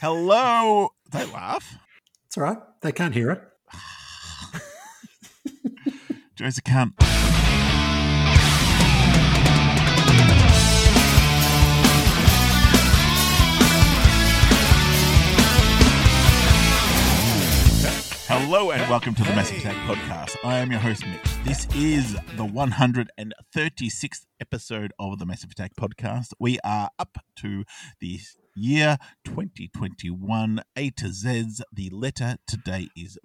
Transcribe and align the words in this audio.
Hello. 0.00 0.90
Don't 1.10 1.32
laugh. 1.32 1.78
It's 2.26 2.36
all 2.36 2.44
right. 2.44 2.58
They 2.82 2.92
can't 2.92 3.14
hear 3.14 3.30
it. 3.30 3.40
Joe's 6.36 6.58
a 6.58 6.62
cunt. 6.62 6.92
Hello 18.28 18.70
and 18.70 18.88
welcome 18.90 19.14
to 19.14 19.22
the 19.22 19.30
Massive 19.30 19.58
Attack 19.58 19.76
Podcast. 19.86 20.36
I 20.44 20.58
am 20.58 20.70
your 20.70 20.80
host, 20.80 21.06
Mitch. 21.06 21.44
This 21.44 21.66
is 21.74 22.12
the 22.36 22.44
136th 22.44 24.26
episode 24.40 24.92
of 24.98 25.18
the 25.18 25.24
Massive 25.24 25.52
Attack 25.52 25.74
Podcast. 25.74 26.32
We 26.38 26.58
are 26.62 26.90
up 26.98 27.16
to 27.36 27.64
the 28.00 28.20
year 28.56 28.96
2021, 29.24 30.62
A 30.76 30.90
to 30.90 31.12
Z's. 31.12 31.62
The 31.72 31.90
letter 31.90 32.38
today 32.46 32.88
is 32.96 33.18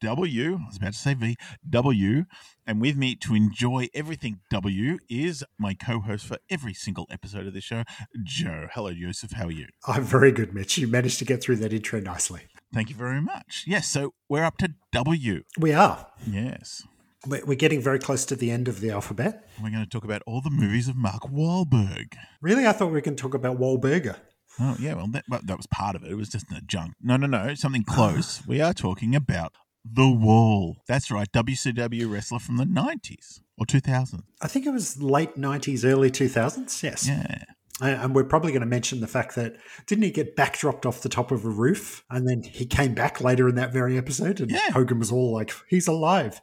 W. 0.00 0.58
I 0.62 0.66
was 0.66 0.76
about 0.76 0.92
to 0.92 0.98
say 0.98 1.14
V, 1.14 1.36
W. 1.68 2.24
And 2.66 2.80
with 2.80 2.96
me 2.96 3.14
to 3.16 3.34
enjoy 3.34 3.88
everything 3.94 4.40
W 4.50 4.98
is 5.08 5.44
my 5.58 5.74
co 5.74 6.00
host 6.00 6.26
for 6.26 6.38
every 6.50 6.74
single 6.74 7.06
episode 7.10 7.46
of 7.46 7.54
this 7.54 7.64
show, 7.64 7.84
Joe. 8.22 8.68
Hello, 8.72 8.92
Joseph. 8.92 9.32
How 9.32 9.46
are 9.46 9.52
you? 9.52 9.68
I'm 9.86 10.02
very 10.02 10.32
good, 10.32 10.52
Mitch. 10.52 10.76
You 10.76 10.88
managed 10.88 11.18
to 11.20 11.24
get 11.24 11.40
through 11.40 11.56
that 11.56 11.72
intro 11.72 12.00
nicely. 12.00 12.42
Thank 12.72 12.90
you 12.90 12.96
very 12.96 13.20
much. 13.20 13.64
Yes, 13.66 13.88
so 13.88 14.14
we're 14.28 14.44
up 14.44 14.58
to 14.58 14.74
W. 14.92 15.44
We 15.58 15.72
are. 15.72 16.08
Yes. 16.26 16.82
We're 17.26 17.44
we're 17.44 17.54
getting 17.54 17.80
very 17.80 17.98
close 17.98 18.24
to 18.26 18.36
the 18.36 18.50
end 18.50 18.68
of 18.68 18.80
the 18.80 18.90
alphabet. 18.90 19.48
We're 19.62 19.70
going 19.70 19.84
to 19.84 19.88
talk 19.88 20.04
about 20.04 20.22
all 20.26 20.40
the 20.40 20.50
movies 20.50 20.88
of 20.88 20.96
Mark 20.96 21.22
Wahlberg. 21.22 22.14
Really, 22.42 22.66
I 22.66 22.72
thought 22.72 22.86
we 22.86 22.92
were 22.92 23.00
going 23.00 23.16
to 23.16 23.22
talk 23.22 23.34
about 23.34 23.58
Wahlburger. 23.58 24.16
Oh, 24.60 24.76
yeah, 24.78 24.94
well, 24.94 25.08
that, 25.08 25.24
well, 25.28 25.40
that 25.44 25.56
was 25.56 25.66
part 25.66 25.96
of 25.96 26.04
it. 26.04 26.12
It 26.12 26.14
was 26.14 26.28
just 26.28 26.50
an 26.50 26.60
junk. 26.66 26.94
No, 27.02 27.16
no, 27.16 27.26
no, 27.26 27.54
something 27.54 27.82
close. 27.84 28.42
we 28.46 28.60
are 28.60 28.72
talking 28.72 29.14
about 29.14 29.52
The 29.84 30.08
Wall. 30.08 30.76
That's 30.86 31.10
right, 31.10 31.30
WCW 31.32 32.10
wrestler 32.10 32.38
from 32.38 32.56
the 32.56 32.64
90s 32.64 33.40
or 33.58 33.66
2000s. 33.66 34.22
I 34.40 34.46
think 34.48 34.66
it 34.66 34.70
was 34.70 35.02
late 35.02 35.36
90s, 35.36 35.84
early 35.84 36.10
2000s. 36.10 36.82
Yes. 36.82 37.08
Yeah. 37.08 37.44
And 37.80 38.00
and 38.00 38.14
we're 38.14 38.24
probably 38.24 38.52
going 38.52 38.60
to 38.60 38.66
mention 38.66 39.00
the 39.00 39.06
fact 39.08 39.34
that 39.34 39.56
didn't 39.86 40.04
he 40.04 40.10
get 40.12 40.36
backdropped 40.36 40.86
off 40.86 41.02
the 41.02 41.08
top 41.08 41.32
of 41.32 41.44
a 41.44 41.48
roof 41.50 42.04
and 42.08 42.28
then 42.28 42.42
he 42.42 42.66
came 42.66 42.94
back 42.94 43.20
later 43.20 43.48
in 43.48 43.56
that 43.56 43.72
very 43.72 43.98
episode 43.98 44.40
and 44.40 44.50
Yeah. 44.50 44.70
Hogan 44.70 45.00
was 45.00 45.10
all 45.10 45.32
like, 45.32 45.50
he's 45.68 45.88
alive. 45.88 46.40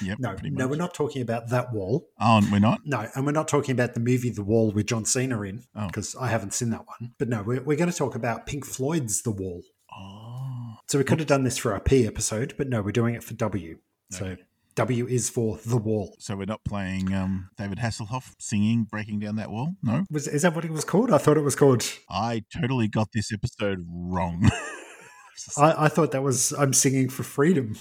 Yep, 0.00 0.18
No, 0.20 0.36
no, 0.42 0.66
we're 0.68 0.76
not 0.76 0.92
talking 0.94 1.22
about 1.22 1.50
that 1.50 1.72
wall. 1.72 2.08
Oh, 2.20 2.40
we're 2.50 2.58
not? 2.60 2.80
No, 2.84 3.06
and 3.14 3.24
we're 3.26 3.32
not 3.32 3.46
talking 3.48 3.72
about 3.72 3.94
the 3.94 4.00
movie 4.00 4.30
The 4.30 4.42
Wall 4.44 4.70
with 4.72 4.86
John 4.86 5.04
Cena 5.04 5.40
in 5.42 5.64
Oh. 5.76 5.86
because 5.88 6.14
I 6.16 6.28
haven't 6.28 6.54
seen 6.54 6.70
that 6.70 6.86
one. 6.86 7.14
But 7.18 7.28
no, 7.28 7.42
we're, 7.42 7.62
we're 7.62 7.76
going 7.76 7.90
to 7.90 7.96
talk 7.96 8.14
about 8.14 8.46
Pink 8.46 8.64
Floyd's 8.64 9.22
The 9.22 9.32
Wall. 9.32 9.62
Oh. 9.96 10.76
So 10.88 10.98
we 10.98 11.04
could 11.04 11.18
have 11.20 11.28
done 11.28 11.44
this 11.44 11.58
for 11.58 11.72
our 11.72 11.80
P 11.80 12.06
episode, 12.06 12.54
but 12.56 12.68
no, 12.68 12.80
we're 12.82 12.92
doing 12.92 13.14
it 13.14 13.22
for 13.24 13.34
W. 13.34 13.78
So 14.10 14.24
Okay. 14.26 14.42
W 14.76 15.06
is 15.06 15.28
for 15.28 15.58
The 15.66 15.76
Wall. 15.76 16.14
So 16.18 16.34
we're 16.36 16.46
not 16.46 16.64
playing 16.64 17.12
um, 17.12 17.50
David 17.58 17.78
Hasselhoff 17.78 18.32
singing 18.38 18.84
Breaking 18.84 19.18
Down 19.18 19.36
That 19.36 19.50
Wall? 19.50 19.74
No? 19.82 20.04
Was, 20.10 20.26
is 20.28 20.42
that 20.42 20.54
what 20.54 20.64
it 20.64 20.70
was 20.70 20.84
called? 20.84 21.10
I 21.10 21.18
thought 21.18 21.36
it 21.36 21.42
was 21.42 21.54
called. 21.56 21.84
I 22.08 22.44
totally 22.52 22.88
got 22.88 23.08
this 23.12 23.32
episode 23.32 23.84
wrong. 23.86 24.50
I, 25.58 25.84
I 25.84 25.88
thought 25.88 26.12
that 26.12 26.22
was 26.22 26.52
I'm 26.52 26.72
singing 26.72 27.08
for 27.08 27.22
freedom. 27.22 27.76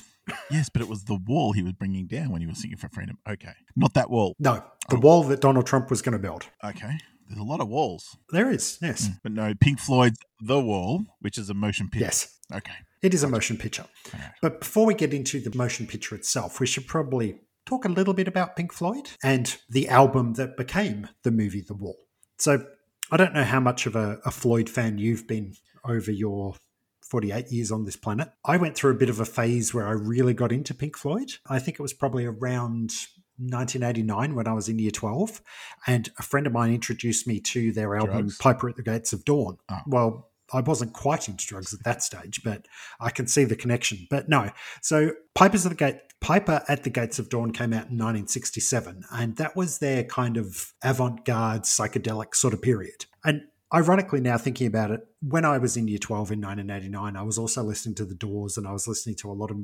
yes, 0.49 0.69
but 0.69 0.81
it 0.81 0.87
was 0.87 1.03
the 1.05 1.19
wall 1.27 1.53
he 1.53 1.63
was 1.63 1.73
bringing 1.73 2.07
down 2.07 2.31
when 2.31 2.41
he 2.41 2.47
was 2.47 2.59
singing 2.61 2.77
for 2.77 2.89
freedom. 2.89 3.17
Okay. 3.29 3.53
Not 3.75 3.93
that 3.93 4.09
wall. 4.09 4.35
No, 4.39 4.63
the 4.89 4.97
Oh. 4.97 4.99
wall 4.99 5.23
that 5.23 5.41
Donald 5.41 5.65
Trump 5.67 5.89
was 5.89 6.01
going 6.01 6.13
to 6.13 6.19
build. 6.19 6.45
Okay. 6.63 6.97
There's 7.27 7.39
a 7.39 7.43
lot 7.43 7.61
of 7.61 7.69
walls. 7.69 8.17
There 8.31 8.49
is, 8.51 8.77
yes, 8.81 9.09
But 9.23 9.31
no, 9.31 9.53
Pink 9.59 9.79
Floyd's 9.79 10.19
The 10.41 10.59
Wall, 10.59 11.05
which 11.21 11.37
is 11.37 11.49
a 11.49 11.53
motion 11.53 11.87
picture. 11.89 12.03
yes, 12.05 12.37
Okay. 12.53 12.73
It 13.01 13.13
is 13.13 13.23
a 13.23 13.27
motion 13.27 13.57
picture. 13.57 13.85
Right. 14.13 14.31
But 14.41 14.59
before 14.59 14.85
we 14.85 14.93
get 14.93 15.13
into 15.13 15.39
the 15.39 15.55
motion 15.55 15.87
picture 15.87 16.15
itself, 16.15 16.59
we 16.59 16.67
should 16.67 16.87
probably 16.87 17.39
talk 17.65 17.85
a 17.85 17.89
little 17.89 18.13
bit 18.13 18.27
about 18.27 18.55
Pink 18.55 18.73
Floyd 18.73 19.09
and 19.23 19.57
the 19.69 19.87
album 19.89 20.33
that 20.33 20.57
became 20.57 21.09
the 21.23 21.31
movie 21.31 21.61
The 21.61 21.73
Wall. 21.73 21.97
So 22.37 22.65
I 23.11 23.17
don't 23.17 23.33
know 23.33 23.43
how 23.43 23.59
much 23.59 23.85
of 23.85 23.95
a, 23.95 24.19
a 24.25 24.31
Floyd 24.31 24.69
fan 24.69 24.97
you've 24.97 25.27
been 25.27 25.55
over 25.85 26.11
your 26.11 26.55
48 27.01 27.51
years 27.51 27.71
on 27.71 27.85
this 27.85 27.95
planet. 27.95 28.29
I 28.45 28.57
went 28.57 28.75
through 28.75 28.91
a 28.91 28.97
bit 28.97 29.09
of 29.09 29.19
a 29.19 29.25
phase 29.25 29.73
where 29.73 29.87
I 29.87 29.91
really 29.91 30.33
got 30.33 30.51
into 30.51 30.73
Pink 30.73 30.97
Floyd. 30.97 31.33
I 31.47 31.59
think 31.59 31.79
it 31.79 31.81
was 31.81 31.93
probably 31.93 32.25
around 32.25 32.93
1989 33.37 34.35
when 34.35 34.47
I 34.47 34.53
was 34.53 34.69
in 34.69 34.79
year 34.79 34.91
12. 34.91 35.41
And 35.87 36.09
a 36.17 36.23
friend 36.23 36.47
of 36.47 36.53
mine 36.53 36.73
introduced 36.73 37.27
me 37.27 37.39
to 37.41 37.71
their 37.73 37.95
album 37.95 38.27
Drugs? 38.27 38.37
Piper 38.37 38.69
at 38.69 38.75
the 38.75 38.83
Gates 38.83 39.13
of 39.13 39.25
Dawn. 39.25 39.57
Oh. 39.69 39.79
Well, 39.87 40.30
I 40.53 40.61
wasn't 40.61 40.93
quite 40.93 41.27
into 41.27 41.45
drugs 41.45 41.73
at 41.73 41.83
that 41.83 42.03
stage, 42.03 42.41
but 42.43 42.67
I 42.99 43.09
can 43.09 43.27
see 43.27 43.43
the 43.43 43.55
connection. 43.55 44.07
But 44.09 44.29
no, 44.29 44.51
so 44.81 45.11
Piper's 45.35 45.65
at 45.65 45.69
the 45.69 45.75
Gate, 45.75 45.97
Piper 46.19 46.63
at 46.67 46.83
the 46.83 46.89
Gates 46.89 47.19
of 47.19 47.29
Dawn 47.29 47.51
came 47.51 47.73
out 47.73 47.89
in 47.89 47.97
1967, 47.97 49.03
and 49.11 49.35
that 49.37 49.55
was 49.55 49.79
their 49.79 50.03
kind 50.03 50.37
of 50.37 50.73
avant-garde 50.83 51.63
psychedelic 51.63 52.35
sort 52.35 52.53
of 52.53 52.61
period. 52.61 53.05
And 53.23 53.43
ironically, 53.73 54.21
now 54.21 54.37
thinking 54.37 54.67
about 54.67 54.91
it, 54.91 55.01
when 55.21 55.45
I 55.45 55.57
was 55.57 55.77
in 55.77 55.87
Year 55.87 55.99
12 55.99 56.31
in 56.31 56.41
1989, 56.41 57.15
I 57.15 57.23
was 57.23 57.37
also 57.37 57.63
listening 57.63 57.95
to 57.95 58.05
The 58.05 58.15
Doors, 58.15 58.57
and 58.57 58.67
I 58.67 58.71
was 58.71 58.87
listening 58.87 59.15
to 59.17 59.31
a 59.31 59.33
lot 59.33 59.51
of 59.51 59.57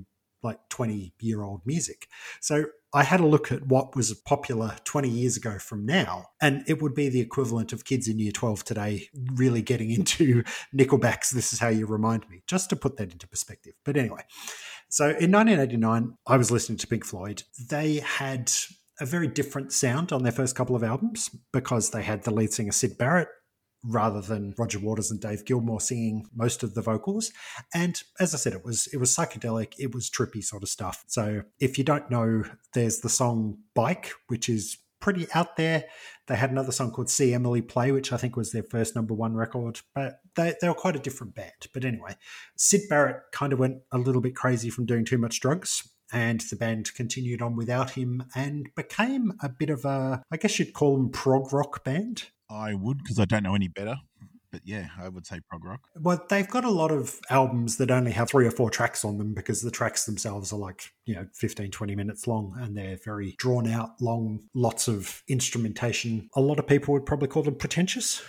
like 0.43 0.59
20 0.69 1.13
year 1.19 1.41
old 1.41 1.61
music. 1.65 2.07
So 2.41 2.65
I 2.93 3.03
had 3.03 3.19
a 3.19 3.27
look 3.27 3.51
at 3.51 3.67
what 3.67 3.95
was 3.95 4.13
popular 4.13 4.77
20 4.85 5.09
years 5.09 5.35
ago 5.35 5.59
from 5.59 5.85
now, 5.85 6.27
and 6.41 6.63
it 6.67 6.81
would 6.81 6.95
be 6.95 7.09
the 7.09 7.19
equivalent 7.19 7.73
of 7.73 7.83
kids 7.83 8.07
in 8.07 8.17
year 8.17 8.31
12 8.31 8.63
today 8.63 9.09
really 9.33 9.61
getting 9.61 9.91
into 9.91 10.43
Nickelback's 10.75 11.31
This 11.31 11.51
Is 11.51 11.59
How 11.59 11.67
You 11.67 11.85
Remind 11.85 12.29
Me, 12.29 12.43
just 12.47 12.69
to 12.69 12.75
put 12.75 12.97
that 12.97 13.11
into 13.11 13.27
perspective. 13.27 13.73
But 13.83 13.97
anyway, 13.97 14.21
so 14.89 15.05
in 15.05 15.31
1989, 15.31 16.17
I 16.25 16.37
was 16.37 16.49
listening 16.49 16.77
to 16.77 16.87
Pink 16.87 17.05
Floyd. 17.05 17.43
They 17.69 17.97
had 17.97 18.51
a 18.99 19.05
very 19.05 19.27
different 19.27 19.73
sound 19.73 20.11
on 20.11 20.23
their 20.23 20.31
first 20.31 20.55
couple 20.55 20.75
of 20.75 20.83
albums 20.83 21.29
because 21.51 21.91
they 21.91 22.03
had 22.03 22.23
the 22.23 22.33
lead 22.33 22.53
singer 22.53 22.71
Syd 22.71 22.97
Barrett 22.97 23.27
rather 23.83 24.21
than 24.21 24.53
Roger 24.57 24.79
Waters 24.79 25.11
and 25.11 25.19
Dave 25.19 25.45
Gilmour 25.45 25.81
singing 25.81 26.27
most 26.35 26.63
of 26.63 26.73
the 26.73 26.81
vocals. 26.81 27.31
And 27.73 28.01
as 28.19 28.33
I 28.33 28.37
said, 28.37 28.53
it 28.53 28.65
was 28.65 28.87
it 28.87 28.97
was 28.97 29.15
psychedelic, 29.15 29.73
it 29.77 29.93
was 29.93 30.09
trippy 30.09 30.43
sort 30.43 30.63
of 30.63 30.69
stuff. 30.69 31.03
So 31.07 31.43
if 31.59 31.77
you 31.77 31.83
don't 31.83 32.09
know, 32.09 32.43
there's 32.73 32.99
the 32.99 33.09
song 33.09 33.59
Bike, 33.73 34.11
which 34.27 34.49
is 34.49 34.77
pretty 34.99 35.27
out 35.33 35.57
there. 35.57 35.85
They 36.27 36.35
had 36.35 36.51
another 36.51 36.71
song 36.71 36.91
called 36.91 37.09
See 37.09 37.33
Emily 37.33 37.61
Play, 37.61 37.91
which 37.91 38.11
I 38.11 38.17
think 38.17 38.35
was 38.35 38.51
their 38.51 38.63
first 38.63 38.95
number 38.95 39.13
one 39.13 39.35
record, 39.35 39.79
but 39.93 40.19
they, 40.35 40.55
they 40.59 40.67
were 40.67 40.73
quite 40.73 40.95
a 40.95 40.99
different 40.99 41.35
band. 41.35 41.67
But 41.73 41.85
anyway, 41.85 42.15
Syd 42.55 42.81
Barrett 42.89 43.21
kind 43.31 43.53
of 43.53 43.59
went 43.59 43.77
a 43.91 43.97
little 43.97 44.21
bit 44.21 44.35
crazy 44.35 44.69
from 44.69 44.85
doing 44.85 45.05
too 45.05 45.17
much 45.17 45.39
drugs. 45.39 45.87
And 46.13 46.39
the 46.49 46.55
band 46.55 46.93
continued 46.95 47.41
on 47.41 47.57
without 47.57 47.91
him 47.91 48.23
and 48.33 48.69
became 48.77 49.33
a 49.41 49.49
bit 49.49 49.69
of 49.69 49.83
a, 49.83 50.23
I 50.31 50.37
guess 50.37 50.57
you'd 50.57 50.71
call 50.71 50.95
them 50.95 51.09
prog 51.09 51.51
rock 51.51 51.83
band. 51.83 52.29
I 52.49 52.73
would 52.73 52.99
because 52.99 53.19
I 53.19 53.25
don't 53.25 53.43
know 53.43 53.55
any 53.55 53.67
better. 53.67 53.97
But 54.51 54.61
yeah, 54.63 54.87
I 54.97 55.09
would 55.09 55.27
say 55.27 55.41
prog 55.49 55.65
rock. 55.65 55.81
Well, 55.99 56.25
they've 56.29 56.47
got 56.47 56.63
a 56.63 56.71
lot 56.71 56.89
of 56.89 57.19
albums 57.29 57.77
that 57.77 57.91
only 57.91 58.11
have 58.11 58.29
three 58.29 58.47
or 58.47 58.51
four 58.51 58.69
tracks 58.69 59.03
on 59.03 59.17
them 59.17 59.33
because 59.33 59.61
the 59.61 59.71
tracks 59.71 60.05
themselves 60.05 60.53
are 60.53 60.59
like, 60.59 60.93
you 61.05 61.15
know, 61.15 61.27
15, 61.33 61.69
20 61.69 61.95
minutes 61.95 62.27
long 62.27 62.55
and 62.57 62.75
they're 62.77 62.97
very 63.03 63.35
drawn 63.37 63.67
out, 63.67 64.01
long, 64.01 64.39
lots 64.53 64.87
of 64.87 65.21
instrumentation. 65.27 66.29
A 66.35 66.41
lot 66.41 66.59
of 66.59 66.67
people 66.67 66.93
would 66.93 67.05
probably 67.05 67.27
call 67.27 67.43
them 67.43 67.55
pretentious 67.55 68.21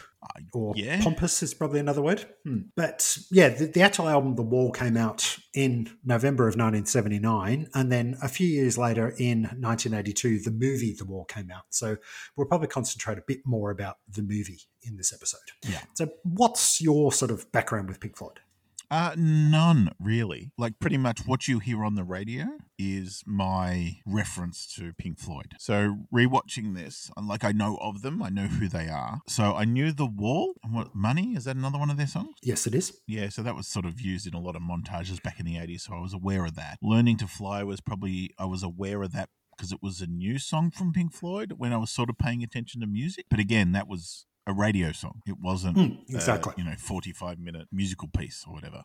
or 0.52 0.72
Yeah. 0.76 1.00
pompous 1.02 1.42
is 1.42 1.54
probably 1.54 1.80
another 1.80 2.02
word. 2.02 2.26
Hmm. 2.44 2.58
But 2.76 3.18
yeah, 3.30 3.48
the, 3.50 3.66
the 3.66 3.82
actual 3.82 4.08
album 4.08 4.34
The 4.34 4.42
Wall 4.42 4.70
came 4.72 4.96
out 4.96 5.38
in 5.54 5.88
November 6.04 6.44
of 6.44 6.54
1979. 6.56 7.68
And 7.74 7.92
then 7.92 8.16
a 8.22 8.28
few 8.28 8.46
years 8.46 8.76
later 8.78 9.08
in 9.18 9.42
1982, 9.42 10.40
the 10.40 10.50
movie 10.50 10.94
The 10.98 11.04
Wall 11.04 11.24
came 11.24 11.50
out. 11.50 11.64
So 11.70 11.96
we'll 12.36 12.46
probably 12.46 12.68
concentrate 12.68 13.18
a 13.18 13.22
bit 13.26 13.40
more 13.44 13.70
about 13.70 13.96
the 14.08 14.22
movie 14.22 14.60
in 14.82 14.96
this 14.96 15.12
episode. 15.12 15.40
Yeah. 15.68 15.80
So 15.94 16.08
what's 16.24 16.80
your 16.80 17.12
sort 17.12 17.30
of 17.30 17.50
background 17.52 17.88
with 17.88 18.00
Pink 18.00 18.16
Floyd? 18.16 18.40
Uh, 18.90 19.14
none 19.16 19.90
really. 20.00 20.52
Like 20.56 20.78
pretty 20.78 20.96
much 20.96 21.26
what 21.26 21.48
you 21.48 21.58
hear 21.58 21.84
on 21.84 21.94
the 21.94 22.04
radio 22.04 22.46
is 22.78 23.22
my 23.26 23.98
reference 24.06 24.66
to 24.76 24.92
Pink 24.94 25.18
Floyd. 25.18 25.54
So 25.58 25.98
rewatching 26.14 26.74
this, 26.74 27.10
like 27.20 27.44
I 27.44 27.52
know 27.52 27.76
of 27.80 28.02
them, 28.02 28.22
I 28.22 28.28
know 28.30 28.46
who 28.46 28.68
they 28.68 28.88
are. 28.88 29.20
So 29.26 29.54
I 29.54 29.64
knew 29.64 29.92
The 29.92 30.06
Wall. 30.06 30.54
And 30.64 30.74
what 30.74 30.94
Money 30.94 31.34
is 31.34 31.44
that 31.44 31.56
another 31.56 31.78
one 31.78 31.90
of 31.90 31.96
their 31.96 32.06
songs? 32.06 32.34
Yes, 32.42 32.66
it 32.66 32.74
is. 32.74 32.98
Yeah, 33.06 33.28
so 33.28 33.42
that 33.42 33.56
was 33.56 33.66
sort 33.66 33.84
of 33.84 34.00
used 34.00 34.26
in 34.26 34.34
a 34.34 34.40
lot 34.40 34.56
of 34.56 34.62
montages 34.62 35.22
back 35.22 35.38
in 35.40 35.46
the 35.46 35.56
80s, 35.56 35.82
so 35.82 35.94
I 35.94 36.00
was 36.00 36.14
aware 36.14 36.44
of 36.44 36.54
that. 36.56 36.78
Learning 36.82 37.16
to 37.18 37.26
Fly 37.26 37.62
was 37.62 37.80
probably, 37.80 38.30
I 38.38 38.46
was 38.46 38.62
aware 38.62 39.02
of 39.02 39.12
that 39.12 39.28
because 39.56 39.72
it 39.72 39.82
was 39.82 40.00
a 40.00 40.06
new 40.06 40.38
song 40.38 40.70
from 40.70 40.92
Pink 40.92 41.12
Floyd 41.12 41.54
when 41.58 41.72
I 41.72 41.78
was 41.78 41.90
sort 41.90 42.08
of 42.08 42.16
paying 42.16 42.44
attention 42.44 42.80
to 42.80 42.86
music. 42.86 43.26
But 43.28 43.40
again, 43.40 43.72
that 43.72 43.88
was 43.88 44.24
a 44.48 44.52
radio 44.54 44.90
song. 44.92 45.20
It 45.26 45.36
wasn't 45.40 45.78
uh, 45.78 45.94
exactly. 46.08 46.54
you 46.56 46.64
know, 46.64 46.74
45 46.76 47.38
minute 47.38 47.68
musical 47.70 48.08
piece 48.08 48.44
or 48.48 48.54
whatever. 48.54 48.82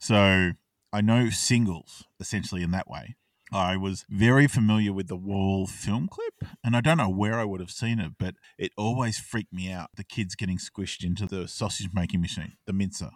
So 0.00 0.50
I 0.92 1.00
know 1.00 1.30
singles 1.30 2.04
essentially 2.20 2.62
in 2.62 2.72
that 2.72 2.88
way. 2.90 3.14
I 3.52 3.76
was 3.76 4.04
very 4.10 4.48
familiar 4.48 4.92
with 4.92 5.06
the 5.06 5.16
Wall 5.16 5.66
film 5.66 6.08
clip, 6.08 6.34
and 6.64 6.74
I 6.76 6.80
don't 6.80 6.96
know 6.98 7.10
where 7.10 7.34
I 7.38 7.44
would 7.44 7.60
have 7.60 7.70
seen 7.70 8.00
it, 8.00 8.12
but 8.18 8.34
it 8.58 8.72
always 8.76 9.18
freaked 9.18 9.52
me 9.52 9.70
out 9.70 9.90
the 9.96 10.02
kids 10.02 10.34
getting 10.34 10.58
squished 10.58 11.04
into 11.04 11.26
the 11.26 11.46
sausage 11.46 11.90
making 11.92 12.20
machine, 12.20 12.54
the 12.66 12.72
mincer. 12.72 13.10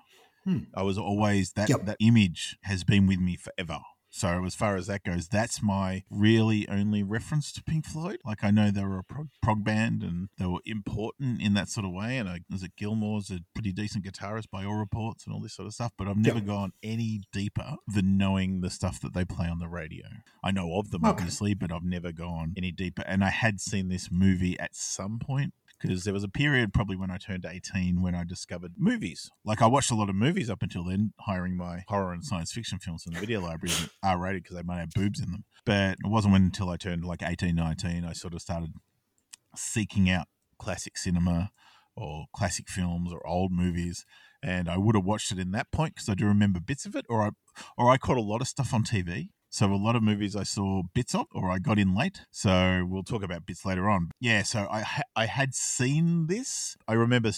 Hmm. 0.44 0.58
I 0.74 0.82
was 0.82 0.96
always 0.98 1.52
that 1.54 1.68
Yep. 1.68 1.86
that 1.86 1.96
image 2.00 2.56
has 2.62 2.84
been 2.84 3.06
with 3.06 3.18
me 3.18 3.36
forever. 3.36 3.80
So 4.10 4.44
as 4.44 4.54
far 4.54 4.76
as 4.76 4.86
that 4.86 5.04
goes, 5.04 5.28
that's 5.28 5.62
my 5.62 6.02
really 6.10 6.68
only 6.68 7.02
reference 7.02 7.52
to 7.52 7.62
Pink 7.62 7.86
Floyd. 7.86 8.18
Like 8.24 8.42
I 8.42 8.50
know 8.50 8.70
they 8.70 8.82
were 8.84 8.98
a 8.98 9.04
prog, 9.04 9.28
prog 9.42 9.64
band 9.64 10.02
and 10.02 10.28
they 10.38 10.46
were 10.46 10.60
important 10.64 11.42
in 11.42 11.54
that 11.54 11.68
sort 11.68 11.84
of 11.86 11.92
way. 11.92 12.16
And 12.16 12.28
uh, 12.28 12.32
I, 12.32 12.38
was 12.50 12.62
it 12.62 12.72
Gilmour's 12.76 13.30
a 13.30 13.40
pretty 13.54 13.72
decent 13.72 14.04
guitarist 14.04 14.50
by 14.50 14.64
all 14.64 14.74
reports 14.76 15.24
and 15.26 15.34
all 15.34 15.40
this 15.40 15.54
sort 15.54 15.66
of 15.66 15.74
stuff. 15.74 15.92
But 15.98 16.08
I've 16.08 16.16
never 16.16 16.40
gone 16.40 16.72
any 16.82 17.20
deeper 17.32 17.76
than 17.86 18.16
knowing 18.16 18.60
the 18.60 18.70
stuff 18.70 19.00
that 19.02 19.14
they 19.14 19.24
play 19.24 19.46
on 19.48 19.58
the 19.58 19.68
radio. 19.68 20.06
I 20.42 20.50
know 20.50 20.78
of 20.78 20.90
them 20.90 21.04
Okay. 21.04 21.10
obviously, 21.10 21.54
but 21.54 21.70
I've 21.72 21.84
never 21.84 22.12
gone 22.12 22.54
any 22.56 22.72
deeper. 22.72 23.02
And 23.06 23.22
I 23.22 23.30
had 23.30 23.60
seen 23.60 23.88
this 23.88 24.08
movie 24.10 24.58
at 24.58 24.74
some 24.74 25.18
point 25.18 25.52
because 25.80 26.04
there 26.04 26.14
was 26.14 26.24
a 26.24 26.28
period 26.28 26.72
probably 26.72 26.96
when 26.96 27.10
I 27.10 27.18
turned 27.18 27.46
18 27.48 28.02
when 28.02 28.14
I 28.14 28.24
discovered 28.24 28.72
movies. 28.76 29.30
Like 29.44 29.62
I 29.62 29.66
watched 29.66 29.90
a 29.90 29.94
lot 29.94 30.08
of 30.08 30.16
movies 30.16 30.50
up 30.50 30.62
until 30.62 30.84
then, 30.84 31.12
hiring 31.20 31.56
my 31.56 31.84
horror 31.88 32.12
and 32.12 32.24
science 32.24 32.52
fiction 32.52 32.78
films 32.78 33.04
from 33.04 33.14
the 33.14 33.20
video 33.20 33.40
library 33.40 33.74
are 34.02 34.18
rated 34.20 34.44
because 34.44 34.56
they 34.56 34.62
might 34.62 34.80
have 34.80 34.90
boobs 34.90 35.20
in 35.20 35.30
them. 35.30 35.44
But 35.64 35.98
it 36.04 36.08
wasn't 36.08 36.32
when 36.32 36.42
until 36.42 36.70
I 36.70 36.76
turned 36.76 37.04
like 37.04 37.22
18, 37.22 37.54
19, 37.54 38.04
I 38.04 38.12
sort 38.12 38.34
of 38.34 38.40
started 38.40 38.72
seeking 39.54 40.10
out 40.10 40.26
classic 40.58 40.96
cinema 40.96 41.50
or 41.96 42.26
classic 42.34 42.68
films 42.68 43.12
or 43.12 43.26
old 43.26 43.52
movies. 43.52 44.04
And 44.42 44.68
I 44.68 44.78
would 44.78 44.94
have 44.94 45.04
watched 45.04 45.32
it 45.32 45.38
in 45.38 45.50
that 45.52 45.70
point 45.72 45.94
because 45.94 46.08
I 46.08 46.14
do 46.14 46.26
remember 46.26 46.60
bits 46.60 46.86
of 46.86 46.94
it, 46.94 47.04
or 47.08 47.22
I, 47.22 47.30
or 47.76 47.90
I 47.90 47.98
caught 47.98 48.16
a 48.16 48.22
lot 48.22 48.40
of 48.40 48.48
stuff 48.48 48.72
on 48.72 48.84
TV. 48.84 49.30
So 49.50 49.72
a 49.72 49.76
lot 49.76 49.96
of 49.96 50.02
movies 50.02 50.36
I 50.36 50.42
saw 50.42 50.82
bits 50.94 51.14
of, 51.14 51.26
or 51.32 51.50
I 51.50 51.58
got 51.58 51.78
in 51.78 51.94
late. 51.94 52.22
So 52.30 52.86
we'll 52.88 53.02
talk 53.02 53.22
about 53.22 53.46
bits 53.46 53.64
later 53.64 53.88
on. 53.88 54.10
Yeah, 54.20 54.42
so 54.42 54.66
I 54.70 54.82
ha- 54.82 55.02
I 55.16 55.26
had 55.26 55.54
seen 55.54 56.26
this. 56.26 56.76
I 56.86 56.94
remember 56.94 57.32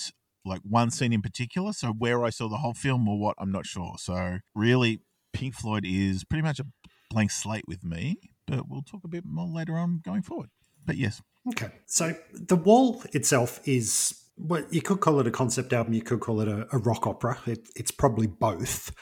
like 0.45 0.61
one 0.63 0.91
scene 0.91 1.13
in 1.13 1.23
particular. 1.23 1.73
So 1.73 1.89
where 1.89 2.25
I 2.25 2.31
saw 2.31 2.49
the 2.49 2.59
whole 2.59 2.75
film 2.75 3.09
or 3.09 3.19
what, 3.19 3.37
I'm 3.39 3.53
not 3.53 3.67
sure. 3.67 3.95
So 3.99 4.39
really, 4.55 5.01
Pink 5.33 5.55
Floyd 5.55 5.85
is 5.87 6.25
pretty 6.25 6.43
much 6.43 6.59
a 6.61 6.67
blank 7.11 7.31
slate 7.31 7.65
with 7.69 7.85
me. 7.85 8.17
But 8.47 8.69
we'll 8.69 8.83
talk 8.83 9.03
a 9.05 9.09
bit 9.09 9.25
more 9.25 9.47
later 9.47 9.77
on 9.77 10.01
going 10.05 10.23
forward. 10.23 10.51
But 10.85 10.97
yes, 10.97 11.23
Okay. 11.49 11.71
So 11.87 12.15
the 12.33 12.57
wall 12.57 13.03
itself 13.13 13.61
is 13.65 14.15
well, 14.37 14.65
you 14.71 14.81
could 14.81 15.01
call 15.01 15.21
it 15.21 15.27
a 15.27 15.31
concept 15.31 15.73
album, 15.73 15.93
you 15.93 16.03
could 16.03 16.21
call 16.21 16.41
it 16.41 16.49
a, 16.49 16.67
a 16.73 16.79
rock 16.79 17.07
opera. 17.07 17.39
It, 17.47 17.69
it's 17.77 17.91
probably 17.91 18.27
both. 18.27 18.93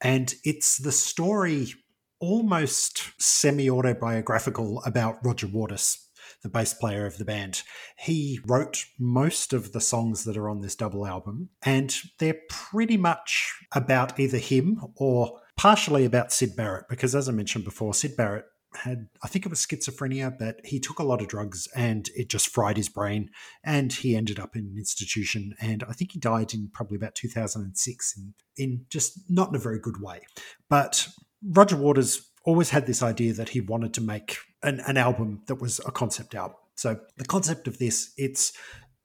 And 0.00 0.34
it's 0.44 0.78
the 0.78 0.92
story 0.92 1.74
almost 2.20 3.12
semi 3.18 3.68
autobiographical 3.70 4.82
about 4.84 5.24
Roger 5.24 5.46
Waters, 5.46 5.98
the 6.42 6.48
bass 6.48 6.74
player 6.74 7.06
of 7.06 7.18
the 7.18 7.24
band. 7.24 7.62
He 7.98 8.40
wrote 8.46 8.84
most 8.98 9.52
of 9.52 9.72
the 9.72 9.80
songs 9.80 10.24
that 10.24 10.36
are 10.36 10.48
on 10.48 10.60
this 10.60 10.76
double 10.76 11.06
album, 11.06 11.50
and 11.62 11.94
they're 12.18 12.40
pretty 12.48 12.96
much 12.96 13.54
about 13.72 14.18
either 14.18 14.38
him 14.38 14.80
or 14.96 15.40
partially 15.56 16.04
about 16.04 16.32
Syd 16.32 16.54
Barrett, 16.56 16.86
because 16.88 17.14
as 17.14 17.28
I 17.28 17.32
mentioned 17.32 17.64
before, 17.64 17.94
Syd 17.94 18.16
Barrett 18.16 18.44
had, 18.76 19.08
I 19.22 19.28
think 19.28 19.46
it 19.46 19.48
was 19.48 19.64
schizophrenia, 19.64 20.36
but 20.38 20.60
he 20.64 20.78
took 20.78 20.98
a 20.98 21.04
lot 21.04 21.20
of 21.20 21.28
drugs 21.28 21.68
and 21.74 22.08
it 22.14 22.28
just 22.28 22.48
fried 22.48 22.76
his 22.76 22.88
brain. 22.88 23.30
And 23.64 23.92
he 23.92 24.14
ended 24.14 24.38
up 24.38 24.54
in 24.54 24.66
an 24.66 24.74
institution. 24.76 25.54
And 25.60 25.82
I 25.88 25.92
think 25.92 26.12
he 26.12 26.18
died 26.18 26.54
in 26.54 26.70
probably 26.72 26.96
about 26.96 27.14
2006 27.14 28.14
in, 28.16 28.34
in 28.56 28.86
just 28.90 29.18
not 29.28 29.48
in 29.48 29.56
a 29.56 29.60
very 29.60 29.78
good 29.78 30.00
way. 30.00 30.20
But 30.68 31.08
Roger 31.42 31.76
Waters 31.76 32.30
always 32.44 32.70
had 32.70 32.86
this 32.86 33.02
idea 33.02 33.32
that 33.34 33.50
he 33.50 33.60
wanted 33.60 33.92
to 33.94 34.00
make 34.00 34.38
an, 34.62 34.80
an 34.86 34.96
album 34.96 35.42
that 35.46 35.56
was 35.56 35.80
a 35.86 35.90
concept 35.90 36.34
album. 36.34 36.56
So 36.76 37.00
the 37.16 37.24
concept 37.24 37.66
of 37.66 37.78
this, 37.78 38.12
it's 38.16 38.52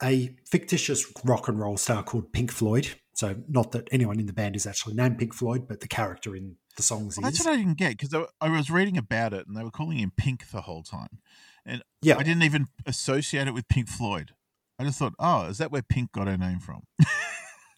a 0.03 0.35
fictitious 0.49 1.05
rock 1.23 1.47
and 1.47 1.59
roll 1.59 1.77
star 1.77 2.03
called 2.03 2.33
Pink 2.33 2.51
Floyd. 2.51 2.89
So 3.13 3.35
not 3.47 3.71
that 3.71 3.87
anyone 3.91 4.19
in 4.19 4.25
the 4.25 4.33
band 4.33 4.55
is 4.55 4.65
actually 4.65 4.95
named 4.95 5.17
Pink 5.19 5.33
Floyd, 5.33 5.67
but 5.67 5.79
the 5.81 5.87
character 5.87 6.35
in 6.35 6.55
the 6.77 6.83
songs 6.83 7.17
Well, 7.17 7.23
that's 7.29 7.39
is. 7.39 7.45
what 7.45 7.53
I 7.53 7.57
didn't 7.57 7.77
get 7.77 7.97
because 7.97 8.13
I, 8.13 8.25
I 8.45 8.49
was 8.49 8.71
reading 8.71 8.97
about 8.97 9.33
it 9.33 9.47
and 9.47 9.55
they 9.55 9.63
were 9.63 9.71
calling 9.71 9.97
him 9.97 10.11
Pink 10.15 10.49
the 10.51 10.61
whole 10.61 10.83
time. 10.83 11.19
And 11.65 11.83
Yeah. 12.01 12.17
I 12.17 12.23
didn't 12.23 12.43
even 12.43 12.67
associate 12.85 13.47
it 13.47 13.53
with 13.53 13.67
Pink 13.67 13.89
Floyd. 13.89 14.31
I 14.79 14.83
just 14.85 14.97
thought, 14.97 15.13
oh, 15.19 15.45
is 15.45 15.59
that 15.59 15.71
where 15.71 15.83
Pink 15.83 16.11
got 16.11 16.27
her 16.27 16.37
name 16.37 16.59
from? 16.59 16.83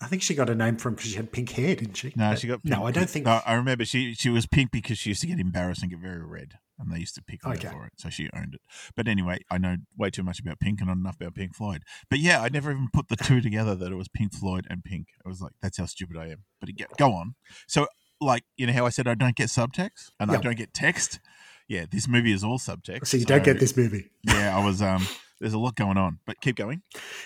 I 0.02 0.08
think 0.08 0.22
she 0.22 0.34
got 0.36 0.50
a 0.50 0.56
name 0.56 0.76
from 0.78 0.96
because 0.96 1.10
she 1.12 1.16
had 1.16 1.32
pink 1.32 1.50
hair, 1.52 1.76
didn't 1.76 1.96
she? 1.96 2.14
No, 2.16 2.30
But 2.32 2.40
she 2.40 2.48
got 2.48 2.62
pink. 2.64 2.76
no. 2.78 2.86
I 2.86 2.92
don't 2.92 3.10
think. 3.10 3.26
No, 3.26 3.42
I 3.46 3.54
remember 3.54 3.86
she 3.86 4.14
she 4.14 4.30
was 4.30 4.46
pink 4.46 4.72
because 4.72 4.98
she 4.98 5.10
used 5.12 5.22
to 5.22 5.28
get 5.28 5.40
embarrassed 5.40 5.82
and 5.82 5.90
get 5.92 6.00
very 6.00 6.24
red, 6.26 6.56
and 6.78 6.92
they 6.92 7.00
used 7.00 7.16
to 7.16 7.22
pick 7.22 7.46
on 7.46 7.54
Okay. 7.54 7.68
her 7.68 7.74
for 7.74 7.86
it, 7.86 7.94
so 7.98 8.10
she 8.10 8.30
owned 8.36 8.56
it. 8.56 8.62
But 8.96 9.08
anyway, 9.08 9.40
I 9.50 9.58
know 9.58 9.78
way 9.98 10.10
too 10.10 10.24
much 10.24 10.40
about 10.40 10.60
Pink 10.60 10.80
and 10.82 10.88
not 10.88 10.98
enough 10.98 11.16
about 11.22 11.36
Pink 11.36 11.56
Floyd. 11.56 11.84
But 12.10 12.20
yeah, 12.20 12.42
I 12.42 12.50
never 12.50 12.72
even 12.72 12.90
put 12.92 13.08
the 13.08 13.16
two 13.16 13.40
together 13.48 13.76
that 13.76 13.92
it 13.92 13.96
was 13.96 14.08
Pink 14.10 14.34
Floyd 14.34 14.68
and 14.70 14.84
Pink. 14.84 15.08
I 15.26 15.30
was 15.30 15.42
like, 15.42 15.54
that's 15.62 15.78
how 15.78 15.86
stupid 15.86 16.18
I 16.18 16.28
am. 16.28 16.44
But 16.60 16.70
it, 16.70 16.82
go 16.98 17.14
on. 17.14 17.36
So 17.68 17.88
like 18.20 18.44
you 18.58 18.68
know 18.68 18.74
how 18.74 18.86
I 18.86 18.90
said 18.90 19.08
I 19.08 19.16
don't 19.16 19.36
get 19.36 19.50
subtext 19.50 20.12
and 20.20 20.32
I 20.32 20.38
don't 20.38 20.58
get 20.58 20.74
text. 20.74 21.20
Yeah, 21.68 21.86
this 21.90 22.08
movie 22.10 22.34
is 22.34 22.44
all 22.44 22.60
subtext. 22.60 23.08
so 23.08 23.16
you 23.18 23.26
don't 23.26 23.44
get 23.44 23.60
this 23.60 23.76
movie. 23.78 24.10
Yeah, 24.24 24.58
I 24.58 24.64
was. 24.64 24.82
Um, 24.82 25.08
there's 25.44 25.54
a 25.54 25.60
lot 25.60 25.76
going 25.76 25.98
on, 25.98 26.20
but 26.26 26.40
keep 26.40 26.56
going. 26.56 26.82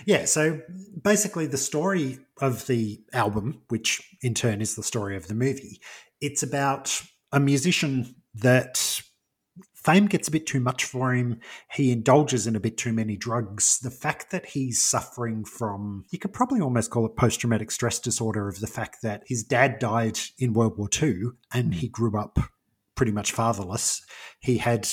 Yeah, 0.05 0.25
so 0.25 0.59
basically, 1.03 1.45
the 1.45 1.57
story 1.57 2.17
of 2.41 2.65
the 2.65 2.99
album, 3.13 3.61
which 3.69 4.01
in 4.23 4.33
turn 4.33 4.59
is 4.59 4.75
the 4.75 4.81
story 4.81 5.15
of 5.15 5.27
the 5.27 5.35
movie, 5.35 5.79
it's 6.19 6.41
about 6.41 6.99
a 7.31 7.39
musician 7.39 8.15
that 8.33 9.01
fame 9.75 10.07
gets 10.07 10.27
a 10.27 10.31
bit 10.31 10.47
too 10.47 10.59
much 10.59 10.83
for 10.83 11.13
him. 11.13 11.39
He 11.71 11.91
indulges 11.91 12.47
in 12.47 12.55
a 12.55 12.59
bit 12.59 12.75
too 12.75 12.91
many 12.91 13.15
drugs. 13.15 13.77
The 13.79 13.91
fact 13.91 14.31
that 14.31 14.47
he's 14.47 14.83
suffering 14.83 15.45
from, 15.45 16.05
you 16.09 16.17
could 16.17 16.33
probably 16.33 16.59
almost 16.59 16.89
call 16.89 17.05
it 17.05 17.15
post 17.15 17.39
traumatic 17.39 17.69
stress 17.69 17.99
disorder, 17.99 18.47
of 18.47 18.61
the 18.61 18.67
fact 18.67 19.03
that 19.03 19.23
his 19.27 19.43
dad 19.43 19.77
died 19.77 20.17
in 20.39 20.53
World 20.53 20.75
War 20.75 20.89
II 20.99 21.33
and 21.53 21.67
hmm. 21.67 21.79
he 21.79 21.87
grew 21.87 22.17
up 22.19 22.39
pretty 22.95 23.11
much 23.11 23.31
fatherless. 23.31 24.01
He 24.39 24.57
had 24.57 24.89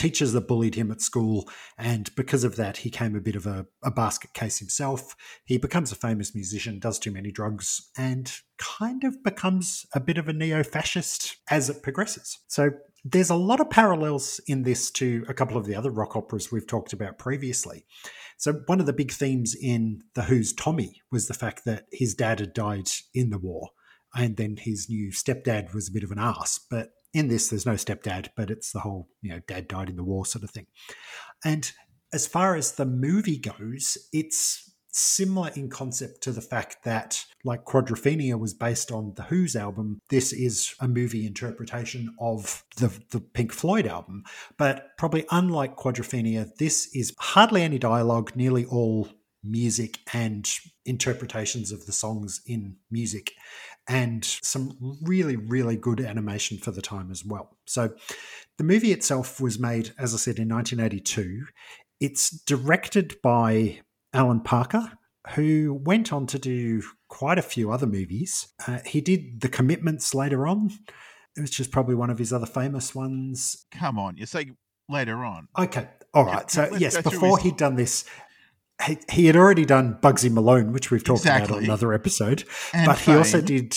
teachers 0.00 0.32
that 0.32 0.48
bullied 0.48 0.74
him 0.74 0.90
at 0.90 1.02
school, 1.02 1.48
and 1.76 2.14
because 2.16 2.42
of 2.42 2.56
that, 2.56 2.78
he 2.78 2.90
came 2.90 3.14
a 3.14 3.20
bit 3.20 3.36
of 3.36 3.46
a, 3.46 3.66
a 3.84 3.90
basket 3.90 4.32
case 4.32 4.58
himself. 4.58 5.14
He 5.44 5.58
becomes 5.58 5.92
a 5.92 5.96
famous 5.96 6.34
musician, 6.34 6.78
does 6.78 6.98
too 6.98 7.10
many 7.10 7.30
drugs, 7.30 7.90
and 7.98 8.32
kind 8.58 9.04
of 9.04 9.22
becomes 9.22 9.84
a 9.94 10.00
bit 10.00 10.16
of 10.16 10.28
a 10.28 10.32
neo 10.32 10.62
fascist 10.62 11.36
as 11.50 11.68
it 11.68 11.82
progresses. 11.82 12.38
So 12.48 12.70
there's 13.04 13.30
a 13.30 13.34
lot 13.34 13.60
of 13.60 13.68
parallels 13.68 14.40
in 14.46 14.62
this 14.62 14.90
to 14.92 15.24
a 15.28 15.34
couple 15.34 15.56
of 15.56 15.66
the 15.66 15.74
other 15.74 15.90
rock 15.90 16.16
operas 16.16 16.50
we've 16.50 16.66
talked 16.66 16.92
about 16.92 17.18
previously. 17.18 17.84
So 18.38 18.62
one 18.66 18.80
of 18.80 18.86
the 18.86 18.94
big 18.94 19.12
themes 19.12 19.54
in 19.54 20.02
The 20.14 20.22
Who's 20.22 20.54
Tommy 20.54 21.02
was 21.12 21.28
the 21.28 21.34
fact 21.34 21.66
that 21.66 21.84
his 21.92 22.14
dad 22.14 22.40
had 22.40 22.54
died 22.54 22.88
in 23.12 23.28
the 23.28 23.38
war, 23.38 23.70
and 24.14 24.38
then 24.38 24.56
his 24.56 24.88
new 24.88 25.10
stepdad 25.12 25.74
was 25.74 25.88
a 25.88 25.92
bit 25.92 26.04
of 26.04 26.10
an 26.10 26.18
ass. 26.18 26.58
But 26.70 26.90
in 27.12 27.28
this, 27.28 27.48
there's 27.48 27.66
no 27.66 27.74
stepdad, 27.74 28.28
but 28.36 28.50
it's 28.50 28.72
the 28.72 28.80
whole, 28.80 29.08
you 29.22 29.30
know, 29.30 29.40
dad 29.46 29.68
died 29.68 29.88
in 29.88 29.96
the 29.96 30.04
war 30.04 30.24
sort 30.24 30.44
of 30.44 30.50
thing. 30.50 30.66
And 31.44 31.70
as 32.12 32.26
far 32.26 32.56
as 32.56 32.72
the 32.72 32.86
movie 32.86 33.38
goes, 33.38 33.98
it's 34.12 34.70
similar 34.92 35.50
in 35.54 35.70
concept 35.70 36.22
to 36.22 36.32
the 36.32 36.40
fact 36.40 36.84
that, 36.84 37.24
like 37.44 37.64
Quadrophenia 37.64 38.38
was 38.38 38.54
based 38.54 38.90
on 38.90 39.14
the 39.14 39.22
Who's 39.24 39.54
album, 39.54 40.00
this 40.08 40.32
is 40.32 40.74
a 40.80 40.88
movie 40.88 41.26
interpretation 41.26 42.14
of 42.20 42.64
the, 42.76 42.92
the 43.10 43.20
Pink 43.20 43.52
Floyd 43.52 43.86
album. 43.86 44.24
But 44.56 44.96
probably 44.98 45.26
unlike 45.30 45.76
Quadrophenia, 45.76 46.56
this 46.56 46.94
is 46.94 47.14
hardly 47.18 47.62
any 47.62 47.78
dialogue, 47.78 48.32
nearly 48.34 48.64
all 48.64 49.08
music 49.42 49.98
and 50.12 50.50
interpretations 50.84 51.72
of 51.72 51.86
the 51.86 51.92
songs 51.92 52.42
in 52.46 52.76
music 52.90 53.32
and 53.88 54.24
some 54.24 54.98
really, 55.02 55.36
really 55.36 55.76
good 55.76 56.00
animation 56.00 56.58
for 56.58 56.70
the 56.70 56.82
time 56.82 57.10
as 57.10 57.24
well. 57.24 57.56
So 57.66 57.90
the 58.58 58.64
movie 58.64 58.92
itself 58.92 59.40
was 59.40 59.58
made, 59.58 59.92
as 59.98 60.14
I 60.14 60.18
said, 60.18 60.38
in 60.38 60.48
1982. 60.48 61.46
It's 62.00 62.30
directed 62.30 63.16
by 63.22 63.80
Alan 64.12 64.40
Parker, 64.40 64.92
who 65.34 65.80
went 65.84 66.12
on 66.12 66.26
to 66.28 66.38
do 66.38 66.82
quite 67.08 67.38
a 67.38 67.42
few 67.42 67.70
other 67.70 67.86
movies. 67.86 68.48
Uh, 68.66 68.78
he 68.86 69.00
did 69.00 69.40
The 69.40 69.48
Commitments 69.48 70.14
later 70.14 70.46
on, 70.46 70.70
which 71.36 71.60
is 71.60 71.68
probably 71.68 71.94
one 71.94 72.10
of 72.10 72.18
his 72.18 72.32
other 72.32 72.46
famous 72.46 72.94
ones. 72.94 73.66
Come 73.72 73.98
on, 73.98 74.16
you 74.16 74.26
say 74.26 74.50
later 74.88 75.24
on. 75.24 75.48
Okay, 75.58 75.88
all 76.14 76.24
right. 76.24 76.50
So, 76.50 76.74
yes, 76.78 77.00
before 77.02 77.36
his- 77.38 77.44
he'd 77.44 77.56
done 77.56 77.76
this, 77.76 78.04
he, 78.86 78.98
he 79.10 79.26
had 79.26 79.36
already 79.36 79.64
done 79.64 79.98
Bugsy 80.02 80.30
Malone, 80.30 80.72
which 80.72 80.90
we've 80.90 81.04
talked 81.04 81.24
about 81.24 81.50
on 81.50 81.64
another 81.64 81.92
episode, 81.92 82.44
And 82.72 82.86
but 82.86 82.98
he 82.98 83.14
also 83.14 83.40
did 83.40 83.76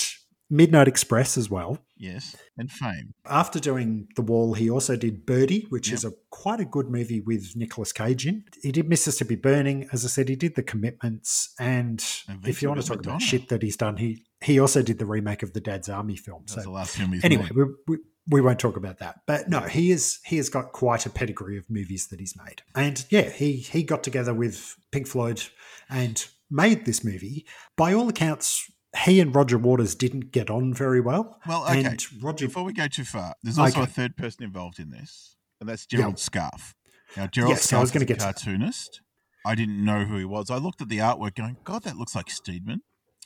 Midnight 0.49 0.87
Express 0.87 1.37
as 1.37 1.49
well. 1.49 1.79
Yes, 1.97 2.35
and 2.57 2.69
Fame. 2.69 3.13
After 3.25 3.59
doing 3.59 4.07
The 4.17 4.21
Wall, 4.23 4.53
he 4.55 4.69
also 4.69 4.97
did 4.97 5.25
Birdy, 5.25 5.67
which 5.69 5.87
Yep. 5.87 5.93
is 5.93 6.03
a 6.05 6.11
quite 6.31 6.59
a 6.59 6.65
good 6.65 6.89
movie 6.89 7.21
with 7.21 7.53
Nicolas 7.55 7.93
Cage 7.93 8.27
in. 8.27 8.43
He 8.61 8.71
did 8.73 8.89
Mississippi 8.89 9.35
Burning, 9.35 9.87
as 9.93 10.03
I 10.03 10.09
said. 10.09 10.27
He 10.27 10.35
did 10.35 10.55
The 10.55 10.63
Commitments, 10.63 11.53
and 11.59 12.03
And 12.27 12.45
if 12.45 12.61
you 12.61 12.67
want 12.67 12.81
to 12.81 12.87
talk 12.87 12.99
about 12.99 13.21
shit 13.21 13.47
that 13.49 13.61
he's 13.63 13.77
done, 13.77 13.97
he 13.97 14.25
he 14.41 14.59
also 14.59 14.81
did 14.81 14.99
the 14.99 15.05
remake 15.05 15.43
of 15.43 15.53
the 15.53 15.61
Dad's 15.61 15.87
Army 15.87 16.17
film. 16.17 16.41
That's 16.41 16.55
the 16.55 16.61
So 16.63 16.71
last 16.71 16.97
film 16.97 17.13
he's 17.13 17.23
anyway, 17.23 17.49
we, 17.55 17.63
we, 17.87 17.97
we 18.27 18.41
won't 18.41 18.59
talk 18.59 18.77
about 18.77 18.99
that. 18.99 19.21
But 19.27 19.49
no, 19.49 19.61
he 19.61 19.91
is 19.91 20.19
he 20.25 20.37
has 20.37 20.49
got 20.49 20.71
quite 20.71 21.05
a 21.05 21.09
pedigree 21.09 21.57
of 21.57 21.69
movies 21.69 22.07
that 22.07 22.19
he's 22.19 22.35
made, 22.37 22.61
and 22.75 23.05
yeah, 23.09 23.29
he 23.29 23.53
he 23.57 23.83
got 23.83 24.03
together 24.03 24.33
with 24.33 24.75
Pink 24.91 25.07
Floyd 25.07 25.43
and 25.89 26.25
made 26.49 26.85
this 26.85 27.03
movie. 27.03 27.45
By 27.75 27.93
all 27.93 28.07
accounts, 28.09 28.69
he 29.03 29.19
and 29.19 29.35
Roger 29.35 29.57
Waters 29.57 29.95
didn't 29.95 30.31
get 30.31 30.49
on 30.49 30.73
very 30.73 31.01
well. 31.01 31.39
Well, 31.47 31.63
okay. 31.65 31.83
And 31.83 32.23
Roger, 32.23 32.47
Before 32.47 32.63
we 32.63 32.73
go 32.73 32.87
too 32.87 33.03
far, 33.03 33.33
there's 33.43 33.57
also 33.59 33.81
Okay. 33.81 33.89
a 33.89 33.93
third 33.93 34.15
person 34.15 34.43
involved 34.43 34.79
in 34.79 34.91
this, 34.91 35.35
and 35.59 35.67
that's 35.67 35.85
Gerald 35.85 36.19
Yeah. 36.19 36.23
Scarfe. 36.49 36.73
Now, 37.17 37.27
Gerald 37.27 37.51
Yes, 37.55 37.71
I 37.73 37.79
was 37.79 37.95
is 37.95 38.01
a 38.01 38.05
get 38.05 38.19
cartoonist. 38.19 39.01
I 39.45 39.55
didn't 39.55 39.83
know 39.83 40.05
who 40.05 40.17
he 40.17 40.25
was. 40.25 40.49
I 40.49 40.57
looked 40.57 40.81
at 40.81 40.89
the 40.89 40.99
artwork 40.99 41.35
going, 41.35 41.57
God, 41.63 41.83
that 41.83 41.97
looks 41.97 42.15
like 42.15 42.29
Steadman. 42.29 42.81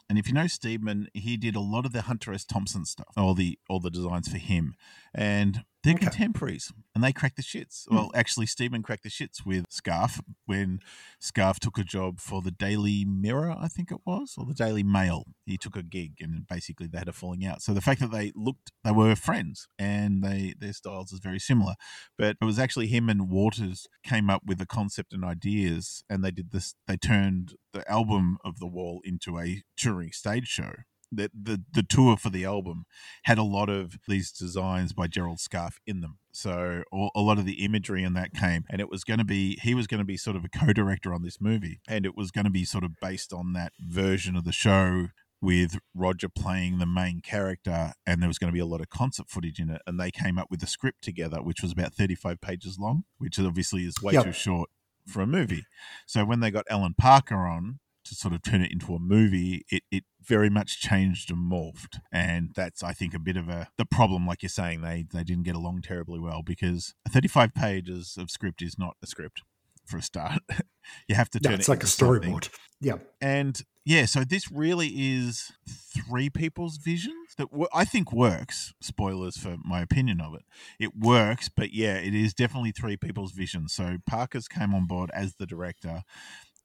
And 0.09 0.17
if 0.17 0.27
you 0.27 0.33
know 0.33 0.47
Steadman, 0.47 1.07
he 1.13 1.35
did 1.35 1.55
a 1.55 1.59
lot 1.59 1.85
of 1.85 1.91
the 1.91 2.03
Hunter 2.03 2.33
S. 2.33 2.45
Thompson 2.45 2.85
stuff, 2.85 3.13
all 3.17 3.33
the 3.33 3.59
all 3.69 3.79
the 3.79 3.89
designs 3.89 4.29
for 4.29 4.37
him. 4.37 4.75
And 5.13 5.65
they're 5.87 5.95
Okay. 5.95 6.05
contemporaries, 6.07 6.71
and 6.93 7.03
they 7.03 7.13
cracked 7.13 7.37
the 7.37 7.41
shits. 7.43 7.87
Hmm. 7.87 7.95
Well, 7.95 8.11
actually, 8.13 8.45
Steadman 8.45 8.83
cracked 8.83 9.03
the 9.03 9.09
shits 9.09 9.45
with 9.45 9.65
Scarfe 9.69 10.19
when 10.45 10.79
Scarfe 11.21 11.59
took 11.59 11.77
a 11.77 11.83
job 11.83 12.19
for 12.19 12.41
the 12.41 12.51
Daily 12.51 13.05
Mirror, 13.05 13.55
I 13.59 13.67
think 13.67 13.91
it 13.91 13.99
was, 14.05 14.35
or 14.37 14.45
the 14.45 14.53
Daily 14.53 14.83
Mail. 14.83 15.23
He 15.45 15.57
took 15.57 15.75
a 15.75 15.83
gig, 15.83 16.15
and 16.19 16.47
basically 16.47 16.87
they 16.87 16.97
had 16.97 17.07
a 17.07 17.13
falling 17.13 17.45
out. 17.45 17.61
So 17.61 17.73
the 17.73 17.81
fact 17.81 18.01
that 18.01 18.11
they 18.11 18.31
looked, 18.35 18.71
they 18.83 18.91
were 18.91 19.15
friends, 19.15 19.67
and 19.79 20.23
they 20.23 20.53
their 20.59 20.73
styles 20.73 21.11
is 21.11 21.19
very 21.19 21.39
similar. 21.39 21.75
But 22.17 22.37
it 22.41 22.45
was 22.45 22.59
actually 22.59 22.87
him 22.87 23.09
and 23.09 23.29
Waters 23.29 23.87
came 24.03 24.29
up 24.29 24.43
with 24.45 24.57
the 24.57 24.65
concept 24.65 25.13
and 25.13 25.23
ideas, 25.23 26.03
and 26.09 26.23
they 26.23 26.31
did 26.31 26.51
this. 26.51 26.75
They 26.87 26.97
turned 26.97 27.55
the 27.73 27.89
album 27.89 28.37
of 28.43 28.59
the 28.59 28.67
Wall 28.67 29.01
into 29.03 29.39
a 29.39 29.63
touring 29.77 30.11
stage 30.11 30.47
show. 30.47 30.73
The, 31.11 31.31
the 31.33 31.63
the 31.71 31.83
tour 31.83 32.17
for 32.17 32.29
the 32.29 32.43
album 32.43 32.85
had 33.23 33.37
a 33.37 33.43
lot 33.43 33.69
of 33.69 33.97
these 34.09 34.31
designs 34.31 34.91
by 34.91 35.07
Gerald 35.07 35.39
Scarfe 35.39 35.77
in 35.85 36.01
them. 36.01 36.19
So 36.33 36.83
a 36.93 37.07
a 37.15 37.21
lot 37.21 37.37
of 37.39 37.45
the 37.45 37.63
imagery 37.63 38.03
in 38.03 38.13
that 38.13 38.33
came, 38.33 38.65
and 38.69 38.81
it 38.81 38.89
was 38.89 39.03
going 39.05 39.19
to 39.19 39.25
be 39.25 39.57
he 39.63 39.73
was 39.73 39.87
going 39.87 39.99
to 39.99 40.05
be 40.05 40.17
sort 40.17 40.35
of 40.35 40.43
a 40.43 40.49
co-director 40.49 41.13
on 41.13 41.21
this 41.23 41.39
movie, 41.39 41.79
and 41.87 42.05
it 42.05 42.17
was 42.17 42.29
going 42.31 42.45
to 42.45 42.51
be 42.51 42.65
sort 42.65 42.83
of 42.83 42.91
based 43.01 43.31
on 43.31 43.53
that 43.53 43.71
version 43.79 44.35
of 44.35 44.43
the 44.43 44.51
show 44.51 45.07
with 45.39 45.77
Roger 45.95 46.27
playing 46.27 46.79
the 46.79 46.85
main 46.85 47.21
character, 47.21 47.93
and 48.05 48.21
there 48.21 48.27
was 48.27 48.39
going 48.39 48.51
to 48.51 48.53
be 48.55 48.59
a 48.59 48.65
lot 48.65 48.81
of 48.81 48.89
concert 48.89 49.29
footage 49.29 49.59
in 49.59 49.69
it, 49.69 49.81
and 49.87 49.99
they 49.99 50.11
came 50.11 50.37
up 50.37 50.47
with 50.49 50.61
a 50.63 50.67
script 50.67 51.03
together, 51.03 51.37
which 51.41 51.61
was 51.61 51.71
about 51.71 51.93
thirty-five 51.93 52.41
pages 52.41 52.77
long, 52.77 53.03
which 53.17 53.39
obviously 53.39 53.83
is 53.83 54.01
way 54.01 54.13
Yep. 54.13 54.25
too 54.25 54.31
short 54.33 54.69
for 55.05 55.21
a 55.21 55.27
movie. 55.27 55.63
So 56.05 56.25
when 56.25 56.41
they 56.41 56.51
got 56.51 56.65
Alan 56.69 56.95
Parker 56.95 57.45
on 57.47 57.79
to 58.09 58.15
sort 58.15 58.33
of 58.33 58.41
turn 58.43 58.61
it 58.61 58.71
into 58.71 58.93
a 58.95 58.99
movie, 58.99 59.65
it, 59.69 59.83
it 59.91 60.03
very 60.23 60.49
much 60.49 60.79
changed 60.81 61.31
and 61.31 61.51
morphed. 61.51 61.99
And 62.11 62.51
that's 62.55 62.83
I 62.83 62.93
think 62.93 63.13
a 63.13 63.19
bit 63.19 63.37
of 63.37 63.49
a 63.49 63.69
the 63.77 63.85
problem, 63.85 64.25
like 64.27 64.41
you're 64.43 64.49
saying, 64.49 64.81
they 64.81 65.05
they 65.11 65.23
didn't 65.23 65.43
get 65.43 65.55
along 65.55 65.81
terribly 65.81 66.19
well 66.19 66.41
because 66.43 66.95
35 67.09 67.53
pages 67.53 68.15
of 68.17 68.29
script 68.29 68.61
is 68.61 68.77
not 68.77 68.97
a 69.03 69.07
script 69.07 69.41
for 69.85 69.97
a 69.97 70.01
start. 70.01 70.41
you 71.07 71.15
have 71.15 71.29
to 71.31 71.39
yeah, 71.39 71.49
turn 71.49 71.59
it's 71.59 71.69
it 71.69 71.71
like 71.71 71.83
a 71.83 71.87
something. 71.87 72.31
storyboard. 72.33 72.49
Yeah, 72.79 72.97
And 73.21 73.59
yeah, 73.85 74.05
so 74.05 74.23
this 74.23 74.51
really 74.51 74.87
is 74.89 75.51
three 75.67 76.29
people's 76.29 76.77
visions 76.77 77.33
that 77.37 77.49
w- 77.49 77.69
I 77.73 77.85
think 77.85 78.11
works. 78.13 78.73
Spoilers 78.81 79.37
for 79.37 79.55
my 79.63 79.81
opinion 79.81 80.21
of 80.21 80.35
it. 80.35 80.43
It 80.79 80.91
works, 80.95 81.49
but 81.49 81.73
yeah, 81.73 81.95
it 81.95 82.13
is 82.13 82.33
definitely 82.33 82.71
three 82.71 82.97
people's 82.97 83.31
visions. 83.31 83.73
So 83.73 83.97
Parker's 84.05 84.47
came 84.47 84.75
on 84.75 84.85
board 84.85 85.09
as 85.13 85.35
the 85.35 85.47
director 85.47 86.03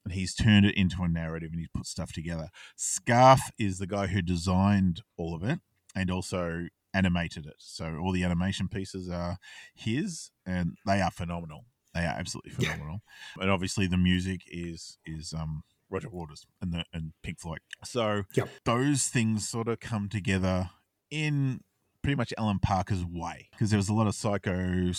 and 0.05 0.13
he's 0.15 0.35
turned 0.35 0.67
it 0.67 0.75
into 0.77 1.03
a 1.03 1.09
narrative 1.09 1.51
and 1.53 1.61
he's 1.61 1.69
put 1.75 1.87
stuff 1.87 2.13
together. 2.13 2.49
Scarfe 2.77 3.51
is 3.59 3.79
the 3.79 3.87
guy 3.87 4.09
who 4.09 4.23
designed 4.23 5.03
all 5.17 5.35
of 5.35 5.43
it 5.43 5.61
and 5.95 6.11
also 6.11 6.67
animated 6.95 7.47
it. 7.47 7.55
So 7.59 7.97
all 7.97 8.13
the 8.13 8.25
animation 8.25 8.69
pieces 8.69 9.09
are 9.09 9.39
his 9.75 10.31
and 10.45 10.77
they 10.85 11.01
are 11.01 11.11
phenomenal. 11.11 11.67
They 11.95 12.01
are 12.01 12.15
absolutely 12.19 12.53
Yeah. 12.59 12.71
phenomenal. 12.73 13.01
And 13.41 13.51
obviously 13.51 13.87
the 13.87 13.97
music 13.99 14.43
is 14.47 14.99
is 15.05 15.33
um 15.33 15.63
Roger 15.91 16.09
Waters 16.09 16.47
and 16.61 16.73
the 16.73 16.85
and 16.93 17.13
Pink 17.23 17.39
Floyd. 17.39 17.61
So 17.85 18.25
Yep. 18.35 18.49
those 18.65 19.09
things 19.09 19.47
sort 19.49 19.69
of 19.69 19.79
come 19.81 20.09
together 20.09 20.71
in 21.11 21.61
pretty 22.03 22.17
much 22.17 22.33
Alan 22.39 22.59
Parker's 22.59 23.05
way 23.05 23.49
because 23.53 23.71
there 23.71 23.77
was 23.79 23.89
a 23.91 23.95
lot 23.95 24.07
of 24.07 24.15
psycho, 24.15 24.91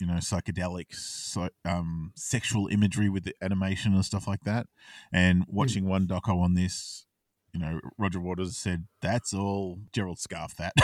you 0.00 0.06
know, 0.06 0.14
psychedelic, 0.14 0.94
so, 0.94 1.48
um, 1.64 2.12
sexual 2.16 2.68
imagery 2.68 3.08
with 3.08 3.24
the 3.24 3.34
animation 3.42 3.94
and 3.94 4.04
stuff 4.04 4.26
like 4.28 4.42
that. 4.44 4.66
And 5.12 5.44
watching 5.48 5.86
one 5.88 6.06
doco 6.06 6.40
on 6.42 6.54
this. 6.54 7.02
You 7.54 7.60
know, 7.62 7.80
Roger 7.96 8.20
Waters 8.20 8.54
said 8.58 8.86
that's 9.00 9.32
all 9.32 9.78
Gerald 9.90 10.18
Scarfe. 10.18 10.54
That 10.56 10.74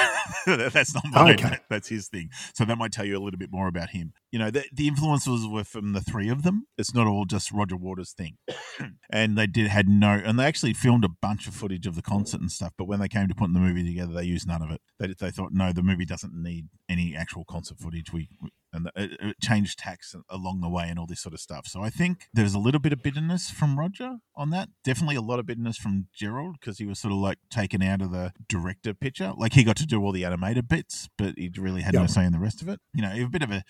that's 0.73 0.95
not 0.95 1.05
mine. 1.11 1.35
Okay. 1.35 1.51
That- 1.51 1.65
that's 1.69 1.89
his 1.89 2.09
thing. 2.09 2.31
So 2.55 2.65
that 2.65 2.79
might 2.79 2.93
tell 2.93 3.05
you 3.05 3.19
a 3.19 3.21
little 3.23 3.39
bit 3.39 3.53
more 3.53 3.69
about 3.69 3.91
him. 3.91 4.15
You 4.31 4.39
know, 4.39 4.51
the, 4.51 4.65
the 4.73 4.89
influences 4.89 5.47
were 5.47 5.65
from 5.65 5.93
the 5.93 6.01
three 6.01 6.31
of 6.31 6.45
them. 6.45 6.67
It's 6.79 6.95
not 6.95 7.07
all 7.07 7.27
just 7.27 7.53
Roger 7.53 7.77
Waters' 7.77 8.13
thing. 8.13 8.39
and 9.13 9.37
they 9.37 9.47
did 9.47 9.67
had 9.67 9.87
no, 9.87 10.13
and 10.25 10.39
they 10.39 10.47
actually 10.47 10.73
filmed 10.73 11.05
a 11.05 11.11
bunch 11.11 11.47
of 11.47 11.53
footage 11.55 11.87
of 11.87 11.95
the 11.95 12.01
concert 12.01 12.41
and 12.41 12.51
stuff. 12.51 12.73
But 12.79 12.87
when 12.87 13.01
they 13.01 13.09
came 13.09 13.29
to 13.29 13.35
putting 13.35 13.53
the 13.53 13.61
movie 13.61 13.85
together, 13.85 14.15
they 14.15 14.25
used 14.25 14.49
none 14.49 14.63
of 14.63 14.71
it. 14.71 14.81
They, 14.99 15.09
they 15.09 15.31
thought, 15.31 15.53
no, 15.53 15.73
the 15.75 15.83
movie 15.83 16.07
doesn't 16.07 16.33
need 16.33 16.69
any 16.89 17.15
actual 17.15 17.45
concert 17.45 17.79
footage. 17.81 18.15
We, 18.15 18.31
we 18.41 18.49
and 18.73 18.89
it, 18.97 19.13
it 19.21 19.41
changed 19.41 19.79
tax 19.79 20.15
along 20.31 20.61
the 20.61 20.69
way 20.69 20.89
and 20.89 20.99
all 20.99 21.07
this 21.07 21.21
sort 21.21 21.35
of 21.35 21.41
stuff. 21.41 21.67
So 21.67 21.83
I 21.83 21.91
think 21.91 22.27
there's 22.33 22.55
a 22.55 22.59
little 22.59 22.81
bit 22.81 22.93
of 22.93 23.03
bitterness 23.03 23.51
from 23.51 23.79
Roger 23.79 24.17
on 24.35 24.51
that. 24.51 24.69
Definitely 24.85 25.17
a 25.17 25.21
lot 25.23 25.39
of 25.39 25.47
bitterness 25.47 25.77
from 25.77 26.07
Gerald 26.15 26.57
because 26.61 26.79
he 26.79 26.87
was 26.87 26.99
sort 26.99 27.13
of 27.13 27.19
like 27.19 27.39
taken 27.51 27.83
out 27.83 28.01
of 28.03 28.11
the 28.13 28.33
director 28.49 28.95
picture. 28.95 29.33
Like 29.37 29.53
he 29.55 29.65
got 29.65 29.77
to 29.77 29.87
do 29.87 30.03
all 30.03 30.13
the 30.13 30.25
animated 30.25 30.69
bits, 30.69 31.09
but 31.19 31.35
he 31.37 31.51
really 31.57 31.83
had 31.83 31.95
no 31.95 32.07
say 32.07 32.25
in 32.25 32.33
the 32.33 32.39
rest 32.39 32.63
of 32.63 32.69
it. 32.69 32.81
You 32.95 33.03
know, 33.03 33.13
a 33.13 33.25
bit 33.29 33.43
of 33.43 33.51
a 33.51 33.63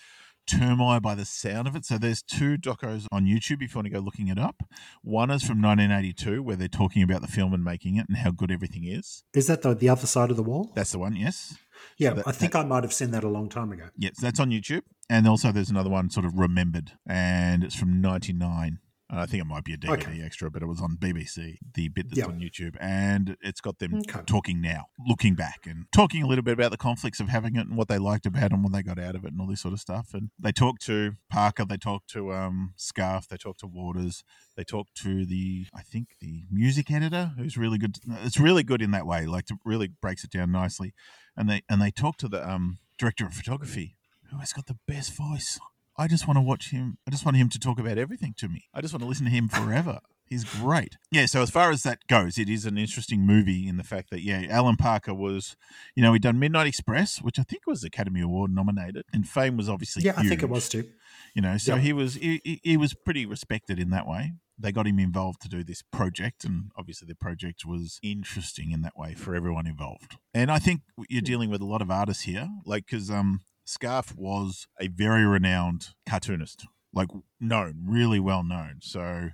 turmoil 0.45 0.99
by 0.99 1.15
the 1.15 1.25
sound 1.25 1.67
of 1.67 1.75
it. 1.75 1.85
So 1.85 1.97
there's 1.97 2.21
two 2.21 2.57
docos 2.57 3.05
on 3.11 3.25
YouTube 3.25 3.61
if 3.61 3.73
you 3.73 3.77
want 3.77 3.85
to 3.85 3.89
go 3.93 3.99
looking 3.99 4.27
it 4.27 4.37
up. 4.37 4.63
One 5.01 5.31
is 5.31 5.41
from 5.43 5.61
1982 5.61 6.43
where 6.43 6.55
they're 6.55 6.67
talking 6.67 7.01
about 7.01 7.21
the 7.21 7.27
film 7.27 7.53
and 7.53 7.63
making 7.63 7.95
it 7.97 8.05
and 8.07 8.17
how 8.17 8.31
good 8.31 8.51
everything 8.51 8.83
is. 8.85 9.23
is 9.33 9.47
that 9.47 9.61
the 9.61 9.73
the 9.73 9.89
other 9.89 10.07
side 10.07 10.31
of 10.31 10.37
the 10.37 10.43
wall? 10.43 10.71
That's 10.75 10.91
the 10.91 10.99
one, 10.99 11.15
yes. 11.15 11.57
yeah, 11.97 12.13
that- 12.13 12.27
I 12.27 12.31
think 12.31 12.55
I 12.55 12.63
might 12.63 12.83
have 12.83 12.93
seen 12.93 13.11
that 13.11 13.23
a 13.23 13.29
long 13.29 13.49
time 13.49 13.71
ago. 13.71 13.85
Yes, 13.97 14.15
that's 14.19 14.39
on 14.39 14.49
YouTube. 14.49 14.81
And 15.09 15.27
also 15.27 15.51
there's 15.51 15.69
another 15.69 15.89
one 15.89 16.09
sort 16.09 16.25
of 16.25 16.37
remembered 16.37 16.93
and 17.07 17.63
it's 17.63 17.75
from 17.75 18.01
99. 18.01 18.79
And 19.09 19.19
I 19.19 19.27
think 19.27 19.41
it 19.41 19.45
might 19.45 19.63
be 19.65 19.73
a 19.73 19.77
DVD 19.77 19.91
Okay. 20.07 20.21
extra, 20.23 20.49
but 20.49 20.63
it 20.63 20.65
was 20.65 20.81
on 20.81 20.95
BBC, 20.97 21.59
the 21.75 21.89
bit 21.89 22.09
that's 22.09 22.19
Yeah. 22.19 22.25
on 22.25 22.39
YouTube. 22.39 22.75
And 22.79 23.37
it's 23.41 23.61
got 23.61 23.77
them 23.77 23.95
Okay. 23.95 24.21
talking 24.25 24.59
now, 24.59 24.85
looking 24.97 25.35
back 25.35 25.67
and 25.67 25.85
talking 25.91 26.23
a 26.23 26.25
little 26.27 26.41
bit 26.41 26.53
about 26.53 26.71
the 26.71 26.77
conflicts 26.77 27.19
of 27.19 27.27
having 27.29 27.55
it 27.55 27.67
and 27.67 27.75
what 27.77 27.89
they 27.89 27.99
liked 27.99 28.25
about 28.25 28.45
it 28.45 28.53
and 28.53 28.63
what 28.63 28.71
they 28.73 28.81
got 28.81 28.97
out 28.97 29.13
of 29.13 29.23
it 29.23 29.33
and 29.33 29.39
all 29.41 29.45
this 29.45 29.61
sort 29.61 29.73
of 29.73 29.79
stuff. 29.79 30.15
And 30.15 30.31
they 30.39 30.51
talk 30.53 30.79
to 30.79 31.15
Parker, 31.29 31.63
they 31.65 31.77
talk 31.77 32.07
to 32.07 32.33
um, 32.33 32.73
Scarfe, 32.75 33.27
they 33.27 33.37
talk 33.37 33.57
to 33.57 33.67
Waters, 33.67 34.23
they 34.55 34.63
talk 34.63 34.87
to 35.03 35.25
the, 35.27 35.67
I 35.75 35.81
think, 35.83 36.15
the 36.19 36.45
music 36.49 36.89
editor, 36.89 37.33
who's 37.37 37.55
really 37.57 37.77
good. 37.77 37.97
It's 38.23 38.39
really 38.39 38.63
good 38.63 38.81
in 38.81 38.91
that 38.91 39.05
way, 39.05 39.27
like 39.27 39.51
it 39.51 39.57
really 39.63 39.89
breaks 40.01 40.23
it 40.23 40.31
down 40.31 40.51
nicely. 40.51 40.95
And 41.37 41.47
they 41.47 41.61
and 41.69 41.79
they 41.79 41.91
talk 41.91 42.17
to 42.17 42.27
the 42.27 42.49
um, 42.49 42.79
director 42.97 43.25
of 43.27 43.33
photography, 43.35 43.97
who 44.33 44.39
has 44.39 44.53
got 44.53 44.65
the 44.67 44.77
best 44.87 45.13
voice. 45.13 45.59
I 45.97 46.07
just 46.07 46.27
want 46.27 46.37
to 46.37 46.41
watch 46.41 46.71
him. 46.71 46.97
I 47.07 47.11
just 47.11 47.23
want 47.23 47.37
him 47.37 47.49
to 47.49 47.59
talk 47.59 47.79
about 47.79 47.97
everything 47.99 48.33
to 48.37 48.47
me. 48.49 48.65
I 48.73 48.81
just 48.81 48.93
want 48.93 49.03
to 49.03 49.07
listen 49.07 49.25
to 49.25 49.31
him 49.31 49.47
forever. 49.47 49.99
He's 50.25 50.43
great. 50.43 50.97
Yeah, 51.11 51.27
so 51.27 51.43
as 51.43 51.51
far 51.51 51.69
as 51.69 51.83
that 51.83 51.99
goes, 52.07 52.39
it 52.39 52.49
is 52.49 52.65
an 52.65 52.77
interesting 52.77 53.21
movie 53.21 53.67
in 53.67 53.77
the 53.77 53.83
fact 53.83 54.09
that, 54.09 54.21
yeah, 54.23 54.45
Alan 54.49 54.77
Parker 54.77 55.13
was, 55.13 55.55
you 55.95 56.01
know, 56.01 56.13
he'd 56.13 56.23
done 56.23 56.39
Midnight 56.39 56.65
Express, 56.65 57.21
which 57.21 57.37
I 57.37 57.43
think 57.43 57.67
was 57.67 57.83
Academy 57.83 58.21
Award 58.21 58.49
nominated, 58.49 59.03
and 59.13 59.27
Fame 59.27 59.55
was 59.57 59.69
obviously 59.69 60.01
Yeah, 60.03 60.13
I 60.17 60.27
think 60.27 60.41
it 60.41 60.49
was 60.49 60.67
too. 60.67 60.89
You 61.35 61.43
know, 61.43 61.57
so 61.57 61.75
Yeah. 61.75 61.81
he 61.81 61.93
was 61.93 62.15
he, 62.15 62.41
he- 62.43 62.61
he 62.63 62.77
was 62.77 62.95
pretty 62.95 63.27
respected 63.27 63.77
in 63.79 63.91
that 63.91 64.07
way. 64.07 64.33
They 64.57 64.71
got 64.71 64.87
him 64.87 64.97
involved 64.97 65.41
to 65.41 65.49
do 65.49 65.63
this 65.63 65.83
project, 65.83 66.43
and 66.45 66.71
obviously 66.77 67.05
the 67.07 67.15
project 67.15 67.65
was 67.65 67.99
interesting 68.01 68.71
in 68.71 68.81
that 68.81 68.97
way 68.97 69.13
for 69.13 69.35
everyone 69.35 69.67
involved. 69.67 70.15
And 70.33 70.49
I 70.49 70.57
think 70.57 70.81
you're 71.09 71.21
dealing 71.21 71.49
with 71.51 71.61
a 71.61 71.65
lot 71.65 71.81
of 71.83 71.91
artists 71.91 72.23
here, 72.23 72.47
like 72.65 72.85
because 72.87 73.11
um, 73.11 73.41
Scarfe 73.65 74.15
was 74.15 74.67
a 74.79 74.87
very 74.87 75.25
renowned 75.25 75.89
cartoonist, 76.07 76.65
like 76.93 77.09
known, 77.39 77.85
really 77.87 78.19
well 78.19 78.43
known. 78.43 78.79
So 78.81 79.29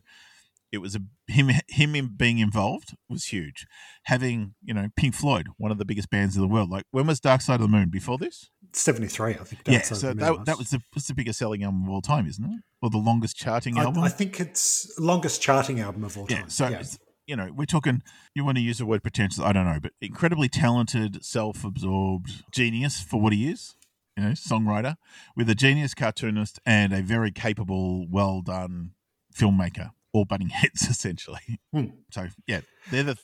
it 0.72 0.80
was 0.80 0.96
a 0.96 1.00
him 1.28 1.50
him 1.68 1.96
in 1.96 2.16
being 2.16 2.40
involved 2.40 2.96
was 3.10 3.26
huge. 3.26 3.66
Having 4.04 4.54
you 4.64 4.74
know 4.74 4.88
Pink 4.96 5.16
Floyd, 5.16 5.48
one 5.58 5.72
of 5.72 5.78
the 5.78 5.86
biggest 5.86 6.10
bands 6.10 6.36
in 6.36 6.42
the 6.42 6.48
world. 6.48 6.70
Like 6.70 6.86
when 6.92 7.08
was 7.08 7.20
Dark 7.20 7.42
Side 7.42 7.56
of 7.56 7.62
the 7.62 7.68
Moon 7.68 7.90
before 7.90 8.18
this? 8.18 8.50
73, 8.74 9.32
I 9.32 9.36
think. 9.38 9.62
yeah, 9.66 9.74
Dark 9.74 9.86
Side 9.86 9.92
of 9.92 9.98
so 9.98 10.08
the 10.10 10.16
Moon 10.16 10.38
that, 10.38 10.46
that 10.46 10.58
was 10.58 10.70
the 10.70 10.82
was 10.94 11.08
the 11.08 11.14
biggest 11.14 11.40
selling 11.40 11.64
album 11.64 11.84
of 11.86 11.90
all 11.90 12.02
time, 12.02 12.28
isn't 12.28 12.44
it? 12.44 12.62
Or 12.82 12.90
the 12.90 12.98
longest 12.98 13.36
charting 13.36 13.78
I, 13.78 13.84
album? 13.84 14.04
I 14.04 14.10
think 14.10 14.40
it's 14.40 14.92
longest 15.00 15.42
charting 15.42 15.80
album 15.80 16.04
of 16.04 16.18
all 16.18 16.28
yeah. 16.30 16.42
time. 16.42 16.50
So 16.50 16.68
yeah. 16.68 16.84
you 17.26 17.36
know, 17.36 17.50
we're 17.54 17.66
talking. 17.66 18.04
You 18.36 18.46
want 18.46 18.58
to 18.58 18.64
use 18.64 18.78
the 18.78 18.86
word 18.86 19.02
pretentious? 19.02 19.40
I 19.40 19.54
don't 19.54 19.66
know, 19.66 19.80
but 19.82 19.94
incredibly 20.02 20.50
talented, 20.50 21.26
self-absorbed 21.26 22.44
genius 22.52 23.02
for 23.02 23.20
what 23.20 23.34
he 23.34 23.50
is. 23.50 23.76
You 24.20 24.26
know, 24.26 24.32
songwriter 24.32 24.98
with 25.34 25.50
a 25.50 25.56
genius 25.56 25.94
cartoonist 25.94 26.60
and 26.66 26.92
a 26.92 27.02
very 27.02 27.32
capable, 27.32 28.06
well 28.10 28.42
done 28.42 28.92
filmmaker. 29.34 29.92
All 30.12 30.26
butting 30.26 30.50
heads, 30.50 30.90
essentially. 30.90 31.60
Hmm. 31.74 31.86
So 32.12 32.28
yeah, 32.46 32.62
they're 32.92 33.04
the 33.04 33.18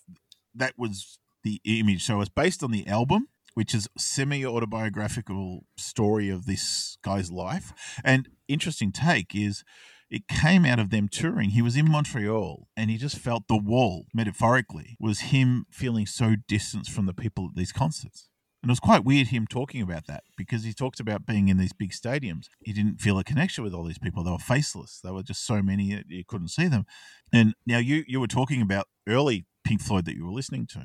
that 0.53 0.75
was 0.77 1.19
the 1.43 1.59
image. 1.65 2.05
So 2.05 2.21
it's 2.21 2.29
based 2.29 2.63
on 2.63 2.71
the 2.71 2.87
album, 2.87 3.27
which 3.55 3.75
is 3.75 3.89
semi 3.97 4.45
autobiographical 4.45 5.65
story 5.75 6.29
of 6.29 6.45
this 6.45 6.97
guy's 7.03 7.29
life. 7.29 7.73
And 8.01 8.29
interesting 8.47 8.93
take 8.93 9.35
is 9.35 9.65
it 10.09 10.29
came 10.29 10.65
out 10.65 10.79
of 10.79 10.91
them 10.91 11.09
touring. 11.09 11.49
He 11.49 11.61
was 11.61 11.75
in 11.75 11.91
Montreal 11.91 12.69
and 12.77 12.89
he 12.89 12.97
just 12.97 13.17
felt 13.17 13.49
the 13.49 13.57
wall, 13.57 14.05
metaphorically, 14.13 14.95
was 14.97 15.19
him 15.19 15.65
feeling 15.69 16.05
so 16.05 16.35
distant 16.47 16.87
from 16.87 17.05
the 17.05 17.13
people 17.13 17.49
at 17.49 17.55
these 17.55 17.73
concerts. 17.73 18.29
And 18.65 18.71
it 18.71 18.73
was 18.73 18.79
quite 18.79 19.05
weird 19.05 19.27
him 19.27 19.45
talking 19.45 19.83
about 19.83 20.07
that 20.07 20.23
because 20.35 20.63
he 20.63 20.73
talked 20.73 20.99
about 20.99 21.27
being 21.27 21.49
in 21.49 21.57
these 21.57 21.71
big 21.71 21.91
stadiums. 21.91 22.47
He 22.63 22.73
didn't 22.73 22.99
feel 22.99 23.19
a 23.19 23.23
connection 23.23 23.63
with 23.63 23.75
all 23.75 23.83
these 23.83 23.99
people. 23.99 24.23
They 24.23 24.31
were 24.31 24.39
faceless. 24.39 24.99
They 25.03 25.11
were 25.11 25.21
just 25.21 25.45
so 25.45 25.61
many 25.61 25.93
that 25.93 26.05
you 26.09 26.23
couldn't 26.27 26.47
see 26.47 26.67
them. 26.67 26.87
And 27.31 27.53
now 27.67 27.77
you 27.77 28.03
you 28.07 28.19
were 28.19 28.25
talking 28.25 28.63
about 28.63 28.87
early 29.07 29.45
Pink 29.63 29.81
Floyd 29.81 30.05
that 30.05 30.15
you 30.15 30.25
were 30.25 30.31
listening 30.31 30.65
to. 30.71 30.83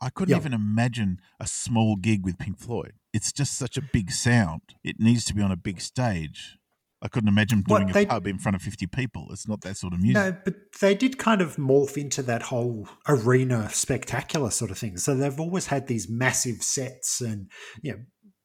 I 0.00 0.08
couldn't 0.08 0.34
even 0.34 0.54
imagine 0.54 1.20
a 1.38 1.46
small 1.46 1.96
gig 1.96 2.24
with 2.24 2.38
Pink 2.38 2.58
Floyd. 2.58 2.94
It's 3.12 3.30
just 3.30 3.58
such 3.58 3.76
a 3.76 3.82
big 3.82 4.10
sound. 4.10 4.62
It 4.82 4.96
needs 4.98 5.26
to 5.26 5.34
be 5.34 5.42
on 5.42 5.52
a 5.52 5.56
big 5.56 5.82
stage. 5.82 6.56
I 7.02 7.08
couldn't 7.08 7.28
imagine 7.28 7.64
Well, 7.66 7.80
doing 7.80 7.90
a 7.90 7.92
they- 7.92 8.06
pub 8.06 8.26
in 8.28 8.38
front 8.38 8.54
of 8.54 8.62
50 8.62 8.86
people. 8.86 9.26
It's 9.32 9.48
not 9.48 9.60
that 9.62 9.76
sort 9.76 9.92
of 9.92 10.00
music. 10.00 10.14
No, 10.22 10.36
but 10.44 10.54
they 10.80 10.94
did 10.94 11.18
kind 11.18 11.40
of 11.40 11.56
morph 11.56 11.96
into 11.96 12.22
that 12.22 12.42
whole 12.42 12.88
arena 13.08 13.68
spectacular 13.70 14.50
sort 14.50 14.70
of 14.70 14.78
thing. 14.78 14.96
So 14.96 15.14
they've 15.14 15.40
always 15.40 15.66
had 15.66 15.88
these 15.88 16.08
massive 16.08 16.62
sets 16.62 17.20
and 17.20 17.50
you 17.82 17.92
know 17.92 17.98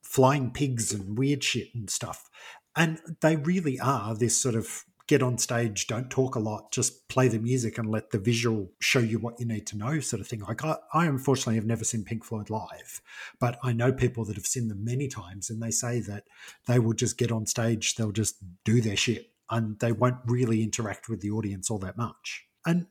flying 0.03 0.51
pigs 0.51 0.91
and 0.91 1.17
weird 1.17 1.43
shit 1.43 1.67
and 1.75 1.89
stuff. 1.89 2.29
And 2.75 2.99
they 3.21 3.35
really 3.35 3.79
are 3.79 4.15
this 4.15 4.41
sort 4.41 4.55
of 4.55 4.83
get 5.07 5.23
on 5.23 5.37
stage, 5.37 5.87
don't 5.87 6.09
talk 6.09 6.35
a 6.35 6.39
lot, 6.39 6.71
just 6.71 7.07
play 7.07 7.27
the 7.27 7.39
music 7.39 7.77
and 7.77 7.89
let 7.89 8.11
the 8.11 8.19
visual 8.19 8.71
show 8.79 8.99
you 8.99 9.19
what 9.19 9.39
you 9.39 9.45
need 9.45 9.65
to 9.67 9.77
know 9.77 9.99
sort 9.99 10.19
of 10.19 10.27
thing. 10.27 10.41
Like 10.41 10.63
I, 10.63 10.75
I 10.93 11.05
unfortunately 11.05 11.55
have 11.55 11.65
never 11.65 11.83
seen 11.83 12.03
Pink 12.03 12.23
Floyd 12.23 12.49
live, 12.49 13.01
but 13.39 13.57
I 13.63 13.71
know 13.73 13.93
people 13.93 14.25
that 14.25 14.35
have 14.35 14.45
seen 14.45 14.67
them 14.67 14.83
many 14.83 15.07
times 15.07 15.49
and 15.49 15.61
they 15.61 15.71
say 15.71 16.01
that 16.01 16.25
they 16.67 16.79
will 16.79 16.93
just 16.93 17.17
get 17.17 17.31
on 17.31 17.45
stage, 17.45 17.95
they'll 17.95 18.11
just 18.11 18.35
do 18.65 18.81
their 18.81 18.97
shit 18.97 19.31
and 19.49 19.79
they 19.79 19.93
won't 19.93 20.17
really 20.25 20.61
interact 20.61 21.07
with 21.07 21.21
the 21.21 21.31
audience 21.31 21.71
all 21.71 21.79
that 21.79 21.97
much. 21.97 22.45
And 22.65 22.87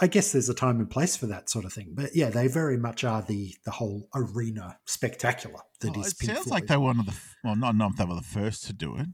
I 0.00 0.06
guess 0.06 0.32
there's 0.32 0.48
a 0.48 0.54
time 0.54 0.78
and 0.78 0.88
place 0.88 1.16
for 1.16 1.26
that 1.26 1.50
sort 1.50 1.64
of 1.64 1.72
thing. 1.72 1.88
But 1.92 2.14
yeah, 2.14 2.30
they 2.30 2.46
very 2.46 2.76
much 2.78 3.04
are 3.04 3.20
the 3.20 3.54
the 3.64 3.72
whole 3.72 4.08
arena 4.14 4.78
spectacular 4.86 5.60
that 5.80 5.88
oh, 5.88 5.90
is. 5.90 5.96
Well, 5.96 6.06
it 6.06 6.18
Pink 6.18 6.32
sounds 6.32 6.46
Floyd. 6.46 6.52
like 6.52 6.66
they 6.66 6.76
were 6.76 6.84
one 6.84 7.00
of 7.00 7.06
the, 7.06 7.14
well, 7.42 7.56
not, 7.56 7.74
not 7.74 7.90
if 7.92 7.96
they 7.96 8.04
were 8.04 8.14
the 8.14 8.22
first 8.22 8.64
to 8.66 8.72
do 8.72 8.96
it, 8.96 9.06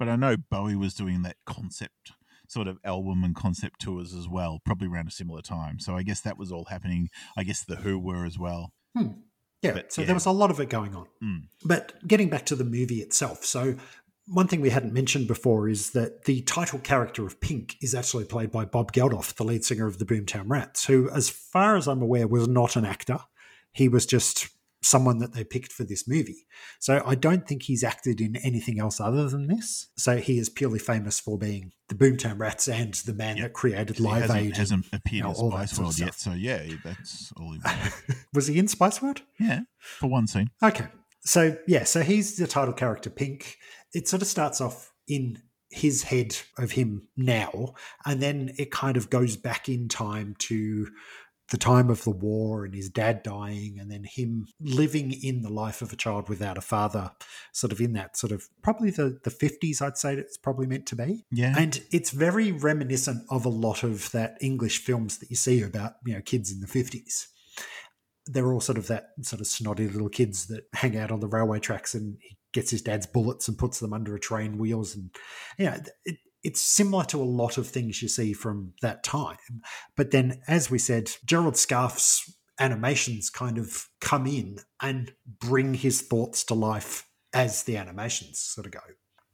but 0.00 0.08
I 0.08 0.16
know 0.16 0.36
Bowie 0.36 0.74
was 0.74 0.94
doing 0.94 1.22
that 1.22 1.36
concept 1.46 2.12
sort 2.48 2.66
of 2.66 2.78
album 2.84 3.22
and 3.22 3.36
concept 3.36 3.80
tours 3.80 4.12
as 4.12 4.28
well, 4.28 4.60
probably 4.64 4.88
around 4.88 5.06
a 5.06 5.12
similar 5.12 5.40
time. 5.40 5.78
So 5.78 5.94
I 5.94 6.02
guess 6.02 6.20
that 6.22 6.36
was 6.36 6.50
all 6.50 6.64
happening. 6.64 7.08
I 7.36 7.44
guess 7.44 7.62
the 7.62 7.76
Who 7.76 7.96
were 7.96 8.26
as 8.26 8.38
well. 8.40 8.72
Yeah, 9.62 9.72
But, 9.72 9.92
so 9.92 10.00
yeah. 10.00 10.06
there 10.06 10.14
was 10.16 10.26
a 10.26 10.32
lot 10.32 10.50
of 10.50 10.58
it 10.58 10.68
going 10.68 10.96
on. 10.96 11.06
Mm. 11.22 11.42
But 11.64 11.92
getting 12.08 12.28
back 12.28 12.46
to 12.46 12.56
the 12.56 12.64
movie 12.64 13.02
itself, 13.02 13.44
so 13.44 13.76
one 14.26 14.48
thing 14.48 14.60
we 14.60 14.70
hadn't 14.70 14.92
mentioned 14.92 15.28
before 15.28 15.68
is 15.68 15.90
that 15.90 16.24
the 16.24 16.40
title 16.42 16.78
character 16.78 17.26
of 17.26 17.40
Pink 17.40 17.76
is 17.80 17.94
actually 17.94 18.24
played 18.24 18.50
by 18.50 18.64
Bob 18.64 18.92
Geldof, 18.92 19.34
the 19.34 19.44
lead 19.44 19.64
singer 19.64 19.86
of 19.86 19.98
the 19.98 20.04
Boomtown 20.04 20.44
Rats, 20.46 20.86
who, 20.86 21.10
as 21.10 21.28
far 21.28 21.76
as 21.76 21.86
I'm 21.86 22.02
aware, 22.02 22.26
was 22.26 22.48
not 22.48 22.74
an 22.74 22.84
actor. 22.84 23.18
He 23.72 23.88
was 23.88 24.06
just 24.06 24.48
someone 24.82 25.18
that 25.18 25.34
they 25.34 25.44
picked 25.44 25.72
for 25.72 25.84
this 25.84 26.08
movie. 26.08 26.46
So 26.78 27.02
I 27.04 27.14
don't 27.14 27.46
think 27.46 27.64
he's 27.64 27.84
acted 27.84 28.20
in 28.20 28.36
anything 28.36 28.80
else 28.80 28.98
other 29.00 29.28
than 29.28 29.46
this. 29.46 29.88
So 29.96 30.16
he 30.16 30.38
is 30.38 30.48
purely 30.48 30.78
famous 30.78 31.20
for 31.20 31.36
being 31.36 31.72
the 31.88 31.94
Boomtown 31.94 32.38
Rats 32.38 32.66
and 32.68 32.94
the 32.94 33.12
man 33.12 33.36
Yep. 33.36 33.44
that 33.46 33.52
created 33.52 33.96
He 33.98 34.02
Live 34.02 34.22
hasn't, 34.22 34.38
Aid. 34.40 34.56
hasn't 34.56 34.86
appeared 34.92 35.24
know, 35.24 35.30
in 35.30 35.34
Spice 35.50 35.70
sort 35.72 35.78
of 35.80 35.84
World 35.84 35.98
yet. 35.98 36.14
So 36.14 36.32
yeah, 36.32 36.62
that's 36.82 37.32
all 37.38 37.52
he 37.52 37.60
was 38.34 38.46
he 38.46 38.58
in 38.58 38.68
Spice 38.68 39.02
World? 39.02 39.22
Yeah, 39.38 39.60
for 39.78 40.08
one 40.08 40.26
scene. 40.26 40.50
Okay. 40.62 40.86
So, 41.22 41.58
yeah, 41.66 41.84
so 41.84 42.00
he's 42.02 42.36
the 42.38 42.46
title 42.46 42.72
character, 42.72 43.10
Pink. 43.10 43.58
It 43.92 44.08
sort 44.08 44.22
of 44.22 44.28
starts 44.28 44.60
off 44.62 44.90
in 45.06 45.42
his 45.68 46.04
head 46.04 46.34
of 46.56 46.70
him 46.72 47.06
now, 47.16 47.74
and 48.06 48.22
then 48.22 48.52
it 48.56 48.70
kind 48.70 48.96
of 48.96 49.10
goes 49.10 49.36
back 49.36 49.68
in 49.68 49.88
time 49.88 50.34
to 50.38 50.88
the 51.50 51.58
time 51.58 51.90
of 51.90 52.04
the 52.04 52.10
war 52.10 52.64
and 52.64 52.74
his 52.74 52.88
dad 52.88 53.22
dying, 53.22 53.78
and 53.80 53.90
then 53.90 54.04
him 54.04 54.46
living 54.60 55.12
in 55.12 55.42
the 55.42 55.52
life 55.52 55.82
of 55.82 55.92
a 55.92 55.96
child 55.96 56.28
without 56.28 56.56
a 56.56 56.60
father, 56.60 57.10
sort 57.52 57.72
of 57.72 57.80
in 57.80 57.92
that 57.92 58.16
sort 58.16 58.32
of 58.32 58.48
probably 58.62 58.90
the, 58.90 59.18
the 59.24 59.30
50s, 59.30 59.82
I'd 59.82 59.98
say 59.98 60.14
it's 60.14 60.38
probably 60.38 60.68
meant 60.68 60.86
to 60.86 60.96
be. 60.96 61.24
Yeah. 61.32 61.54
And 61.58 61.82
it's 61.90 62.10
very 62.10 62.52
reminiscent 62.52 63.24
of 63.30 63.44
a 63.44 63.50
lot 63.50 63.82
of 63.82 64.12
that 64.12 64.38
English 64.40 64.78
films 64.78 65.18
that 65.18 65.30
you 65.30 65.36
see 65.36 65.60
about, 65.62 65.94
you 66.06 66.14
know, 66.14 66.20
kids 66.20 66.52
in 66.52 66.60
the 66.60 66.68
50s. 66.68 67.26
They're 68.26 68.52
all 68.52 68.60
sort 68.60 68.78
of 68.78 68.86
that 68.86 69.08
sort 69.22 69.40
of 69.40 69.48
snotty 69.48 69.88
little 69.88 70.08
kids 70.08 70.46
that 70.46 70.64
hang 70.72 70.96
out 70.96 71.10
on 71.10 71.18
the 71.18 71.26
railway 71.26 71.58
tracks 71.58 71.94
and 71.94 72.16
he 72.20 72.36
gets 72.52 72.70
his 72.70 72.82
dad's 72.82 73.06
bullets 73.06 73.48
and 73.48 73.58
puts 73.58 73.80
them 73.80 73.92
under 73.92 74.14
a 74.14 74.20
train 74.20 74.56
wheels. 74.56 74.94
And, 74.94 75.10
you 75.58 75.66
know, 75.66 75.78
it, 76.04 76.16
it's 76.42 76.62
similar 76.62 77.04
to 77.04 77.22
a 77.22 77.24
lot 77.24 77.58
of 77.58 77.66
things 77.66 78.02
you 78.02 78.08
see 78.08 78.32
from 78.32 78.72
that 78.82 79.02
time. 79.02 79.36
But 79.96 80.10
then, 80.10 80.40
as 80.48 80.70
we 80.70 80.78
said, 80.78 81.10
Gerald 81.24 81.56
Scarfe's 81.56 82.32
animations 82.58 83.30
kind 83.30 83.58
of 83.58 83.88
come 84.00 84.26
in 84.26 84.58
and 84.82 85.12
bring 85.38 85.74
his 85.74 86.02
thoughts 86.02 86.44
to 86.44 86.54
life 86.54 87.06
as 87.32 87.62
the 87.62 87.76
animations 87.76 88.40
sort 88.40 88.66
of 88.66 88.72
go 88.72 88.80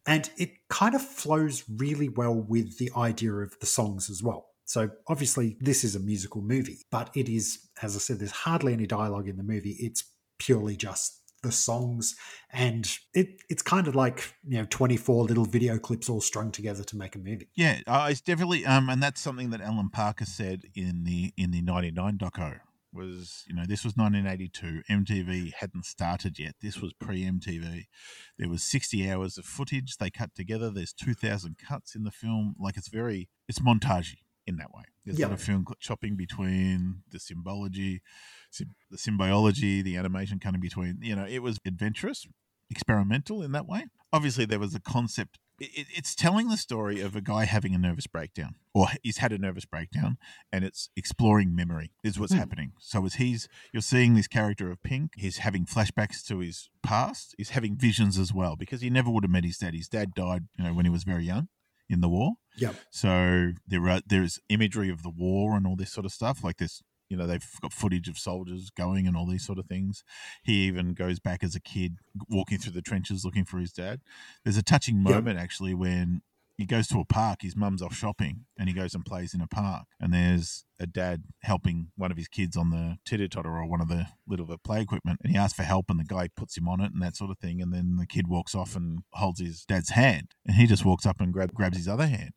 and 0.06 0.30
it 0.38 0.50
kind 0.68 0.94
of 0.94 1.02
flows 1.02 1.64
really 1.68 2.08
well 2.08 2.34
with 2.34 2.78
the 2.78 2.90
idea 2.96 3.32
of 3.32 3.58
the 3.60 3.66
songs 3.66 4.08
as 4.08 4.22
well. 4.22 4.46
So 4.64 4.90
obviously, 5.08 5.56
this 5.60 5.84
is 5.84 5.94
a 5.94 6.00
musical 6.00 6.42
movie, 6.42 6.78
but 6.90 7.10
it 7.14 7.28
is, 7.28 7.68
as 7.82 7.96
I 7.96 7.98
said, 7.98 8.18
there's 8.18 8.30
hardly 8.30 8.72
any 8.72 8.86
dialogue 8.86 9.28
in 9.28 9.36
the 9.36 9.42
movie. 9.42 9.76
It's 9.78 10.04
purely 10.38 10.76
just 10.76 11.20
the 11.46 11.52
songs, 11.52 12.16
and 12.52 12.98
it 13.14 13.40
it's 13.48 13.62
kind 13.62 13.88
of 13.88 13.94
like 13.94 14.34
you 14.46 14.58
know 14.58 14.66
24 14.68 15.24
little 15.24 15.44
video 15.44 15.78
clips 15.78 16.08
all 16.08 16.20
strung 16.20 16.50
together 16.50 16.84
to 16.84 16.96
make 16.96 17.14
a 17.14 17.18
movie. 17.18 17.48
Yeah, 17.56 17.80
uh, 17.86 18.08
it's 18.10 18.20
definitely 18.20 18.66
um, 18.66 18.90
and 18.90 19.02
that's 19.02 19.20
something 19.20 19.50
that 19.50 19.60
Alan 19.60 19.88
Parker 19.88 20.26
said 20.26 20.64
in 20.74 21.04
the 21.04 21.32
in 21.36 21.52
the 21.52 21.62
'99 21.62 22.18
doco. 22.18 22.60
Was 22.92 23.44
you 23.46 23.54
know 23.54 23.64
this 23.66 23.84
was 23.84 23.94
1982. 23.96 24.82
MTV 24.90 25.52
hadn't 25.54 25.84
started 25.84 26.38
yet. 26.38 26.54
This 26.62 26.80
was 26.80 26.92
pre 26.94 27.24
MTV. 27.24 27.84
There 28.38 28.48
was 28.48 28.62
60 28.62 29.10
hours 29.10 29.36
of 29.36 29.44
footage 29.44 29.98
they 29.98 30.08
cut 30.08 30.34
together. 30.34 30.70
There's 30.70 30.94
2,000 30.94 31.56
cuts 31.58 31.94
in 31.94 32.04
the 32.04 32.10
film. 32.10 32.54
Like 32.58 32.78
it's 32.78 32.88
very 32.88 33.28
it's 33.48 33.58
montagey 33.58 34.16
in 34.46 34.56
that 34.56 34.72
way. 34.74 34.82
There's 35.04 35.18
a 35.18 35.22
lot 35.22 35.32
of 35.32 35.40
film 35.40 35.66
chopping 35.80 36.16
between 36.16 37.02
the 37.10 37.18
symbology, 37.18 38.00
sym- 38.50 38.74
the 38.90 38.96
symbiology, 38.96 39.82
the 39.82 39.96
animation 39.96 40.38
cutting 40.38 40.60
between. 40.60 40.98
You 41.02 41.16
know, 41.16 41.26
it 41.26 41.40
was 41.40 41.58
adventurous, 41.64 42.26
experimental 42.70 43.42
in 43.42 43.52
that 43.52 43.66
way. 43.66 43.86
Obviously, 44.12 44.44
there 44.44 44.58
was 44.58 44.74
a 44.74 44.80
concept. 44.80 45.38
It, 45.58 45.70
it- 45.76 45.86
it's 45.94 46.14
telling 46.14 46.48
the 46.48 46.56
story 46.56 47.00
of 47.00 47.16
a 47.16 47.20
guy 47.20 47.44
having 47.44 47.74
a 47.74 47.78
nervous 47.78 48.06
breakdown, 48.06 48.56
or 48.74 48.88
he's 49.02 49.18
had 49.18 49.32
a 49.32 49.38
nervous 49.38 49.64
breakdown, 49.64 50.18
and 50.52 50.64
it's 50.64 50.90
exploring 50.96 51.54
memory 51.54 51.92
is 52.04 52.18
what's 52.18 52.32
Hmm. 52.32 52.38
happening. 52.38 52.72
So 52.78 53.04
as 53.06 53.14
he's 53.14 53.48
you're 53.72 53.80
seeing 53.82 54.14
this 54.14 54.28
character 54.28 54.70
of 54.70 54.82
Pink, 54.82 55.12
he's 55.16 55.38
having 55.38 55.64
flashbacks 55.66 56.24
to 56.26 56.38
his 56.40 56.68
past. 56.82 57.34
He's 57.38 57.50
having 57.50 57.76
visions 57.76 58.18
as 58.18 58.32
well 58.32 58.54
because 58.56 58.80
he 58.82 58.90
never 58.90 59.10
would 59.10 59.24
have 59.24 59.30
met 59.30 59.44
his 59.44 59.58
dad. 59.58 59.74
His 59.74 59.88
dad 59.88 60.14
died, 60.14 60.44
you 60.58 60.64
know, 60.64 60.74
when 60.74 60.84
he 60.84 60.90
was 60.90 61.04
very 61.04 61.24
young 61.24 61.48
in 61.88 62.00
the 62.00 62.08
war. 62.08 62.34
Yep. 62.56 62.74
So 62.90 63.52
there 63.66 63.88
are 63.88 64.00
there's 64.06 64.38
imagery 64.48 64.90
of 64.90 65.02
the 65.02 65.10
war 65.10 65.56
and 65.56 65.66
all 65.66 65.76
this 65.76 65.92
sort 65.92 66.06
of 66.06 66.12
stuff. 66.12 66.42
Like 66.42 66.56
this, 66.58 66.82
you 67.08 67.16
know, 67.16 67.26
they've 67.26 67.44
got 67.60 67.72
footage 67.72 68.08
of 68.08 68.18
soldiers 68.18 68.70
going 68.70 69.06
and 69.06 69.16
all 69.16 69.26
these 69.26 69.44
sort 69.46 69.58
of 69.58 69.66
things. 69.66 70.02
He 70.42 70.64
even 70.66 70.94
goes 70.94 71.20
back 71.20 71.44
as 71.44 71.54
a 71.54 71.60
kid, 71.60 71.98
walking 72.28 72.58
through 72.58 72.72
the 72.72 72.82
trenches 72.82 73.24
looking 73.24 73.44
for 73.44 73.58
his 73.58 73.72
dad. 73.72 74.00
There's 74.44 74.56
a 74.56 74.62
touching 74.62 74.96
Yep. 74.96 75.14
moment 75.14 75.38
actually 75.38 75.74
when 75.74 76.22
he 76.56 76.64
goes 76.64 76.86
to 76.88 77.00
a 77.00 77.04
park. 77.04 77.42
His 77.42 77.56
mum's 77.56 77.82
off 77.82 77.94
shopping, 77.94 78.46
and 78.58 78.68
he 78.68 78.74
goes 78.74 78.94
and 78.94 79.04
plays 79.04 79.34
in 79.34 79.40
a 79.40 79.46
park. 79.46 79.84
And 80.00 80.12
there's 80.12 80.64
a 80.80 80.86
dad 80.86 81.24
helping 81.42 81.88
one 81.96 82.10
of 82.10 82.16
his 82.16 82.28
kids 82.28 82.56
on 82.56 82.70
the 82.70 82.96
titter 83.04 83.28
totter 83.28 83.50
or 83.50 83.66
one 83.66 83.80
of 83.80 83.88
the 83.88 84.06
little 84.26 84.46
bit 84.46 84.62
play 84.64 84.80
equipment, 84.80 85.20
and 85.22 85.32
he 85.32 85.38
asks 85.38 85.56
for 85.56 85.64
help, 85.64 85.86
and 85.90 86.00
the 86.00 86.04
guy 86.04 86.28
puts 86.34 86.56
him 86.56 86.68
on 86.68 86.80
it 86.80 86.92
and 86.92 87.02
that 87.02 87.16
sort 87.16 87.30
of 87.30 87.38
thing. 87.38 87.60
And 87.60 87.72
then 87.72 87.96
the 87.96 88.06
kid 88.06 88.28
walks 88.28 88.54
off 88.54 88.74
and 88.74 89.00
holds 89.12 89.40
his 89.40 89.64
dad's 89.64 89.90
hand, 89.90 90.32
and 90.46 90.56
he 90.56 90.66
just 90.66 90.84
walks 90.84 91.06
up 91.06 91.20
and 91.20 91.32
grab, 91.32 91.52
grabs 91.52 91.76
his 91.76 91.88
other 91.88 92.06
hand. 92.06 92.34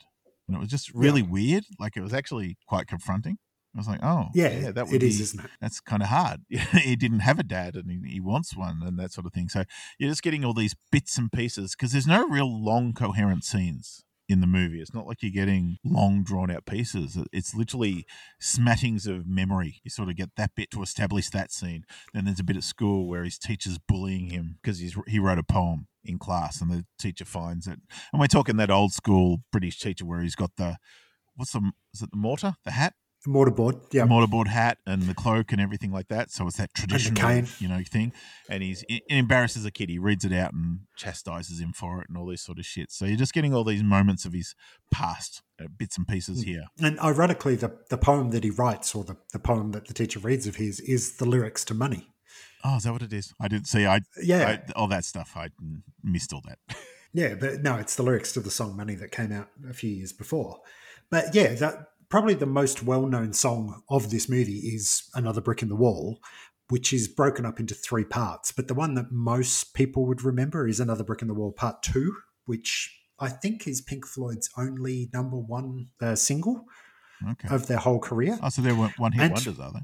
And 0.47 0.57
it 0.57 0.59
was 0.59 0.69
just 0.69 0.93
really 0.93 1.21
weird. 1.21 1.65
Like 1.79 1.95
it 1.95 2.01
was 2.01 2.13
actually 2.13 2.57
quite 2.67 2.87
confronting. 2.87 3.37
I 3.75 3.77
was 3.77 3.87
like, 3.87 3.99
oh, 4.01 4.29
Yeah, 4.33 4.71
that 4.71 4.87
would 4.87 4.95
it 4.95 5.01
be, 5.01 5.07
is, 5.09 5.21
isn't 5.21 5.45
it? 5.45 5.51
that's 5.61 5.79
kind 5.79 6.01
of 6.01 6.09
hard. 6.09 6.41
he 6.49 6.95
didn't 6.95 7.19
have 7.19 7.37
a 7.37 7.43
dad 7.43 7.75
and 7.75 7.89
he, 7.91 8.13
he 8.13 8.19
wants 8.19 8.57
one 8.57 8.81
and 8.83 8.97
that 8.97 9.13
sort 9.13 9.27
of 9.27 9.33
thing. 9.33 9.47
So 9.47 9.63
you're 9.99 10.09
just 10.09 10.23
getting 10.23 10.43
all 10.43 10.55
these 10.55 10.75
bits 10.91 11.19
and 11.19 11.31
pieces 11.31 11.75
because 11.77 11.91
there's 11.91 12.07
no 12.07 12.27
real 12.27 12.49
long, 12.49 12.93
coherent 12.93 13.43
scenes 13.43 14.03
in 14.29 14.39
the 14.41 14.47
movie. 14.47 14.79
It's 14.79 14.93
not 14.93 15.07
like 15.07 15.23
you're 15.23 15.31
getting 15.31 15.77
long, 15.83 16.23
drawn 16.23 16.51
out 16.51 16.65
pieces. 16.65 17.17
It's 17.33 17.55
literally 17.55 18.05
smattings 18.41 19.07
of 19.07 19.27
memory. 19.27 19.81
You 19.83 19.89
sort 19.89 20.07
of 20.07 20.15
get 20.15 20.29
that 20.37 20.51
bit 20.55 20.69
to 20.71 20.83
establish 20.83 21.29
that 21.31 21.51
scene. 21.51 21.83
Then 22.13 22.25
there's 22.25 22.39
a 22.39 22.43
bit 22.43 22.55
at 22.55 22.63
school 22.63 23.07
where 23.07 23.23
his 23.23 23.39
teacher's 23.39 23.79
bullying 23.79 24.29
him 24.29 24.59
because 24.61 24.79
he 24.79 25.19
wrote 25.19 25.39
a 25.39 25.43
poem 25.43 25.87
in 26.05 26.19
class 26.19 26.61
and 26.61 26.71
the 26.71 26.85
teacher 26.99 27.25
finds 27.25 27.67
it. 27.67 27.79
And 28.13 28.19
we're 28.19 28.27
talking 28.27 28.57
that 28.57 28.69
old 28.69 28.93
school 28.93 29.39
British 29.51 29.79
teacher 29.79 30.05
where 30.05 30.21
he's 30.21 30.35
got 30.35 30.51
the 30.57 30.77
what's 31.35 31.53
the 31.53 31.71
is 31.93 32.01
it 32.01 32.11
the 32.11 32.17
mortar 32.17 32.55
the 32.65 32.71
hat 32.71 32.93
Mortarboard, 33.27 33.81
yeah. 33.91 34.03
mortarboard 34.03 34.47
hat 34.47 34.77
and 34.85 35.03
the 35.03 35.13
cloak 35.13 35.51
and 35.51 35.59
everything 35.59 35.91
like 35.91 36.07
that. 36.07 36.31
So 36.31 36.47
it's 36.47 36.57
that 36.57 36.73
traditional, 36.73 37.43
you 37.59 37.67
know, 37.67 37.81
thing. 37.83 38.13
And 38.49 38.63
he's 38.63 38.85
it 38.87 39.03
embarrasses 39.09 39.65
a 39.65 39.71
kid. 39.71 39.89
He 39.89 39.99
reads 39.99 40.23
it 40.23 40.31
out 40.31 40.53
and 40.53 40.81
chastises 40.95 41.59
him 41.59 41.73
for 41.73 42.01
it 42.01 42.07
and 42.07 42.17
all 42.17 42.25
this 42.25 42.41
sort 42.41 42.59
of 42.59 42.65
shit. 42.65 42.91
So 42.91 43.05
you're 43.05 43.17
just 43.17 43.33
getting 43.33 43.53
all 43.53 43.65
these 43.65 43.83
moments 43.83 44.23
of 44.23 44.31
his 44.31 44.55
past, 44.89 45.41
uh, 45.61 45.65
bits 45.77 45.97
and 45.97 46.07
pieces 46.07 46.43
here. 46.43 46.65
And 46.79 46.97
ironically, 47.01 47.55
the, 47.55 47.77
the 47.89 47.97
poem 47.97 48.31
that 48.31 48.45
he 48.45 48.51
writes, 48.51 48.95
or 48.95 49.03
the, 49.03 49.17
the 49.33 49.39
poem 49.39 49.71
that 49.71 49.87
the 49.87 49.93
teacher 49.93 50.19
reads 50.19 50.47
of 50.47 50.55
his, 50.55 50.79
is 50.79 51.17
the 51.17 51.25
lyrics 51.25 51.65
to 51.65 51.73
Money. 51.73 52.07
Oh, 52.63 52.77
is 52.77 52.83
that 52.83 52.93
what 52.93 53.01
it 53.01 53.13
is? 53.13 53.33
I 53.39 53.47
didn't 53.49 53.67
see. 53.67 53.85
I 53.85 53.99
Yeah. 54.21 54.59
I, 54.67 54.71
all 54.73 54.87
that 54.87 55.03
stuff. 55.03 55.33
I 55.35 55.49
missed 56.03 56.33
all 56.33 56.41
that. 56.45 56.59
Yeah, 57.11 57.33
but 57.33 57.63
no, 57.63 57.77
it's 57.77 57.95
the 57.95 58.03
lyrics 58.03 58.33
to 58.33 58.39
the 58.39 58.51
song 58.51 58.77
Money 58.77 58.95
that 58.95 59.11
came 59.11 59.31
out 59.31 59.49
a 59.67 59.73
few 59.73 59.89
years 59.89 60.13
before. 60.13 60.61
But 61.09 61.33
yeah, 61.33 61.55
that 61.55 61.88
probably 62.09 62.33
the 62.33 62.45
most 62.45 62.83
well-known 62.83 63.33
song 63.33 63.81
of 63.89 64.09
this 64.09 64.27
movie 64.27 64.57
is 64.73 65.03
Another 65.13 65.41
Brick 65.41 65.61
in 65.61 65.69
the 65.69 65.75
Wall, 65.75 66.19
which 66.69 66.91
is 66.91 67.07
broken 67.07 67.45
up 67.45 67.59
into 67.59 67.73
three 67.75 68.03
parts. 68.03 68.51
But 68.51 68.67
the 68.67 68.73
one 68.73 68.95
that 68.95 69.11
most 69.11 69.73
people 69.73 70.05
would 70.07 70.23
remember 70.23 70.67
is 70.67 70.79
Another 70.79 71.03
Brick 71.03 71.21
in 71.21 71.27
the 71.27 71.33
Wall 71.33 71.51
Part 71.51 71.83
2, 71.83 72.13
which 72.45 72.95
I 73.19 73.29
think 73.29 73.67
is 73.67 73.81
Pink 73.81 74.05
Floyd's 74.05 74.49
only 74.57 75.09
number 75.13 75.37
one 75.37 75.87
uh, 76.01 76.15
single 76.15 76.65
Okay. 77.31 77.53
of 77.53 77.67
their 77.67 77.77
whole 77.77 77.99
career. 77.99 78.39
Oh, 78.41 78.49
so 78.49 78.61
they're 78.61 78.73
one 78.73 79.11
hit 79.11 79.21
And- 79.21 79.33
wonders, 79.33 79.59
are 79.59 79.71
they? 79.73 79.79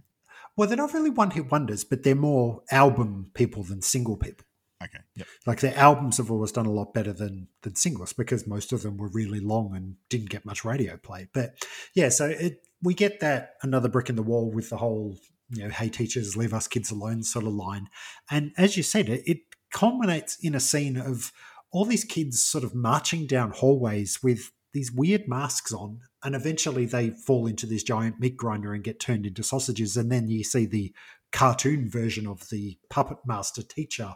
Well, 0.57 0.69
they're 0.69 0.77
not 0.77 0.93
really 0.93 1.09
one-hit 1.09 1.51
wonders, 1.51 1.83
but 1.83 2.03
they're 2.03 2.15
more 2.15 2.61
album 2.71 3.29
people 3.33 3.63
than 3.63 3.81
single 3.81 4.15
people. 4.15 4.45
Okay. 4.83 4.99
Yep. 5.15 5.27
Like 5.45 5.59
their 5.61 5.77
albums 5.77 6.17
have 6.17 6.29
always 6.29 6.51
done 6.51 6.65
a 6.65 6.71
lot 6.71 6.93
better 6.93 7.13
than 7.13 7.47
than 7.61 7.75
singles 7.75 8.13
because 8.13 8.45
most 8.45 8.73
of 8.73 8.81
them 8.81 8.97
were 8.97 9.09
really 9.09 9.39
long 9.39 9.75
and 9.75 9.95
didn't 10.09 10.29
get 10.29 10.45
much 10.45 10.65
radio 10.65 10.97
play. 10.97 11.27
But 11.33 11.65
yeah, 11.95 12.09
so 12.09 12.25
it 12.25 12.57
we 12.83 12.93
get 12.93 13.21
that 13.21 13.53
another 13.63 13.87
brick 13.87 14.09
in 14.09 14.15
the 14.15 14.21
wall 14.21 14.51
with 14.51 14.69
the 14.69 14.77
whole 14.77 15.17
you 15.49 15.63
know, 15.63 15.69
hey 15.69 15.89
teachers, 15.89 16.35
leave 16.35 16.53
us 16.53 16.67
kids 16.67 16.91
alone 16.91 17.23
sort 17.23 17.45
of 17.45 17.53
line. 17.53 17.87
And 18.29 18.51
as 18.57 18.77
you 18.77 18.83
said, 18.83 19.09
it, 19.09 19.23
it 19.25 19.37
culminates 19.71 20.37
in 20.41 20.55
a 20.55 20.59
scene 20.59 20.97
of 20.97 21.31
all 21.71 21.85
these 21.85 22.03
kids 22.03 22.43
sort 22.43 22.63
of 22.63 22.73
marching 22.73 23.27
down 23.27 23.51
hallways 23.51 24.23
with 24.23 24.51
these 24.73 24.91
weird 24.91 25.27
masks 25.27 25.71
on, 25.71 25.99
and 26.23 26.35
eventually 26.35 26.85
they 26.85 27.09
fall 27.09 27.47
into 27.47 27.65
this 27.65 27.83
giant 27.83 28.19
meat 28.19 28.35
grinder 28.35 28.73
and 28.73 28.83
get 28.83 28.99
turned 28.99 29.25
into 29.25 29.43
sausages. 29.43 29.95
And 29.95 30.11
then 30.11 30.27
you 30.27 30.43
see 30.43 30.65
the 30.65 30.93
cartoon 31.31 31.89
version 31.89 32.27
of 32.27 32.49
the 32.49 32.77
puppet 32.89 33.17
master 33.25 33.61
teacher 33.61 34.15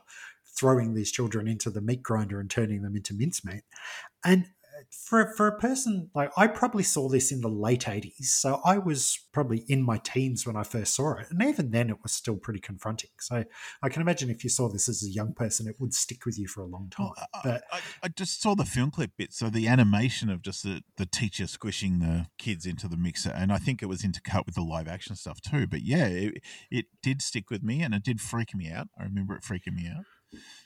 throwing 0.59 0.93
these 0.93 1.11
children 1.11 1.47
into 1.47 1.69
the 1.69 1.81
meat 1.81 2.03
grinder 2.03 2.39
and 2.39 2.49
turning 2.49 2.81
them 2.81 2.95
into 2.95 3.13
mincemeat. 3.13 3.63
And 4.25 4.43
uh, 4.43 4.83
for 4.91 5.33
for 5.35 5.47
a 5.47 5.57
person 5.57 6.09
like 6.13 6.31
I 6.37 6.47
probably 6.47 6.83
saw 6.83 7.07
this 7.07 7.31
in 7.31 7.41
the 7.41 7.47
late 7.49 7.81
80s, 7.85 8.25
so 8.25 8.59
I 8.65 8.77
was 8.77 9.19
probably 9.31 9.63
in 9.67 9.81
my 9.83 9.97
teens 9.97 10.45
when 10.45 10.55
I 10.57 10.63
first 10.63 10.95
saw 10.95 11.13
it, 11.17 11.27
and 11.29 11.41
even 11.41 11.71
then 11.71 11.89
it 11.89 11.97
was 12.03 12.11
still 12.11 12.35
pretty 12.35 12.59
confronting. 12.59 13.09
So 13.19 13.45
I 13.81 13.89
can 13.89 14.01
imagine 14.01 14.29
if 14.29 14.43
you 14.43 14.49
saw 14.49 14.67
this 14.69 14.89
as 14.89 15.03
a 15.03 15.09
young 15.09 15.33
person, 15.33 15.67
it 15.67 15.75
would 15.79 15.93
stick 15.93 16.25
with 16.25 16.37
you 16.37 16.47
for 16.47 16.61
a 16.61 16.67
long 16.67 16.89
time. 16.89 17.11
Well, 17.17 17.29
I- 17.43 17.59
I, 17.71 17.79
I 18.03 18.07
just 18.09 18.41
saw 18.41 18.55
the 18.55 18.65
film 18.65 18.91
clip 18.91 19.11
bit, 19.17 19.33
so 19.33 19.49
the 19.49 19.67
animation 19.67 20.29
of 20.29 20.41
just 20.41 20.63
the, 20.63 20.81
the 20.97 21.05
teacher 21.05 21.47
squishing 21.47 21.99
the 21.99 22.27
kids 22.37 22.65
into 22.65 22.87
the 22.87 22.97
mixer, 22.97 23.31
and 23.31 23.51
I 23.51 23.57
think 23.57 23.81
it 23.81 23.87
was 23.87 24.01
intercut 24.01 24.45
with 24.45 24.55
the 24.55 24.61
live 24.61 24.87
action 24.87 25.15
stuff 25.15 25.39
too. 25.41 25.67
But 25.67 25.81
yeah, 25.83 26.07
it, 26.07 26.43
it 26.69 26.85
did 27.01 27.21
stick 27.21 27.49
with 27.49 27.63
me, 27.63 27.81
and 27.81 27.93
it 27.93 28.03
did 28.03 28.19
freak 28.19 28.53
me 28.53 28.69
out. 28.69 28.87
I 28.99 29.03
remember 29.03 29.35
it 29.35 29.43
freaking 29.43 29.75
me 29.75 29.87
out 29.87 30.05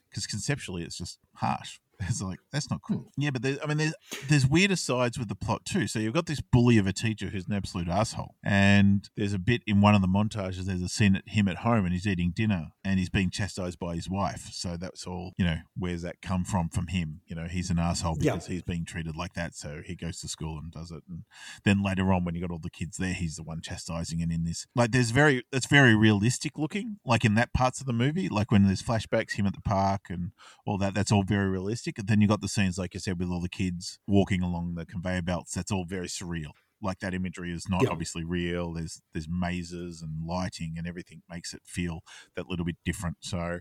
because 0.10 0.28
conceptually, 0.28 0.84
it's 0.84 0.98
just 0.98 1.20
harsh. 1.36 1.80
It's 2.00 2.22
like 2.22 2.40
that's 2.52 2.70
not 2.70 2.82
cool. 2.82 3.12
Hmm. 3.16 3.22
Yeah, 3.22 3.30
but 3.32 3.42
there's, 3.42 3.58
I 3.64 3.68
mean, 3.68 3.78
there's 3.78 3.94
there's 4.28 4.48
weirder 4.48 4.76
sides 4.76 5.18
with 5.18 5.30
the 5.30 5.36
plot 5.36 5.66
too. 5.66 5.88
So 5.88 6.00
you've 6.00 6.14
got 6.14 6.26
this 6.26 6.42
bully 6.42 6.78
of 6.78 6.88
a 6.88 6.94
teacher 6.94 7.28
who's 7.28 7.48
an 7.48 7.54
absolute 7.54 7.88
asshole, 7.88 8.36
and 8.44 9.10
there's 9.16 9.34
a 9.34 9.40
bit 9.40 9.62
in 9.66 9.82
one 9.82 9.96
of 9.96 10.02
the 10.02 10.08
montages. 10.08 10.66
There's 10.66 10.82
a 10.82 10.90
scene 10.90 11.16
at 11.16 11.28
him 11.28 11.48
at 11.48 11.58
home, 11.58 11.86
and 11.86 11.94
he's 11.94 12.06
eating 12.08 12.32
dinner, 12.36 12.68
and 12.84 13.00
he's 13.00 13.10
being 13.10 13.30
chastised 13.30 13.80
by 13.80 13.96
his 13.96 14.10
wife. 14.10 14.50
So 14.52 14.76
that's 14.78 15.06
all. 15.08 15.34
You 15.38 15.46
know, 15.46 15.58
where's 15.78 16.02
that 16.02 16.22
come 16.22 16.44
from? 16.44 16.70
From 16.70 16.88
him. 16.88 17.22
You 17.26 17.36
know, 17.36 17.46
he's 17.46 17.70
an 17.70 17.80
asshole 17.80 18.18
Yeah. 18.20 18.34
because 18.34 18.48
he's 18.48 18.64
being 18.64 18.86
treated 18.86 19.16
like 19.16 19.34
that. 19.34 19.56
So 19.56 19.82
he 19.86 19.96
goes 19.96 20.20
to 20.22 20.28
school 20.28 20.58
and 20.58 20.72
does 20.72 20.92
it, 20.92 21.04
and 21.08 21.24
then 21.64 21.82
later 21.84 22.12
on, 22.12 22.26
when 22.26 22.36
you 22.36 22.42
got 22.42 22.52
all 22.52 22.60
the 22.60 22.70
kids 22.70 22.98
there, 22.98 23.14
he's 23.14 23.36
the 23.38 23.44
one 23.44 23.62
chastising. 23.62 24.22
And 24.22 24.32
in 24.32 24.44
this, 24.44 24.68
like, 24.76 24.92
there's 24.92 25.12
very 25.12 25.44
it's 25.52 25.68
very 25.68 25.96
realistic 25.96 26.58
looking, 26.58 26.98
like 27.06 27.24
in 27.24 27.36
that 27.36 27.54
parts 27.54 27.80
of 27.80 27.86
the 27.88 27.94
movie, 27.94 28.28
like 28.30 28.52
when 28.52 28.64
there's 28.66 28.82
flashbacks, 28.82 29.34
him 29.34 29.46
at 29.46 29.54
the 29.56 29.62
park 29.62 30.08
and 30.10 30.32
all 30.66 30.78
that. 30.80 30.94
That's 30.94 31.12
all 31.12 31.24
very 31.24 31.50
realistic. 31.50 31.93
Then 31.98 32.22
you 32.22 32.28
got 32.28 32.42
the 32.42 32.48
scenes, 32.48 32.78
like 32.78 32.94
you 32.94 33.00
said, 33.00 33.20
with 33.20 33.30
all 33.30 33.42
the 33.42 33.50
kids 33.50 34.00
walking 34.08 34.42
along 34.42 34.76
the 34.76 34.86
conveyor 34.86 35.24
belts. 35.24 35.54
That's 35.54 35.72
all 35.72 35.86
very 35.86 36.08
surreal. 36.08 36.52
Like 36.82 37.00
that 37.00 37.14
imagery 37.14 37.54
is 37.54 37.70
not 37.70 37.88
obviously 37.88 38.26
real. 38.26 38.74
There's 38.74 39.02
there's 39.14 39.28
mazes 39.30 40.02
and 40.02 40.26
lighting 40.26 40.76
and 40.78 40.86
everything 40.86 41.22
makes 41.30 41.54
it 41.54 41.62
feel 41.66 42.02
that 42.36 42.50
little 42.50 42.66
bit 42.66 42.76
different. 42.84 43.18
So 43.22 43.60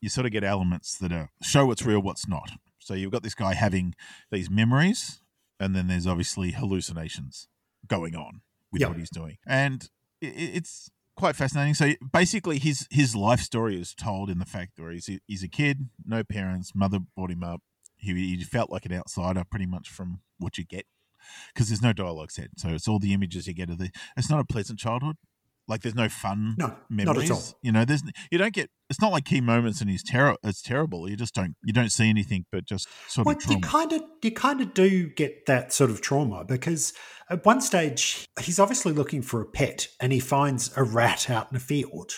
you 0.00 0.08
sort 0.08 0.26
of 0.26 0.32
get 0.32 0.42
elements 0.44 0.98
that 0.98 1.12
are 1.12 1.30
show 1.42 1.66
what's 1.66 1.86
real, 1.86 2.00
what's 2.00 2.26
not. 2.28 2.50
So 2.80 2.94
you've 2.94 3.12
got 3.12 3.22
this 3.22 3.34
guy 3.34 3.54
having 3.54 3.94
these 4.30 4.50
memories, 4.50 5.22
and 5.58 5.74
then 5.74 5.86
there's 5.86 6.06
obviously 6.06 6.50
hallucinations 6.50 7.48
going 7.86 8.14
on 8.14 8.42
with 8.72 8.82
what 8.82 8.96
he's 8.98 9.10
doing, 9.10 9.38
and 9.46 9.88
it's 10.20 10.90
quite 11.16 11.36
fascinating. 11.36 11.74
So 11.74 11.92
basically, 12.12 12.58
his 12.58 12.86
his 12.90 13.16
life 13.16 13.40
story 13.40 13.80
is 13.80 13.94
told 13.94 14.30
in 14.30 14.38
the 14.38 14.44
fact 14.44 14.78
where 14.78 14.90
he's 14.90 15.08
he's 15.26 15.42
a 15.42 15.48
kid, 15.48 15.88
no 16.04 16.22
parents, 16.22 16.72
mother 16.74 16.98
brought 17.16 17.30
him 17.30 17.42
up. 17.42 17.62
He, 18.04 18.36
he 18.36 18.44
felt 18.44 18.70
like 18.70 18.86
an 18.86 18.92
outsider 18.92 19.44
pretty 19.48 19.66
much 19.66 19.88
from 19.88 20.20
what 20.38 20.58
you 20.58 20.64
get 20.64 20.86
because 21.52 21.68
there's 21.68 21.82
no 21.82 21.92
dialogue 21.92 22.30
set. 22.30 22.50
so 22.56 22.68
it's 22.68 22.88
all 22.88 22.98
the 22.98 23.12
images 23.12 23.46
you 23.46 23.54
get 23.54 23.70
of 23.70 23.78
the. 23.78 23.90
It's 24.16 24.30
not 24.30 24.40
a 24.40 24.44
pleasant 24.44 24.78
childhood. 24.78 25.16
Like 25.66 25.80
there's 25.80 25.94
no 25.94 26.10
fun 26.10 26.56
no, 26.58 26.76
memories. 26.90 27.16
not 27.16 27.24
at 27.24 27.30
all. 27.30 27.58
You 27.62 27.72
know, 27.72 27.84
there's 27.86 28.02
you 28.30 28.36
don't 28.36 28.52
get. 28.52 28.68
It's 28.90 29.00
not 29.00 29.12
like 29.12 29.24
key 29.24 29.40
moments 29.40 29.80
and 29.80 29.88
he's 29.88 30.02
terror. 30.02 30.36
It's 30.44 30.60
terrible. 30.60 31.08
You 31.08 31.16
just 31.16 31.34
don't. 31.34 31.56
You 31.64 31.72
don't 31.72 31.90
see 31.90 32.10
anything 32.10 32.44
but 32.52 32.66
just 32.66 32.86
sort 33.08 33.26
of. 33.26 33.26
Well, 33.26 33.36
of 33.36 33.50
you 33.50 33.60
kind 33.60 33.92
of 33.92 34.02
you 34.22 34.30
kind 34.30 34.60
of 34.60 34.74
do 34.74 35.08
get 35.08 35.46
that 35.46 35.72
sort 35.72 35.90
of 35.90 36.02
trauma 36.02 36.44
because 36.44 36.92
at 37.30 37.46
one 37.46 37.62
stage 37.62 38.26
he's 38.40 38.58
obviously 38.58 38.92
looking 38.92 39.22
for 39.22 39.40
a 39.40 39.46
pet 39.46 39.88
and 40.00 40.12
he 40.12 40.20
finds 40.20 40.70
a 40.76 40.84
rat 40.84 41.30
out 41.30 41.50
in 41.50 41.56
a 41.56 41.60
field. 41.60 42.12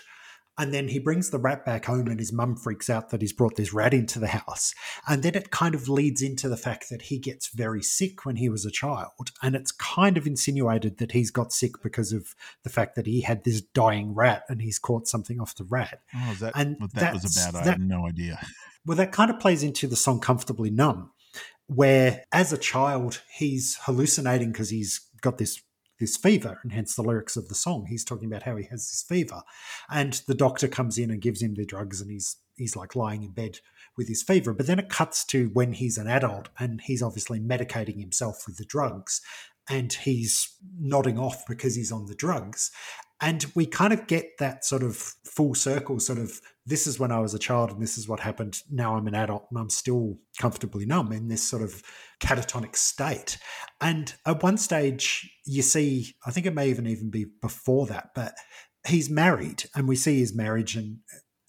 And 0.58 0.72
then 0.72 0.88
he 0.88 0.98
brings 0.98 1.30
the 1.30 1.38
rat 1.38 1.64
back 1.64 1.84
home, 1.84 2.08
and 2.08 2.18
his 2.18 2.32
mum 2.32 2.56
freaks 2.56 2.88
out 2.88 3.10
that 3.10 3.20
he's 3.20 3.32
brought 3.32 3.56
this 3.56 3.74
rat 3.74 3.92
into 3.92 4.18
the 4.18 4.28
house. 4.28 4.74
And 5.06 5.22
then 5.22 5.34
it 5.34 5.50
kind 5.50 5.74
of 5.74 5.88
leads 5.88 6.22
into 6.22 6.48
the 6.48 6.56
fact 6.56 6.88
that 6.90 7.02
he 7.02 7.18
gets 7.18 7.48
very 7.48 7.82
sick 7.82 8.24
when 8.24 8.36
he 8.36 8.48
was 8.48 8.64
a 8.64 8.70
child. 8.70 9.32
And 9.42 9.54
it's 9.54 9.72
kind 9.72 10.16
of 10.16 10.26
insinuated 10.26 10.98
that 10.98 11.12
he's 11.12 11.30
got 11.30 11.52
sick 11.52 11.82
because 11.82 12.12
of 12.12 12.34
the 12.62 12.70
fact 12.70 12.94
that 12.96 13.06
he 13.06 13.20
had 13.20 13.44
this 13.44 13.60
dying 13.60 14.14
rat 14.14 14.44
and 14.48 14.62
he's 14.62 14.78
caught 14.78 15.06
something 15.06 15.40
off 15.40 15.54
the 15.54 15.64
rat. 15.64 16.00
Oh, 16.14 16.32
is 16.32 16.40
that 16.40 16.52
and 16.54 16.76
what 16.78 16.94
that 16.94 17.12
was 17.12 17.36
about? 17.36 17.60
I 17.60 17.64
that- 17.64 17.70
had 17.72 17.80
no 17.80 18.06
idea. 18.06 18.38
Well, 18.86 18.96
that 18.98 19.12
kind 19.12 19.30
of 19.30 19.40
plays 19.40 19.62
into 19.62 19.88
the 19.88 19.96
song 19.96 20.20
Comfortably 20.20 20.70
Numb, 20.70 21.10
where 21.66 22.22
as 22.32 22.52
a 22.52 22.58
child, 22.58 23.20
he's 23.28 23.78
hallucinating 23.82 24.52
because 24.52 24.70
he's 24.70 25.00
got 25.20 25.38
this 25.38 25.60
this 25.98 26.16
fever, 26.16 26.58
and 26.62 26.72
hence 26.72 26.94
the 26.94 27.02
lyrics 27.02 27.36
of 27.36 27.48
the 27.48 27.54
song. 27.54 27.86
He's 27.88 28.04
talking 28.04 28.26
about 28.26 28.42
how 28.42 28.56
he 28.56 28.64
has 28.64 28.90
this 28.90 29.04
fever. 29.08 29.42
And 29.90 30.20
the 30.26 30.34
doctor 30.34 30.68
comes 30.68 30.98
in 30.98 31.10
and 31.10 31.20
gives 31.20 31.42
him 31.42 31.54
the 31.54 31.64
drugs, 31.64 32.00
and 32.00 32.10
he's 32.10 32.36
he's 32.56 32.76
like 32.76 32.96
lying 32.96 33.22
in 33.22 33.30
bed 33.32 33.58
with 33.96 34.08
his 34.08 34.22
fever. 34.22 34.52
But 34.52 34.66
then 34.66 34.78
it 34.78 34.88
cuts 34.88 35.24
to 35.26 35.48
when 35.52 35.74
he's 35.74 35.98
an 35.98 36.08
adult 36.08 36.48
and 36.58 36.80
he's 36.80 37.02
obviously 37.02 37.38
medicating 37.38 38.00
himself 38.00 38.44
with 38.46 38.56
the 38.56 38.64
drugs. 38.64 39.20
And 39.68 39.92
he's 39.92 40.54
nodding 40.78 41.18
off 41.18 41.44
because 41.48 41.74
he's 41.74 41.90
on 41.90 42.06
the 42.06 42.14
drugs. 42.14 42.70
And 43.20 43.46
we 43.54 43.66
kind 43.66 43.92
of 43.92 44.06
get 44.06 44.38
that 44.38 44.64
sort 44.64 44.82
of 44.82 44.96
full 44.96 45.54
circle 45.54 45.98
sort 46.00 46.18
of 46.18 46.40
this 46.66 46.86
is 46.86 46.98
when 46.98 47.12
I 47.12 47.20
was 47.20 47.32
a 47.32 47.38
child 47.38 47.70
and 47.70 47.80
this 47.80 47.96
is 47.96 48.08
what 48.08 48.20
happened. 48.20 48.60
Now 48.70 48.96
I'm 48.96 49.06
an 49.06 49.14
adult 49.14 49.46
and 49.50 49.58
I'm 49.58 49.70
still 49.70 50.18
comfortably 50.38 50.84
numb 50.84 51.12
in 51.12 51.28
this 51.28 51.42
sort 51.42 51.62
of 51.62 51.82
catatonic 52.20 52.76
state. 52.76 53.38
And 53.80 54.12
at 54.26 54.42
one 54.42 54.58
stage, 54.58 55.30
you 55.44 55.62
see, 55.62 56.14
I 56.26 56.32
think 56.32 56.46
it 56.46 56.54
may 56.54 56.68
even 56.68 56.86
even 56.86 57.10
be 57.10 57.26
before 57.40 57.86
that, 57.86 58.10
but 58.14 58.34
he's 58.86 59.08
married 59.08 59.64
and 59.74 59.86
we 59.86 59.96
see 59.96 60.18
his 60.18 60.34
marriage 60.34 60.76
and 60.76 60.98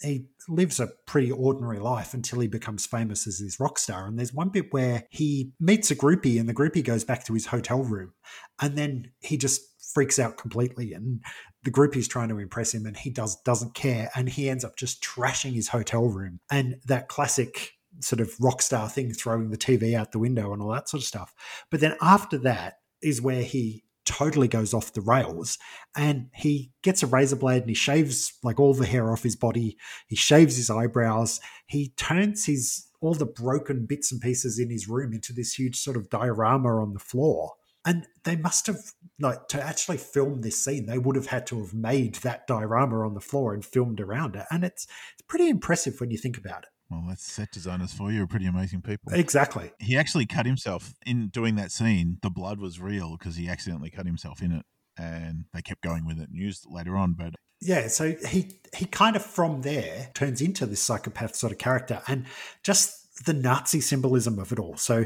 he 0.01 0.27
lives 0.47 0.79
a 0.79 0.89
pretty 1.07 1.31
ordinary 1.31 1.79
life 1.79 2.13
until 2.13 2.39
he 2.39 2.47
becomes 2.47 2.85
famous 2.85 3.25
as 3.25 3.39
this 3.39 3.59
rock 3.59 3.79
star. 3.79 4.05
And 4.05 4.17
there's 4.17 4.33
one 4.33 4.49
bit 4.49 4.71
where 4.71 5.05
he 5.09 5.51
meets 5.59 5.89
a 5.89 5.95
groupie 5.95 6.39
and 6.39 6.47
the 6.47 6.53
groupie 6.53 6.83
goes 6.83 7.03
back 7.03 7.25
to 7.25 7.33
his 7.33 7.47
hotel 7.47 7.81
room 7.83 8.13
and 8.61 8.77
then 8.77 9.11
he 9.19 9.37
just 9.37 9.61
freaks 9.97 10.19
out 10.19 10.37
completely 10.37 10.93
and 10.93 11.21
the 11.63 11.71
groupie's 11.71 12.07
trying 12.07 12.29
to 12.29 12.37
impress 12.37 12.71
him 12.71 12.85
and 12.85 12.95
he 12.95 13.09
does 13.09 13.35
doesn't 13.41 13.73
care 13.73 14.11
and 14.13 14.29
he 14.29 14.47
ends 14.47 14.63
up 14.63 14.77
just 14.77 15.03
trashing 15.03 15.53
his 15.53 15.69
hotel 15.69 16.03
room 16.03 16.39
and 16.51 16.75
that 16.85 17.07
classic 17.07 17.71
sort 17.99 18.19
of 18.19 18.31
rock 18.39 18.61
star 18.61 18.87
thing 18.87 19.11
throwing 19.11 19.49
the 19.49 19.57
TV 19.57 19.95
out 19.95 20.11
the 20.11 20.19
window 20.19 20.53
and 20.53 20.61
all 20.61 20.69
that 20.69 20.87
sort 20.87 21.01
of 21.01 21.07
stuff. 21.07 21.33
But 21.71 21.79
then 21.79 21.95
after 21.99 22.37
that 22.37 22.75
is 23.01 23.23
where 23.23 23.41
he 23.41 23.85
totally 24.05 24.47
goes 24.47 24.71
off 24.71 24.93
the 24.93 25.01
rails 25.01 25.57
and 25.95 26.29
he 26.35 26.71
gets 26.83 27.01
a 27.01 27.07
razor 27.07 27.35
blade 27.35 27.63
and 27.63 27.69
he 27.69 27.73
shaves 27.75 28.33
like 28.43 28.59
all 28.59 28.75
the 28.75 28.85
hair 28.85 29.11
off 29.11 29.23
his 29.23 29.35
body. 29.35 29.77
He 30.05 30.15
shaves 30.15 30.57
his 30.57 30.69
eyebrows. 30.69 31.39
He 31.65 31.91
turns 31.97 32.45
his 32.45 32.85
all 33.01 33.15
the 33.15 33.25
broken 33.25 33.87
bits 33.87 34.11
and 34.11 34.21
pieces 34.21 34.59
in 34.59 34.69
his 34.69 34.87
room 34.87 35.11
into 35.11 35.33
this 35.33 35.55
huge 35.55 35.79
sort 35.79 35.97
of 35.97 36.11
diorama 36.11 36.79
on 36.83 36.93
the 36.93 36.99
floor 36.99 37.53
And 37.87 38.05
they 38.25 38.35
must 38.35 38.67
have 38.67 38.81
like 39.17 39.47
to 39.47 39.63
actually 39.63 39.97
film 39.97 40.41
this 40.41 40.61
scene, 40.63 40.85
they 40.87 40.97
would 40.97 41.15
have 41.15 41.27
had 41.27 41.47
to 41.47 41.59
have 41.59 41.73
made 41.73 42.15
that 42.15 42.45
diorama 42.45 42.99
on 43.05 43.13
the 43.13 43.21
floor 43.21 43.53
and 43.53 43.63
filmed 43.63 44.01
around 44.01 44.35
it. 44.35 44.45
And 44.51 44.65
it's 44.65 44.85
it's 45.13 45.25
pretty 45.27 45.47
impressive 45.47 45.99
when 46.01 46.11
you 46.11 46.17
think 46.17 46.37
about 46.37 46.63
it. 46.63 46.69
Well, 46.89 47.05
that's 47.07 47.23
set 47.25 47.51
designers 47.51 47.93
for 47.93 48.11
you. 48.11 48.23
Are 48.23 48.27
pretty 48.27 48.45
amazing 48.45 48.81
people. 48.81 49.13
Exactly. 49.13 49.71
He 49.79 49.97
actually 49.97 50.25
cut 50.25 50.45
himself 50.45 50.93
in 51.05 51.29
doing 51.29 51.55
that 51.55 51.71
scene. 51.71 52.17
The 52.21 52.29
blood 52.29 52.59
was 52.59 52.79
real 52.79 53.15
because 53.17 53.37
he 53.37 53.47
accidentally 53.47 53.89
cut 53.89 54.05
himself 54.05 54.41
in 54.41 54.51
it, 54.51 54.65
and 54.97 55.45
they 55.53 55.61
kept 55.61 55.81
going 55.81 56.05
with 56.05 56.19
it 56.19 56.29
and 56.29 56.37
used 56.37 56.65
it 56.65 56.71
later 56.71 56.97
on. 56.97 57.13
But 57.13 57.35
yeah, 57.61 57.87
so 57.87 58.15
he 58.27 58.59
he 58.75 58.85
kind 58.85 59.15
of 59.15 59.25
from 59.25 59.61
there 59.61 60.11
turns 60.13 60.41
into 60.41 60.65
this 60.65 60.81
psychopath 60.81 61.37
sort 61.37 61.53
of 61.53 61.57
character, 61.57 62.01
and 62.07 62.25
just 62.63 63.25
the 63.25 63.33
Nazi 63.33 63.79
symbolism 63.79 64.39
of 64.39 64.51
it 64.51 64.59
all. 64.59 64.75
So 64.75 65.05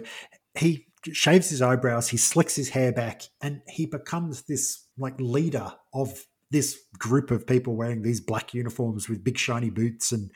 he 0.58 0.88
shaves 1.12 1.50
his 1.50 1.62
eyebrows, 1.62 2.10
he 2.10 2.18
slicks 2.18 2.56
his 2.56 2.70
hair 2.70 2.92
back, 2.92 3.24
and 3.42 3.62
he 3.68 3.86
becomes 3.86 4.44
this 4.44 4.88
like 4.98 5.20
leader 5.20 5.74
of 5.94 6.26
this 6.52 6.78
group 7.00 7.32
of 7.32 7.48
people 7.48 7.76
wearing 7.76 8.02
these 8.02 8.22
black 8.22 8.54
uniforms 8.54 9.08
with 9.10 9.24
big 9.24 9.38
shiny 9.38 9.70
boots 9.70 10.12
and 10.12 10.30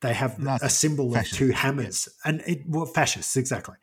they 0.00 0.14
have 0.14 0.38
a 0.62 0.70
symbol 0.70 1.12
fascist, 1.12 1.32
of 1.32 1.38
two 1.38 1.50
hammers. 1.50 2.08
And 2.24 2.42
it 2.46 2.62
well 2.66 2.86
fascists 2.86 3.36
exactly. 3.36 3.76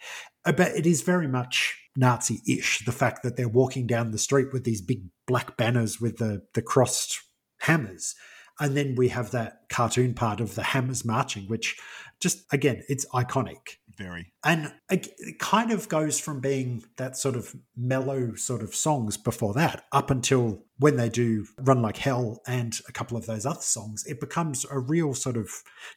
Uh, 0.44 0.52
but 0.52 0.72
it 0.76 0.88
is 0.88 1.04
very 1.04 1.28
much 1.28 1.80
nazi-ish 1.96 2.84
the 2.86 2.92
fact 2.92 3.24
that 3.24 3.38
they're 3.38 3.48
walking 3.48 3.86
down 3.86 4.12
the 4.12 4.18
street 4.18 4.48
with 4.52 4.64
these 4.64 4.82
big 4.82 5.04
black 5.28 5.56
banners 5.56 6.02
with 6.02 6.18
the 6.18 6.42
the 6.56 6.62
crossed 6.62 7.20
hammers. 7.62 8.16
And 8.60 8.76
then 8.76 8.96
we 8.96 9.10
have 9.10 9.30
that 9.32 9.60
cartoon 9.70 10.16
part 10.16 10.40
of 10.40 10.56
the 10.56 10.64
hammers 10.64 11.06
marching 11.06 11.46
which 11.48 11.78
just 12.20 12.40
again 12.52 12.82
it's 12.90 13.06
iconic 13.14 13.78
very. 13.98 14.34
And 14.44 14.74
it 14.90 15.40
kind 15.40 15.72
of 15.72 15.90
goes 15.90 16.20
from 16.20 16.40
being 16.40 16.84
that 16.98 17.18
sort 17.18 17.36
of 17.36 17.56
mellow 17.76 18.36
sort 18.36 18.62
of 18.62 18.76
songs 18.76 19.18
before 19.18 19.54
that 19.56 19.86
up 19.92 20.10
until 20.10 20.64
when 20.80 20.96
they 20.96 21.10
do 21.10 21.46
Run 21.58 21.82
Like 21.82 21.98
Hell 21.98 22.42
and 22.48 22.80
a 22.88 22.92
couple 22.92 23.18
of 23.18 23.26
those 23.26 23.46
other 23.46 23.62
songs, 23.62 24.06
it 24.06 24.20
becomes 24.20 24.66
a 24.70 24.80
real 24.80 25.14
sort 25.14 25.38
of, 25.38 25.50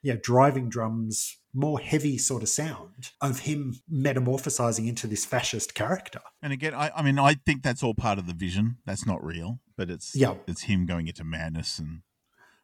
you 0.02 0.14
know, 0.14 0.20
driving 0.22 0.68
drums, 0.68 1.36
more 1.52 1.78
heavy 1.78 2.16
sort 2.16 2.42
of 2.42 2.48
sound 2.48 3.10
of 3.20 3.40
him 3.40 3.76
metamorphosizing 3.92 4.88
into 4.88 5.06
this 5.06 5.24
fascist 5.24 5.74
character. 5.74 6.20
And 6.42 6.52
again, 6.52 6.74
I, 6.74 6.90
I 6.96 7.02
mean, 7.02 7.18
I 7.18 7.34
think 7.34 7.62
that's 7.62 7.82
all 7.82 7.94
part 7.94 8.18
of 8.18 8.26
the 8.26 8.32
vision. 8.32 8.78
That's 8.86 9.06
not 9.06 9.24
real, 9.24 9.60
but 9.76 9.90
it's 9.90 10.16
yeah. 10.16 10.34
it's 10.46 10.62
him 10.62 10.86
going 10.86 11.08
into 11.08 11.24
madness 11.24 11.78
and 11.78 12.02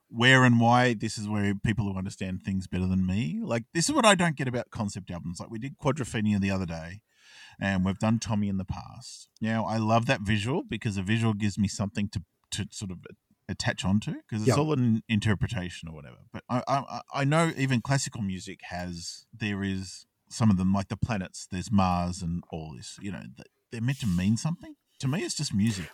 where 0.08 0.44
and 0.44 0.60
why 0.60 0.94
this 0.94 1.18
is 1.18 1.28
where 1.28 1.54
people 1.54 1.84
who 1.84 1.98
understand 1.98 2.42
things 2.42 2.66
better 2.66 2.86
than 2.86 3.06
me. 3.06 3.40
Like 3.42 3.64
this 3.74 3.88
is 3.88 3.94
what 3.94 4.04
i 4.06 4.14
don't 4.14 4.36
get 4.36 4.48
about 4.48 4.70
concept 4.70 5.10
albums. 5.10 5.40
Like 5.40 5.50
we 5.50 5.58
did 5.58 5.78
quadrophenia 5.78 6.40
the 6.40 6.50
other 6.50 6.66
day 6.66 7.00
and 7.60 7.84
we've 7.84 7.98
done 7.98 8.18
tommy 8.18 8.48
in 8.48 8.58
the 8.58 8.64
past. 8.64 9.28
Now 9.40 9.64
i 9.64 9.76
love 9.76 10.06
that 10.06 10.20
visual 10.20 10.62
because 10.68 10.96
a 10.96 11.02
visual 11.02 11.34
gives 11.34 11.58
me 11.58 11.68
something 11.68 12.08
to 12.10 12.22
to 12.52 12.66
sort 12.70 12.90
of 12.90 12.98
attach 13.48 13.84
onto 13.84 14.12
because 14.12 14.42
it's 14.42 14.48
yep. 14.48 14.58
all 14.58 14.72
an 14.72 15.02
interpretation 15.08 15.88
or 15.88 15.94
whatever. 15.94 16.18
But 16.32 16.44
I, 16.48 16.62
I 16.68 17.00
i 17.12 17.24
know 17.24 17.52
even 17.56 17.80
classical 17.80 18.22
music 18.22 18.60
has 18.70 19.26
there 19.32 19.62
is 19.62 20.06
some 20.28 20.50
of 20.50 20.56
them 20.56 20.72
like 20.72 20.88
the 20.88 20.96
planets 20.96 21.46
there's 21.50 21.70
mars 21.70 22.20
and 22.20 22.42
all 22.50 22.74
this 22.76 22.98
you 23.00 23.12
know 23.12 23.22
they're 23.70 23.80
meant 23.80 24.00
to 24.00 24.06
mean 24.06 24.36
something. 24.36 24.76
To 25.00 25.08
me 25.08 25.20
it's 25.22 25.34
just 25.34 25.52
music 25.52 25.90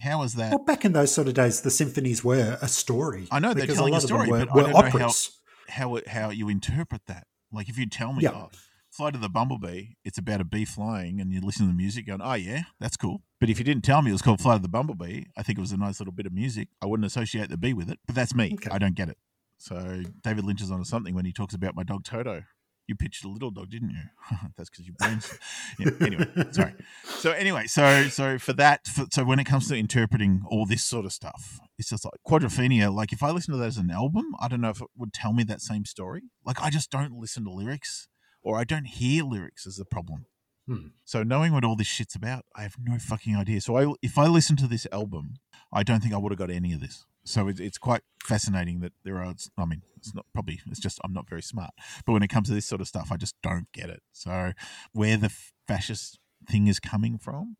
how 0.00 0.22
is 0.22 0.34
that? 0.34 0.50
Well, 0.50 0.64
back 0.64 0.84
in 0.84 0.92
those 0.92 1.12
sort 1.12 1.28
of 1.28 1.34
days, 1.34 1.60
the 1.62 1.70
symphonies 1.70 2.22
were 2.24 2.58
a 2.60 2.68
story. 2.68 3.26
I 3.30 3.38
know 3.38 3.54
they're 3.54 3.66
telling 3.66 3.94
a, 3.94 3.98
a 3.98 4.00
story, 4.00 4.28
were, 4.28 4.46
but 4.46 4.54
were 4.54 4.62
I 4.62 4.64
don't 4.64 4.74
operas. 4.74 5.30
know 5.68 5.72
how, 5.72 5.96
how, 6.06 6.20
how 6.20 6.30
you 6.30 6.48
interpret 6.48 7.02
that. 7.06 7.26
Like 7.52 7.68
if 7.68 7.78
you 7.78 7.86
tell 7.86 8.12
me, 8.12 8.26
oh, 8.28 8.50
Flight 8.90 9.14
of 9.14 9.20
the 9.20 9.28
Bumblebee, 9.28 9.94
it's 10.04 10.18
about 10.18 10.40
a 10.40 10.44
bee 10.44 10.64
flying, 10.64 11.20
and 11.20 11.32
you 11.32 11.40
listen 11.40 11.66
to 11.66 11.72
the 11.72 11.76
music 11.76 12.06
going, 12.06 12.20
oh, 12.22 12.34
yeah, 12.34 12.62
that's 12.78 12.96
cool. 12.96 13.22
But 13.40 13.50
if 13.50 13.58
you 13.58 13.64
didn't 13.64 13.84
tell 13.84 14.02
me 14.02 14.10
it 14.10 14.12
was 14.12 14.22
called 14.22 14.40
Flight 14.40 14.56
of 14.56 14.62
the 14.62 14.68
Bumblebee, 14.68 15.24
I 15.36 15.42
think 15.42 15.58
it 15.58 15.60
was 15.60 15.72
a 15.72 15.76
nice 15.76 15.98
little 15.98 16.12
bit 16.12 16.26
of 16.26 16.32
music. 16.32 16.68
I 16.80 16.86
wouldn't 16.86 17.06
associate 17.06 17.48
the 17.50 17.56
bee 17.56 17.74
with 17.74 17.90
it, 17.90 17.98
but 18.06 18.14
that's 18.14 18.34
me. 18.34 18.52
Okay. 18.54 18.70
I 18.70 18.78
don't 18.78 18.94
get 18.94 19.08
it. 19.08 19.18
So 19.58 20.02
David 20.22 20.44
Lynch 20.44 20.62
is 20.62 20.70
onto 20.70 20.84
something 20.84 21.14
when 21.14 21.24
he 21.24 21.32
talks 21.32 21.54
about 21.54 21.74
my 21.74 21.82
dog 21.82 22.04
Toto. 22.04 22.42
You 22.86 22.96
pitched 22.96 23.24
a 23.24 23.28
little 23.28 23.50
dog, 23.50 23.70
didn't 23.70 23.90
you? 23.90 24.02
That's 24.56 24.68
because 24.68 24.86
you 24.86 24.92
brains. 24.92 25.38
yeah, 25.78 25.90
anyway, 26.00 26.26
sorry. 26.50 26.74
So 27.04 27.32
anyway, 27.32 27.66
so 27.66 28.08
so 28.08 28.38
for 28.38 28.52
that, 28.54 28.86
for, 28.86 29.06
so 29.10 29.24
when 29.24 29.38
it 29.38 29.44
comes 29.44 29.68
to 29.68 29.76
interpreting 29.76 30.42
all 30.50 30.66
this 30.66 30.84
sort 30.84 31.06
of 31.06 31.12
stuff, 31.12 31.60
it's 31.78 31.88
just 31.88 32.04
like 32.04 32.14
Quadrophenia. 32.26 32.94
Like 32.94 33.12
if 33.12 33.22
I 33.22 33.30
listen 33.30 33.52
to 33.52 33.58
that 33.58 33.66
as 33.66 33.78
an 33.78 33.90
album, 33.90 34.32
I 34.38 34.48
don't 34.48 34.60
know 34.60 34.70
if 34.70 34.82
it 34.82 34.88
would 34.96 35.14
tell 35.14 35.32
me 35.32 35.44
that 35.44 35.62
same 35.62 35.86
story. 35.86 36.22
Like 36.44 36.60
I 36.60 36.68
just 36.68 36.90
don't 36.90 37.12
listen 37.12 37.44
to 37.44 37.50
lyrics, 37.50 38.08
or 38.42 38.58
I 38.58 38.64
don't 38.64 38.86
hear 38.86 39.24
lyrics 39.24 39.66
as 39.66 39.76
the 39.76 39.86
problem. 39.86 40.26
Hmm. 40.66 40.88
So 41.04 41.22
knowing 41.22 41.52
what 41.52 41.64
all 41.64 41.76
this 41.76 41.86
shit's 41.86 42.14
about, 42.14 42.44
I 42.54 42.62
have 42.62 42.76
no 42.82 42.98
fucking 42.98 43.36
idea. 43.36 43.60
So 43.60 43.76
I, 43.76 43.94
if 44.02 44.16
I 44.18 44.26
listen 44.26 44.56
to 44.56 44.66
this 44.66 44.86
album, 44.92 45.34
I 45.72 45.82
don't 45.82 46.00
think 46.00 46.14
I 46.14 46.18
would 46.18 46.32
have 46.32 46.38
got 46.38 46.50
any 46.50 46.72
of 46.72 46.80
this 46.80 47.04
so 47.24 47.48
it, 47.48 47.60
it's 47.60 47.78
quite 47.78 48.02
fascinating 48.22 48.80
that 48.80 48.92
there 49.04 49.22
are. 49.22 49.34
I 49.56 49.64
mean, 49.64 49.82
it's 49.96 50.14
not 50.14 50.26
probably. 50.32 50.60
It's 50.66 50.80
just 50.80 51.00
I'm 51.04 51.12
not 51.12 51.28
very 51.28 51.42
smart. 51.42 51.72
But 52.04 52.12
when 52.12 52.22
it 52.22 52.28
comes 52.28 52.48
to 52.48 52.54
this 52.54 52.66
sort 52.66 52.80
of 52.80 52.88
stuff, 52.88 53.08
I 53.10 53.16
just 53.16 53.34
don't 53.42 53.66
get 53.72 53.90
it. 53.90 54.02
So 54.12 54.52
where 54.92 55.16
the 55.16 55.32
fascist 55.66 56.18
thing 56.48 56.68
is 56.68 56.80
coming 56.80 57.18
from. 57.18 57.56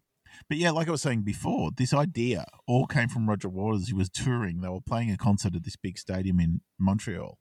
But 0.48 0.58
yeah, 0.58 0.72
like 0.72 0.88
I 0.88 0.90
was 0.90 1.02
saying 1.02 1.22
before, 1.22 1.70
this 1.76 1.94
idea 1.94 2.46
all 2.66 2.86
came 2.86 3.08
from 3.08 3.28
Roger 3.28 3.48
Waters. 3.48 3.86
He 3.86 3.94
was 3.94 4.10
touring. 4.10 4.60
They 4.60 4.68
were 4.68 4.80
playing 4.80 5.10
a 5.10 5.16
concert 5.16 5.54
at 5.54 5.64
this 5.64 5.76
big 5.76 5.96
stadium 5.96 6.40
in 6.40 6.60
Montreal, 6.78 7.38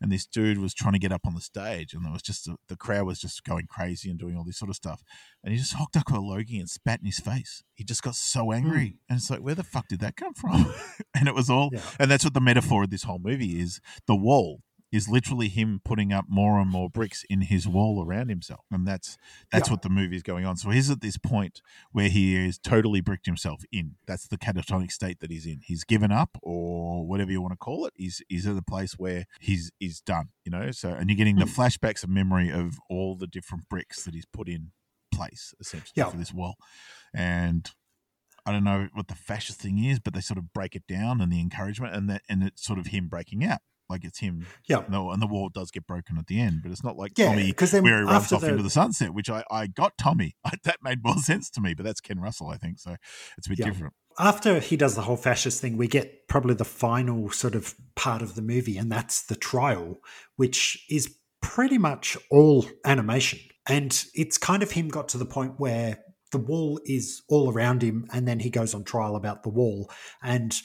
and 0.00 0.10
this 0.10 0.26
dude 0.26 0.58
was 0.58 0.74
trying 0.74 0.92
to 0.92 0.98
get 0.98 1.12
up 1.12 1.22
on 1.26 1.34
the 1.34 1.40
stage, 1.40 1.94
and 1.94 2.04
there 2.04 2.12
was 2.12 2.22
just 2.22 2.46
a, 2.48 2.56
the 2.68 2.76
crowd 2.76 3.06
was 3.06 3.20
just 3.20 3.44
going 3.44 3.66
crazy 3.68 4.10
and 4.10 4.18
doing 4.18 4.36
all 4.36 4.44
this 4.44 4.58
sort 4.58 4.70
of 4.70 4.76
stuff, 4.76 5.02
and 5.42 5.52
he 5.52 5.58
just 5.58 5.74
hocked 5.74 5.96
up 5.96 6.10
a 6.10 6.20
Logie 6.20 6.58
and 6.58 6.68
spat 6.68 7.00
in 7.00 7.06
his 7.06 7.20
face. 7.20 7.62
He 7.74 7.84
just 7.84 8.02
got 8.02 8.14
so 8.14 8.52
angry, 8.52 8.86
mm. 8.86 8.98
and 9.08 9.18
it's 9.18 9.30
like, 9.30 9.40
where 9.40 9.54
the 9.54 9.64
fuck 9.64 9.88
did 9.88 10.00
that 10.00 10.16
come 10.16 10.34
from? 10.34 10.72
and 11.14 11.28
it 11.28 11.34
was 11.34 11.50
all, 11.50 11.70
yeah. 11.72 11.80
and 11.98 12.10
that's 12.10 12.24
what 12.24 12.34
the 12.34 12.40
metaphor 12.40 12.84
of 12.84 12.90
this 12.90 13.04
whole 13.04 13.20
movie 13.22 13.60
is: 13.60 13.80
the 14.06 14.16
wall 14.16 14.60
is 14.92 15.08
literally 15.08 15.48
him 15.48 15.80
putting 15.84 16.12
up 16.12 16.26
more 16.28 16.58
and 16.58 16.70
more 16.70 16.88
bricks 16.88 17.24
in 17.28 17.42
his 17.42 17.66
wall 17.66 18.04
around 18.04 18.28
himself, 18.28 18.64
and 18.70 18.86
that's 18.86 19.16
that's 19.50 19.68
yeah. 19.68 19.72
what 19.72 19.82
the 19.82 19.88
movie 19.88 20.16
is 20.16 20.22
going 20.22 20.46
on. 20.46 20.56
So 20.56 20.70
he's 20.70 20.90
at 20.90 21.00
this 21.00 21.18
point 21.18 21.60
where 21.92 22.08
he 22.08 22.36
is 22.36 22.58
totally 22.58 23.00
bricked 23.00 23.26
himself 23.26 23.62
in. 23.72 23.96
That's 24.06 24.28
the 24.28 24.38
catatonic 24.38 24.92
state 24.92 25.20
that 25.20 25.30
he's 25.30 25.46
in. 25.46 25.60
He's 25.62 25.84
given 25.84 26.12
up, 26.12 26.38
or 26.42 27.06
whatever 27.06 27.30
you 27.30 27.40
want 27.40 27.52
to 27.52 27.58
call 27.58 27.86
it. 27.86 27.94
He's 27.96 28.22
he's 28.28 28.46
at 28.46 28.56
a 28.56 28.62
place 28.62 28.94
where 28.98 29.26
he's 29.40 29.70
he's 29.78 30.00
done. 30.00 30.28
You 30.44 30.52
know. 30.52 30.70
So 30.70 30.90
and 30.90 31.10
you're 31.10 31.16
getting 31.16 31.36
the 31.36 31.46
hmm. 31.46 31.60
flashbacks 31.60 32.04
of 32.04 32.10
memory 32.10 32.50
of 32.50 32.78
all 32.88 33.16
the 33.16 33.26
different 33.26 33.68
bricks 33.68 34.04
that 34.04 34.14
he's 34.14 34.26
put 34.26 34.48
in 34.48 34.70
place 35.12 35.54
essentially 35.60 35.92
yeah. 35.96 36.10
for 36.10 36.16
this 36.16 36.32
wall, 36.32 36.56
and 37.12 37.70
I 38.46 38.52
don't 38.52 38.64
know 38.64 38.88
what 38.92 39.08
the 39.08 39.16
fascist 39.16 39.60
thing 39.60 39.84
is, 39.84 39.98
but 39.98 40.14
they 40.14 40.20
sort 40.20 40.38
of 40.38 40.52
break 40.52 40.76
it 40.76 40.86
down 40.86 41.20
and 41.20 41.32
the 41.32 41.40
encouragement 41.40 41.94
and 41.94 42.08
that 42.08 42.22
and 42.28 42.44
it's 42.44 42.64
sort 42.64 42.78
of 42.78 42.86
him 42.86 43.08
breaking 43.08 43.44
out. 43.44 43.58
Like 43.88 44.04
it's 44.04 44.18
him. 44.18 44.46
Yeah. 44.68 44.84
No, 44.88 45.10
and 45.10 45.22
the 45.22 45.26
wall 45.26 45.48
does 45.48 45.70
get 45.70 45.86
broken 45.86 46.18
at 46.18 46.26
the 46.26 46.40
end, 46.40 46.60
but 46.62 46.72
it's 46.72 46.82
not 46.82 46.96
like 46.96 47.16
yeah, 47.16 47.26
Tommy 47.26 47.52
then 47.52 47.82
where 47.82 47.98
he 47.98 48.04
runs 48.04 48.32
off 48.32 48.40
the, 48.40 48.48
into 48.48 48.62
the 48.62 48.70
sunset, 48.70 49.14
which 49.14 49.30
I, 49.30 49.44
I 49.50 49.66
got 49.66 49.96
Tommy. 49.98 50.36
that 50.64 50.78
made 50.82 51.04
more 51.04 51.16
sense 51.18 51.50
to 51.50 51.60
me, 51.60 51.74
but 51.74 51.84
that's 51.84 52.00
Ken 52.00 52.18
Russell, 52.20 52.48
I 52.48 52.56
think. 52.56 52.78
So 52.78 52.96
it's 53.38 53.46
a 53.46 53.50
bit 53.50 53.60
yeah. 53.60 53.66
different. 53.66 53.94
After 54.18 54.60
he 54.60 54.76
does 54.76 54.94
the 54.94 55.02
whole 55.02 55.16
fascist 55.16 55.60
thing, 55.60 55.76
we 55.76 55.88
get 55.88 56.26
probably 56.26 56.54
the 56.54 56.64
final 56.64 57.30
sort 57.30 57.54
of 57.54 57.74
part 57.94 58.22
of 58.22 58.34
the 58.34 58.42
movie, 58.42 58.78
and 58.78 58.90
that's 58.90 59.22
the 59.22 59.36
trial, 59.36 59.98
which 60.36 60.84
is 60.88 61.14
pretty 61.42 61.78
much 61.78 62.16
all 62.30 62.66
animation. 62.84 63.38
And 63.68 64.04
it's 64.14 64.38
kind 64.38 64.62
of 64.62 64.72
him 64.72 64.88
got 64.88 65.08
to 65.10 65.18
the 65.18 65.26
point 65.26 65.54
where 65.58 65.98
the 66.32 66.38
wall 66.38 66.80
is 66.84 67.22
all 67.28 67.52
around 67.52 67.82
him, 67.82 68.06
and 68.12 68.26
then 68.26 68.40
he 68.40 68.50
goes 68.50 68.74
on 68.74 68.84
trial 68.84 69.16
about 69.16 69.42
the 69.42 69.48
wall. 69.48 69.90
And 70.22 70.56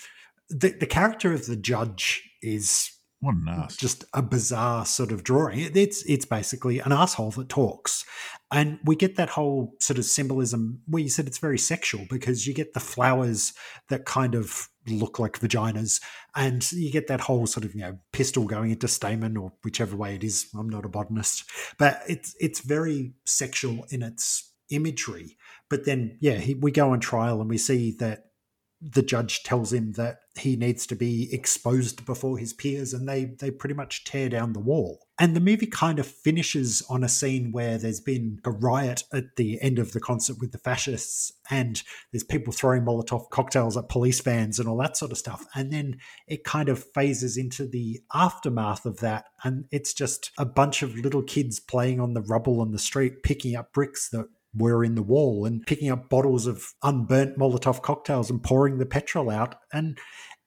the, 0.50 0.72
the 0.72 0.88
character 0.88 1.34
of 1.34 1.46
the 1.46 1.56
judge 1.56 2.24
is 2.42 2.92
what 3.22 3.36
an 3.36 3.48
ass. 3.48 3.78
Just 3.78 4.04
a 4.14 4.22
bizarre 4.22 4.86
sort 4.86 5.12
of 5.12 5.24
drawing. 5.24 5.60
It's 5.60 6.04
it's 6.04 6.26
basically 6.26 6.80
an 6.80 6.92
asshole 6.92 7.32
that 7.32 7.50
talks. 7.50 8.04
And 8.52 8.80
we 8.84 8.96
get 8.96 9.16
that 9.16 9.30
whole 9.30 9.76
sort 9.80 10.00
of 10.00 10.06
symbolism 10.06 10.82
where 10.88 11.04
you 11.04 11.10
said 11.10 11.28
it's 11.28 11.38
very 11.38 11.60
sexual 11.60 12.06
because 12.10 12.46
you 12.46 12.54
get 12.54 12.74
the 12.74 12.80
flowers 12.80 13.54
that 13.90 14.06
kind 14.06 14.36
of 14.36 14.68
look 14.88 15.20
like 15.20 15.40
vaginas, 15.40 16.02
and 16.36 16.70
you 16.72 16.92
get 16.92 17.08
that 17.08 17.22
whole 17.22 17.46
sort 17.46 17.64
of 17.64 17.76
you 17.76 17.82
know 17.82 18.00
pistil 18.12 18.46
going 18.46 18.72
into 18.72 18.88
stamen 18.88 19.38
or 19.38 19.54
whichever 19.64 19.96
way 19.96 20.16
it 20.16 20.24
is. 20.24 20.48
I'm 20.58 20.68
not 20.68 20.86
a 20.86 20.90
botanist, 20.90 21.44
but 21.78 22.02
it's 22.08 22.36
it's 22.40 22.62
very 22.62 23.14
sexual 23.26 23.86
in 23.92 24.02
its 24.02 24.52
imagery. 24.72 25.38
But 25.70 25.86
then, 25.86 26.18
yeah, 26.20 26.36
he, 26.38 26.56
we 26.56 26.72
go 26.72 26.92
on 26.92 27.00
trial 27.00 27.40
and 27.40 27.50
we 27.50 27.58
see 27.58 27.92
that 28.00 28.31
the 28.82 29.04
judge 29.04 29.44
tells 29.44 29.72
him 29.72 29.94
that 29.94 30.22
he 30.39 30.56
needs 30.56 30.88
to 30.88 30.96
be 30.96 31.32
exposed 31.34 32.06
before 32.06 32.38
his 32.38 32.54
peers 32.54 32.94
and 32.94 33.08
they 33.08 33.26
they 33.26 33.52
pretty 33.52 33.76
much 33.76 34.04
tear 34.06 34.28
down 34.28 34.54
the 34.54 34.60
wall. 34.60 35.06
And 35.20 35.36
the 35.36 35.41
movie 35.41 35.67
kind 35.67 36.00
of 36.00 36.08
finishes 36.08 36.82
on 36.89 37.04
a 37.04 37.10
scene 37.10 37.52
where 37.52 37.78
there's 37.78 38.00
been 38.00 38.39
a 38.44 38.50
riot 38.50 39.04
at 39.13 39.36
the 39.36 39.62
end 39.62 39.78
of 39.78 39.91
the 39.91 40.00
concert 40.00 40.38
with 40.39 40.52
the 40.52 40.58
fascists 40.58 41.32
and 41.50 41.84
there's 42.12 42.24
people 42.24 42.52
throwing 42.52 42.84
molotov 42.84 43.30
cocktails 43.30 43.78
at 43.78 43.89
police 43.89 44.20
vans 44.22 44.58
and 44.58 44.67
all 44.67 44.78
that 44.78 44.98
sort 44.98 45.12
of 45.12 45.17
stuff. 45.17 45.46
And 45.54 45.72
then 45.72 45.98
it 46.28 46.44
kind 46.44 46.70
of 46.70 46.84
phases 46.96 47.38
into 47.38 47.67
the 47.67 48.00
aftermath 48.13 48.86
of 48.86 49.00
that 49.02 49.26
and 49.44 49.65
it's 49.70 49.94
just 49.94 50.32
a 50.39 50.46
bunch 50.46 50.82
of 50.82 50.96
little 50.96 51.24
kids 51.24 51.60
playing 51.60 52.00
on 52.00 52.13
the 52.13 52.22
rubble 52.22 52.62
on 52.62 52.72
the 52.72 52.80
street 52.80 53.22
picking 53.22 53.56
up 53.56 53.74
bricks 53.74 54.10
that 54.10 54.28
were 54.56 54.84
in 54.84 54.96
the 54.96 55.04
wall 55.04 55.46
and 55.46 55.66
picking 55.66 55.90
up 55.90 56.10
bottles 56.10 56.46
of 56.46 56.74
unburnt 56.84 57.38
Molotov 57.38 57.82
cocktails 57.82 58.30
and 58.30 58.44
pouring 58.44 58.78
the 58.78 58.86
petrol 58.86 59.30
out. 59.30 59.56
And 59.72 59.98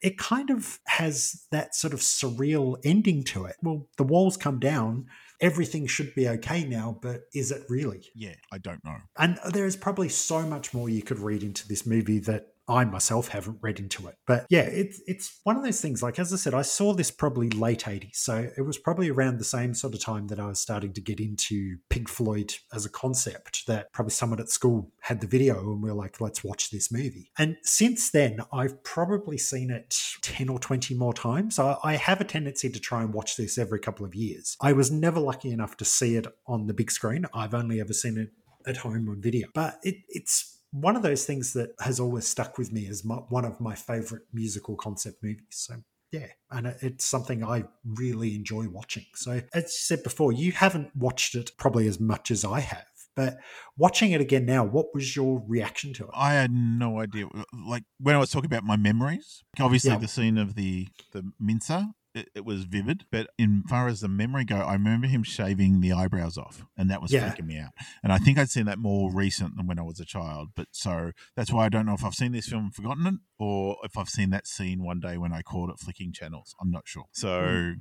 it 0.03 0.19
kind 0.19 0.51
of 0.51 0.81
has 0.87 1.47
that 1.51 1.75
sort 1.75 1.95
of 1.95 2.01
surreal 2.01 2.77
ending 2.85 3.25
to 3.25 3.47
it. 3.47 3.57
Well, 3.63 3.89
the 3.97 4.05
walls 4.05 4.37
come 4.37 4.61
down. 4.61 5.07
Everything 5.41 5.87
should 5.87 6.15
be 6.15 6.29
okay 6.29 6.65
now, 6.65 6.99
but 7.01 7.23
is 7.35 7.51
it 7.51 7.63
really? 7.69 8.05
Yeah, 8.15 8.35
I 8.53 8.59
don't 8.59 8.85
know. 8.85 8.97
And 9.19 9.39
there 9.51 9.65
is 9.65 9.77
probably 9.77 10.11
so 10.11 10.43
much 10.43 10.75
more 10.75 10.89
you 10.89 11.03
could 11.03 11.19
read 11.19 11.43
into 11.43 11.67
this 11.67 11.87
movie 11.87 12.19
that 12.21 12.54
I 12.69 12.85
myself 12.85 13.29
haven't 13.29 13.59
read 13.61 13.79
into 13.79 14.07
it. 14.09 14.17
But 14.27 14.47
yeah, 14.49 14.63
it's 14.63 15.01
it's 15.07 15.41
one 15.45 15.57
of 15.57 15.63
those 15.63 15.81
things. 15.81 16.03
Like 16.03 16.19
as 16.19 16.33
I 16.33 16.37
said, 16.37 16.55
I 16.55 16.63
saw 16.63 16.95
this 16.95 17.11
probably 17.11 17.51
late 17.51 17.81
80s. 17.81 18.17
So 18.17 18.49
it 18.57 18.63
was 18.63 18.79
probably 18.79 19.11
around 19.11 19.39
the 19.39 19.45
same 19.45 19.75
sort 19.75 19.95
of 19.95 20.01
time 20.01 20.29
that 20.29 20.41
I 20.41 20.47
was 20.47 20.61
starting 20.61 20.93
to 20.95 21.01
get 21.01 21.21
into 21.21 21.79
Pink 21.91 22.09
Floyd 22.09 22.55
as 22.73 22.87
a 22.87 22.91
concept 22.91 23.67
that 23.67 23.93
probably 23.93 24.13
someone 24.13 24.41
at 24.41 24.49
school 24.49 24.91
had 25.01 25.21
the 25.21 25.27
video 25.27 25.59
and 25.59 25.83
we 25.83 25.91
are 25.91 25.95
like, 25.95 26.21
let's 26.21 26.43
watch 26.43 26.71
this 26.71 26.91
movie. 26.91 27.31
And 27.39 27.57
since 27.63 28.11
then, 28.11 28.41
I've 28.53 28.83
probably 28.83 29.39
seen 29.39 29.71
it 29.71 30.01
10 30.23 30.49
or 30.49 30.59
20 30.59 30.95
more 30.95 31.15
times. 31.15 31.59
I, 31.59 31.77
I 31.83 31.97
have 31.97 32.21
a 32.21 32.25
tendency 32.25 32.71
to 32.71 32.81
try 32.81 33.03
and 33.03 33.13
watch 33.13 33.37
this 33.37 33.59
every 33.59 33.81
couple 33.81 34.07
of 34.07 34.15
years. 34.15 34.57
I 34.61 34.73
was 34.73 34.91
never 34.91 35.21
lucky 35.21 35.51
enough 35.51 35.77
to 35.79 35.85
see 35.85 36.17
it 36.17 36.27
on 36.47 36.67
the 36.67 36.75
big 36.75 36.91
screen. 36.91 37.27
I've 37.35 37.55
only 37.55 37.81
ever 37.81 37.93
seen 37.93 38.19
it 38.19 38.31
at 38.67 38.79
home 38.79 39.09
on 39.09 39.21
video. 39.21 39.49
But 39.55 39.79
it, 39.83 39.97
it's 40.09 40.54
one 40.75 40.97
of 40.97 41.03
those 41.03 41.25
things 41.25 41.53
that 41.53 41.71
has 41.79 42.01
always 42.01 42.27
stuck 42.27 42.59
with 42.59 42.73
me 42.73 42.89
as 42.89 43.05
my, 43.05 43.15
one 43.29 43.45
of 43.45 43.61
my 43.61 43.77
favorite 43.77 44.25
musical 44.33 44.75
concept 44.75 45.23
movies. 45.23 45.47
So 45.51 45.77
yeah, 46.11 46.27
and 46.51 46.75
it's 46.81 47.05
something 47.05 47.45
I 47.45 47.65
really 47.85 48.35
enjoy 48.35 48.69
watching. 48.69 49.05
So 49.15 49.41
as 49.55 49.63
you 49.63 49.69
said 49.69 50.03
before, 50.03 50.33
you 50.33 50.51
haven't 50.51 50.91
watched 50.97 51.37
it 51.37 51.53
probably 51.59 51.87
as 51.87 52.01
much 52.01 52.33
as 52.33 52.45
I 52.45 52.59
have. 52.59 52.87
But 53.15 53.37
watching 53.77 54.11
it 54.11 54.21
again 54.21 54.47
now, 54.47 54.65
what 54.65 54.87
was 54.93 55.15
your 55.15 55.45
reaction 55.47 55.93
to 55.95 56.05
it? 56.05 56.11
I 56.13 56.33
had 56.33 56.51
no 56.51 56.99
idea. 56.99 57.27
Like 57.53 57.85
when 58.01 58.17
I 58.17 58.19
was 58.19 58.31
talking 58.31 58.47
about 58.47 58.65
my 58.65 58.77
memories, 58.77 59.45
obviously 59.61 59.93
yeah. 59.93 59.99
the 59.99 60.09
scene 60.09 60.39
of 60.39 60.57
the 60.57 60.89
the 61.13 61.31
mincer 61.39 61.87
it, 62.15 62.29
it, 62.35 62.45
was 62.45 62.65
vivid. 62.65 63.05
But 63.11 63.29
in 63.39 63.63
far 63.69 63.89
as 63.89 64.01
the 64.01 64.09
memory 64.09 64.45
go, 64.45 64.57
I 64.57 64.75
remember 64.75 65.07
him 65.07 65.23
shaving 65.23 65.81
the 65.81 65.93
eyebrows 65.93 66.39
off, 66.39 66.65
and 66.77 66.91
that 66.91 67.03
was 67.03 67.13
yeah. 67.13 67.31
freaking 67.31 67.47
me 67.47 67.59
out. 67.59 67.73
And 68.03 68.13
I 68.13 68.19
think 68.19 68.39
I'd 68.39 68.51
seen 68.51 68.67
that 68.67 68.79
more 68.79 69.13
recent 69.13 69.57
than 69.57 69.67
when 69.67 69.79
I 69.79 69.83
was 69.83 70.01
a 70.01 70.05
child. 70.05 70.51
But 70.55 70.69
so 70.73 71.13
that's 71.37 71.53
why 71.53 71.67
I 71.67 71.69
don't 71.69 71.87
know 71.87 71.95
if 71.95 72.05
I've 72.05 72.15
seen 72.15 72.33
this 72.33 72.49
film 72.49 72.65
and 72.65 72.75
forgotten 72.75 73.07
it, 73.07 73.15
or 73.39 73.77
if 73.85 73.97
I've 73.99 74.09
seen 74.09 74.31
that 74.31 74.47
scene 74.47 74.83
one 74.83 75.01
day 75.01 75.19
when 75.19 75.33
I 75.33 75.43
caught 75.43 75.71
it 75.71 75.79
flicking 75.79 76.13
channels. 76.13 76.55
I'm 76.61 76.71
not 76.71 76.87
sure. 76.87 77.05
So. 77.13 77.29
Mm. 77.29 77.75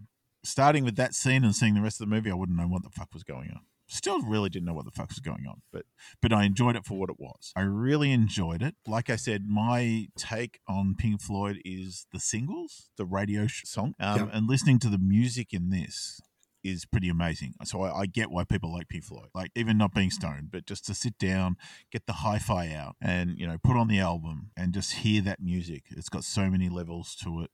Starting 0.46 0.84
with 0.84 0.98
that 0.98 1.16
scene 1.16 1.46
and 1.46 1.56
seeing 1.56 1.74
the 1.74 1.80
rest 1.80 2.02
of 2.02 2.10
the 2.10 2.14
movie, 2.14 2.30
I 2.30 2.34
wouldn't 2.34 2.58
know 2.58 2.68
what 2.68 2.84
the 2.84 2.90
fuck 2.90 3.14
was 3.14 3.24
going 3.24 3.50
on 3.52 3.62
still 3.88 4.22
really 4.22 4.50
didn't 4.50 4.66
know 4.66 4.74
what 4.74 4.86
the 4.86 4.92
fuck 4.92 5.10
was 5.10 5.20
going 5.20 5.46
on 5.48 5.62
but 5.72 5.84
but 6.22 6.34
i 6.34 6.44
enjoyed 6.44 6.76
it 6.76 6.86
for 6.86 6.98
what 6.98 7.10
it 7.10 7.20
was 7.20 7.52
i 7.56 7.62
really 7.62 8.12
enjoyed 8.12 8.62
it 8.62 8.76
like 8.88 9.10
i 9.10 9.16
said 9.16 9.44
my 9.48 10.08
take 10.18 10.60
on 10.68 10.96
pink 10.98 11.22
floyd 11.22 11.60
is 11.66 12.08
the 12.12 12.20
singles 12.20 12.90
the 12.98 13.06
radio 13.06 13.46
song 13.48 13.94
um, 14.00 14.20
yep. 14.20 14.30
and 14.34 14.48
listening 14.48 14.80
to 14.80 14.90
the 14.90 14.98
music 14.98 15.54
in 15.54 15.70
this 15.70 16.22
is 16.64 16.86
pretty 16.86 17.10
amazing. 17.10 17.54
So 17.66 17.82
I, 17.82 18.02
I, 18.02 18.06
get 18.06 18.32
why 18.32 18.46
people 18.46 18.72
like 18.72 18.88
Pink 18.88 19.04
Floyd, 19.04 19.28
like 19.36 19.52
even 19.56 19.78
not 19.78 19.94
being 19.94 20.10
stoned, 20.10 20.50
but 20.52 20.66
just 20.66 20.86
to 20.86 20.94
sit 20.94 21.18
down, 21.18 21.58
get 21.92 22.06
the 22.06 22.14
hi-fi 22.14 22.72
out, 22.74 22.96
and 23.02 23.38
you 23.38 23.46
know, 23.46 23.58
put 23.64 23.76
on 23.76 23.88
the 23.88 24.00
album 24.00 24.52
and 24.56 24.74
just 24.74 24.94
hear 24.94 25.22
that 25.24 25.42
music. 25.42 25.84
It's 25.90 26.10
got 26.10 26.24
so 26.24 26.50
many 26.50 26.70
levels 26.70 27.16
to 27.24 27.42
it. 27.42 27.52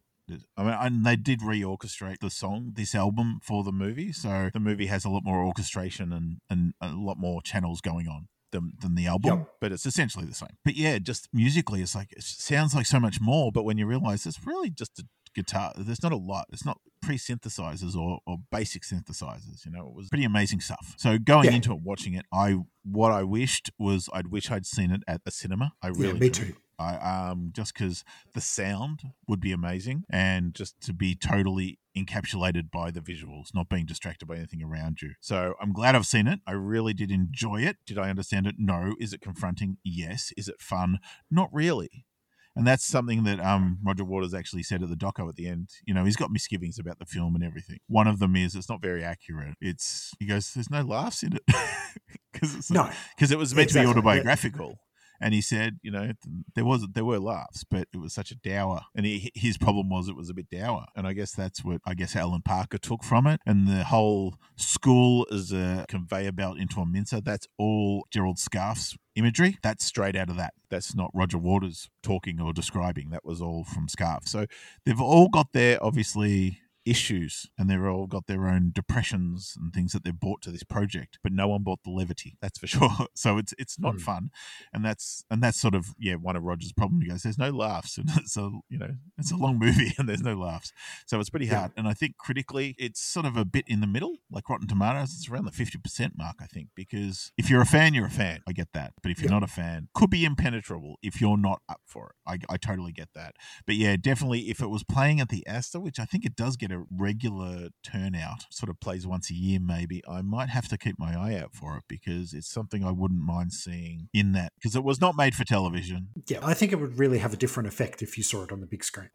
I 0.58 0.64
mean, 0.64 0.74
and 0.74 1.06
they 1.06 1.16
did 1.16 1.42
reorchestrate 1.42 2.20
the 2.20 2.30
song, 2.30 2.74
this 2.76 2.96
album 2.96 3.40
for 3.44 3.64
the 3.64 3.72
movie. 3.72 4.12
So 4.12 4.50
the 4.54 4.60
movie 4.60 4.88
has 4.88 5.06
a 5.06 5.10
lot 5.10 5.24
more 5.24 5.44
orchestration 5.44 6.12
and, 6.14 6.38
and 6.50 6.74
a 6.82 6.96
lot 6.96 7.18
more 7.18 7.42
channels 7.42 7.82
going 7.82 8.08
on 8.08 8.28
than, 8.52 8.74
than 8.82 8.96
the 8.96 9.08
album, 9.08 9.40
yep. 9.40 9.50
but 9.62 9.72
it's 9.72 9.86
essentially 9.86 10.26
the 10.26 10.34
same. 10.34 10.58
But 10.66 10.76
yeah, 10.76 10.98
just 11.00 11.30
musically, 11.34 11.82
it's 11.82 11.96
like, 11.96 12.12
it 12.12 12.24
sounds 12.24 12.74
like 12.74 12.86
so 12.86 13.00
much 13.00 13.20
more. 13.22 13.52
But 13.52 13.64
when 13.64 13.78
you 13.78 13.86
realize 13.86 14.26
it's 14.26 14.46
really 14.46 14.70
just 14.70 15.00
a 15.00 15.04
guitar, 15.36 15.74
there's 15.78 16.04
not 16.04 16.12
a 16.12 16.18
lot. 16.18 16.46
It's 16.52 16.66
not 16.66 16.80
pre 17.10 17.18
synthesizers 17.18 17.96
or, 17.96 18.20
or 18.28 18.38
basic 18.52 18.84
synthesizers. 18.84 19.66
You 19.66 19.72
know, 19.72 19.88
it 19.88 19.96
was 19.96 20.10
pretty 20.10 20.26
amazing 20.26 20.60
stuff. 20.60 20.94
So 20.98 21.18
going 21.18 21.46
yeah. 21.46 21.56
into 21.56 21.72
it, 21.72 21.80
watching 21.82 22.14
it, 22.14 22.26
I 22.32 22.58
what 22.84 23.12
I 23.12 23.24
wished 23.24 23.72
was 23.80 24.10
I'd 24.14 24.28
wish 24.28 24.52
I'd 24.52 24.68
seen 24.68 24.92
it 24.92 25.02
at 25.08 25.24
the 25.24 25.32
cinema. 25.32 25.74
I 25.82 25.88
really 25.88 26.08
yeah, 26.08 26.14
me 26.14 26.30
too. 26.30 26.54
I, 26.78 27.32
um, 27.32 27.50
just 27.52 27.74
because 27.74 28.06
the 28.34 28.42
sound 28.42 29.02
would 29.28 29.42
be 29.42 29.52
amazing 29.52 30.04
and 30.10 30.54
just 30.54 30.80
to 30.82 30.94
be 30.94 31.14
totally 31.14 31.80
encapsulated 31.98 32.72
by 32.72 32.90
the 32.92 33.02
visuals, 33.02 33.48
not 33.54 33.68
being 33.68 33.86
distracted 33.86 34.28
by 34.28 34.38
anything 34.38 34.64
around 34.64 35.02
you. 35.02 35.14
So 35.20 35.56
I'm 35.60 35.74
glad 35.74 35.96
I've 35.96 36.06
seen 36.06 36.28
it. 36.28 36.40
I 36.48 36.54
really 36.54 36.94
did 36.94 37.12
enjoy 37.12 37.64
it. 37.64 37.78
Did 37.86 37.98
I 37.98 38.10
understand 38.10 38.48
it? 38.48 38.56
No. 38.60 38.96
Is 39.00 39.12
it 39.12 39.20
confronting? 39.20 39.78
Yes. 39.84 40.32
Is 40.38 40.48
it 40.48 40.62
fun? 40.62 41.00
Not 41.30 41.50
really. 41.52 42.06
And 42.56 42.68
that's 42.68 42.86
something 42.86 43.24
that 43.24 43.40
um, 43.40 43.80
Roger 43.84 44.04
Waters 44.04 44.34
actually 44.34 44.64
said 44.64 44.84
at 44.84 44.90
the 44.90 44.96
doco 44.96 45.30
at 45.30 45.36
the 45.36 45.48
end. 45.48 45.70
You 45.86 45.94
know, 45.94 46.04
he's 46.04 46.18
got 46.18 46.32
misgivings 46.32 46.78
about 46.78 47.00
the 47.00 47.06
film 47.06 47.36
and 47.36 47.44
everything. 47.44 47.78
One 47.88 48.08
of 48.08 48.20
them 48.20 48.36
is 48.36 48.56
it's 48.56 48.70
not 48.70 48.82
very 48.82 49.04
accurate. 49.04 49.56
It's 49.62 50.12
he 50.20 50.26
goes, 50.26 50.54
"There's 50.54 50.70
no 50.70 50.82
laughs 50.82 51.24
in 51.24 51.34
it," 51.34 51.44
because 52.34 52.70
no, 52.70 52.90
because 53.16 53.32
it 53.32 53.38
was 53.38 53.56
meant 53.56 53.68
exactly. 53.68 53.94
to 53.94 54.02
be 54.02 54.08
autobiographical 54.08 54.80
and 55.22 55.34
he 55.34 55.42
said, 55.42 55.80
you 55.82 55.92
know, 55.92 56.12
there 56.56 56.66
was 56.66 56.88
there 56.94 57.06
were 57.06 57.20
laughs, 57.20 57.64
but 57.64 57.88
it 57.94 57.98
was 57.98 58.14
such 58.14 58.32
a 58.32 58.36
dour. 58.36 58.82
And 58.96 59.06
he, 59.06 59.32
his 59.36 59.58
problem 59.58 59.90
was 59.90 60.08
it 60.08 60.16
was 60.16 60.30
a 60.30 60.34
bit 60.34 60.50
dour, 60.50 60.86
and 60.96 61.08
I 61.08 61.14
guess 61.14 61.32
that's 61.32 61.64
what 61.64 61.82
I 61.86 61.94
guess 61.94 62.16
Alan 62.16 62.42
Parker 62.42 62.78
took 62.78 63.04
from 63.04 63.28
it. 63.28 63.40
And 63.46 63.68
the 63.68 63.84
whole 63.86 64.36
school 64.56 65.26
is 65.32 65.52
a 65.52 65.86
conveyor 65.88 66.32
belt 66.32 66.58
into 66.58 66.80
a 66.80 66.86
mincer, 66.86 67.22
that's 67.22 67.48
all 67.58 68.08
Gerald 68.12 68.38
Scarfe's 68.38 68.98
imagery. 69.16 69.58
That's 69.62 69.86
straight 69.86 70.16
out 70.16 70.30
of 70.30 70.38
that. 70.38 70.54
That's 70.70 70.96
not 70.96 71.12
Roger 71.14 71.38
Waters 71.38 71.90
talking 72.02 72.40
or 72.40 72.54
describing. 72.54 73.10
That 73.10 73.26
was 73.26 73.42
all 73.42 73.64
from 73.64 73.88
Scarfe. 73.88 74.28
So 74.28 74.46
they've 74.86 75.02
all 75.02 75.30
got 75.30 75.54
their 75.54 75.84
obviously 75.84 76.62
issues 76.90 77.48
and 77.58 77.70
they've 77.70 77.84
all 77.84 78.08
got 78.08 78.28
their 78.28 78.48
own 78.48 78.72
depressions 78.74 79.56
and 79.60 79.74
things 79.74 79.92
that 79.94 80.04
they've 80.04 80.20
brought 80.20 80.42
to 80.42 80.52
this 80.52 80.64
project 80.64 81.20
but 81.24 81.32
no 81.32 81.48
one 81.48 81.64
bought 81.64 81.84
the 81.84 81.92
levity 81.92 82.38
that's 82.42 82.60
for 82.60 82.68
sure. 82.80 83.08
So 83.14 83.38
it's 83.38 83.54
it's 83.58 83.80
not 83.80 83.96
mm. 83.96 84.02
fun. 84.02 84.30
And 84.74 84.84
that's 84.84 85.24
and 85.30 85.42
that's 85.42 85.60
sort 85.60 85.76
of 85.76 85.94
yeah 86.00 86.16
one 86.16 86.36
of 86.36 86.44
roger's 86.44 86.74
problems 86.74 87.04
he 87.04 87.10
goes 87.10 87.24
there's 87.24 87.38
no 87.38 87.50
laughs. 87.50 87.98
And 87.98 88.10
it's 88.18 88.38
a 88.38 88.50
you 88.70 88.78
know 88.78 88.96
it's 89.18 89.32
a 89.32 89.36
long 89.36 89.60
movie 89.60 89.94
and 89.98 90.08
there's 90.08 90.22
no 90.22 90.36
laughs. 90.36 90.72
So 91.06 91.20
it's 91.20 91.30
pretty 91.30 91.48
hard. 91.48 91.72
Yeah. 91.76 91.80
and 91.80 91.88
i 91.88 91.94
think 91.94 92.18
critically 92.18 92.76
it's 92.78 93.02
sort 93.02 93.26
of 93.26 93.38
a 93.38 93.46
bit 93.46 93.66
in 93.68 93.82
the 93.82 93.88
middle. 93.88 94.18
Like 94.32 94.50
rotten 94.50 94.68
tomatoes 94.68 95.14
it's 95.14 95.30
around 95.30 95.46
the 95.46 95.52
50% 95.52 96.12
mark 96.18 96.38
i 96.42 96.46
think 96.46 96.70
because 96.76 97.32
if 97.38 97.50
you're 97.50 97.62
a 97.62 97.66
fan 97.66 97.94
you're 97.94 98.06
a 98.06 98.10
fan. 98.10 98.42
I 98.48 98.52
get 98.52 98.70
that. 98.74 98.94
But 99.02 99.12
if 99.12 99.20
you're 99.20 99.30
yeah. 99.30 99.40
not 99.40 99.44
a 99.44 99.52
fan 99.52 99.90
could 99.94 100.10
be 100.10 100.26
impenetrable 100.26 100.98
if 101.02 101.22
you're 101.22 101.38
not 101.38 101.62
up 101.68 101.82
for 101.86 102.12
it. 102.12 102.30
I, 102.50 102.54
I 102.54 102.58
totally 102.58 102.92
get 102.92 103.10
that. 103.16 103.36
But 103.66 103.76
yeah 103.76 103.96
definitely 103.96 104.50
if 104.50 104.62
it 104.62 104.68
was 104.68 104.84
playing 104.84 105.20
at 105.20 105.30
the 105.30 105.46
astor 105.48 105.80
which 105.80 106.00
i 106.00 106.06
think 106.06 106.26
it 106.26 106.36
does 106.36 106.56
get 106.58 106.72
a 106.72 106.79
regular 106.92 107.70
turnout, 107.84 108.46
sort 108.50 108.70
of 108.70 108.80
plays 108.80 109.06
once 109.06 109.30
a 109.30 109.34
year 109.34 109.60
maybe, 109.62 110.02
I 110.10 110.22
might 110.22 110.50
have 110.50 110.68
to 110.70 110.78
keep 110.78 110.98
my 111.00 111.16
eye 111.16 111.40
out 111.40 111.54
for 111.54 111.78
it 111.78 111.84
because 111.88 112.34
it's 112.34 112.50
something 112.50 112.84
I 112.84 112.92
wouldn't 112.92 113.22
mind 113.22 113.54
seeing 113.54 114.10
in 114.14 114.34
that 114.34 114.54
because 114.56 114.76
it 114.76 114.84
was 114.84 115.02
not 115.02 115.16
made 115.16 115.36
for 115.36 115.44
television. 115.44 116.10
Yeah, 116.28 116.40
I 116.42 116.54
think 116.54 116.72
it 116.72 116.80
would 116.80 116.98
really 116.98 117.20
have 117.20 117.34
a 117.34 117.38
different 117.38 117.68
effect 117.68 118.02
if 118.02 118.18
you 118.18 118.24
saw 118.24 118.44
it 118.44 118.52
on 118.52 118.62
the 118.62 118.68
big 118.68 118.84
screen. 118.84 119.10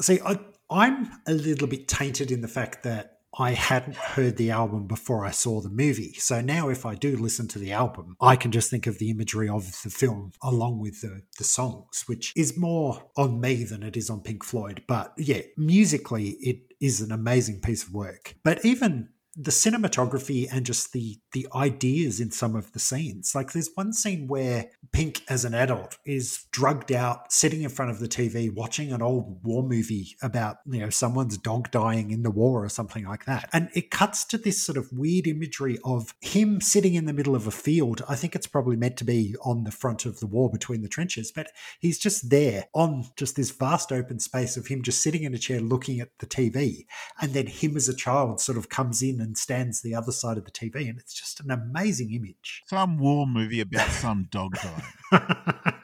See, 0.00 0.20
I, 0.24 0.38
I'm 0.70 1.10
a 1.26 1.32
little 1.32 1.68
bit 1.68 1.88
tainted 1.88 2.30
in 2.30 2.40
the 2.40 2.48
fact 2.48 2.82
that 2.84 3.18
I 3.38 3.52
hadn't 3.52 3.96
heard 3.96 4.36
the 4.36 4.50
album 4.50 4.86
before 4.86 5.24
I 5.24 5.30
saw 5.30 5.60
the 5.60 5.70
movie. 5.70 6.14
So 6.14 6.40
now, 6.40 6.68
if 6.68 6.84
I 6.84 6.96
do 6.96 7.16
listen 7.16 7.46
to 7.48 7.58
the 7.60 7.72
album, 7.72 8.16
I 8.20 8.34
can 8.34 8.50
just 8.50 8.70
think 8.70 8.86
of 8.86 8.98
the 8.98 9.10
imagery 9.10 9.48
of 9.48 9.80
the 9.84 9.90
film 9.90 10.32
along 10.42 10.80
with 10.80 11.00
the, 11.00 11.22
the 11.38 11.44
songs, 11.44 12.04
which 12.06 12.32
is 12.34 12.58
more 12.58 13.04
on 13.16 13.40
me 13.40 13.62
than 13.62 13.84
it 13.84 13.96
is 13.96 14.10
on 14.10 14.22
Pink 14.22 14.44
Floyd. 14.44 14.82
But 14.88 15.12
yeah, 15.16 15.42
musically, 15.56 16.30
it 16.40 16.58
is 16.80 17.00
an 17.00 17.12
amazing 17.12 17.60
piece 17.60 17.86
of 17.86 17.92
work. 17.92 18.34
But 18.42 18.64
even 18.64 19.10
the 19.36 19.50
cinematography 19.50 20.48
and 20.52 20.66
just 20.66 20.92
the 20.92 21.18
the 21.32 21.46
ideas 21.54 22.20
in 22.20 22.30
some 22.30 22.56
of 22.56 22.72
the 22.72 22.78
scenes. 22.78 23.34
Like 23.34 23.52
there's 23.52 23.70
one 23.74 23.92
scene 23.92 24.26
where 24.26 24.70
Pink 24.92 25.22
as 25.28 25.44
an 25.44 25.54
adult 25.54 25.96
is 26.04 26.46
drugged 26.50 26.90
out 26.90 27.32
sitting 27.32 27.62
in 27.62 27.68
front 27.68 27.92
of 27.92 28.00
the 28.00 28.08
TV 28.08 28.52
watching 28.52 28.92
an 28.92 29.02
old 29.02 29.44
war 29.44 29.62
movie 29.62 30.16
about, 30.22 30.56
you 30.66 30.80
know, 30.80 30.90
someone's 30.90 31.38
dog 31.38 31.70
dying 31.70 32.10
in 32.10 32.24
the 32.24 32.30
war 32.30 32.64
or 32.64 32.68
something 32.68 33.04
like 33.04 33.26
that. 33.26 33.48
And 33.52 33.70
it 33.74 33.90
cuts 33.90 34.24
to 34.26 34.38
this 34.38 34.60
sort 34.60 34.76
of 34.76 34.90
weird 34.92 35.28
imagery 35.28 35.78
of 35.84 36.14
him 36.20 36.60
sitting 36.60 36.94
in 36.94 37.04
the 37.04 37.12
middle 37.12 37.36
of 37.36 37.46
a 37.46 37.52
field. 37.52 38.02
I 38.08 38.16
think 38.16 38.34
it's 38.34 38.48
probably 38.48 38.76
meant 38.76 38.96
to 38.96 39.04
be 39.04 39.36
on 39.44 39.62
the 39.62 39.70
front 39.70 40.04
of 40.04 40.18
the 40.18 40.26
war 40.26 40.50
between 40.50 40.82
the 40.82 40.88
trenches, 40.88 41.30
but 41.30 41.52
he's 41.78 41.98
just 41.98 42.30
there 42.30 42.66
on 42.74 43.06
just 43.16 43.36
this 43.36 43.50
vast 43.52 43.92
open 43.92 44.18
space 44.18 44.56
of 44.56 44.66
him 44.66 44.82
just 44.82 45.02
sitting 45.02 45.22
in 45.22 45.34
a 45.34 45.38
chair 45.38 45.60
looking 45.60 46.00
at 46.00 46.18
the 46.18 46.26
TV. 46.26 46.86
And 47.20 47.32
then 47.32 47.46
him 47.46 47.76
as 47.76 47.88
a 47.88 47.94
child 47.94 48.40
sort 48.40 48.58
of 48.58 48.68
comes 48.68 49.02
in 49.02 49.19
and 49.20 49.36
stands 49.36 49.82
the 49.82 49.94
other 49.94 50.12
side 50.12 50.36
of 50.38 50.44
the 50.44 50.50
TV, 50.50 50.88
and 50.88 50.98
it's 50.98 51.14
just 51.14 51.40
an 51.40 51.50
amazing 51.50 52.12
image. 52.12 52.62
Some 52.66 52.98
war 52.98 53.26
movie 53.26 53.60
about 53.60 53.90
some 53.90 54.28
dog 54.30 54.56
dying. 54.62 54.82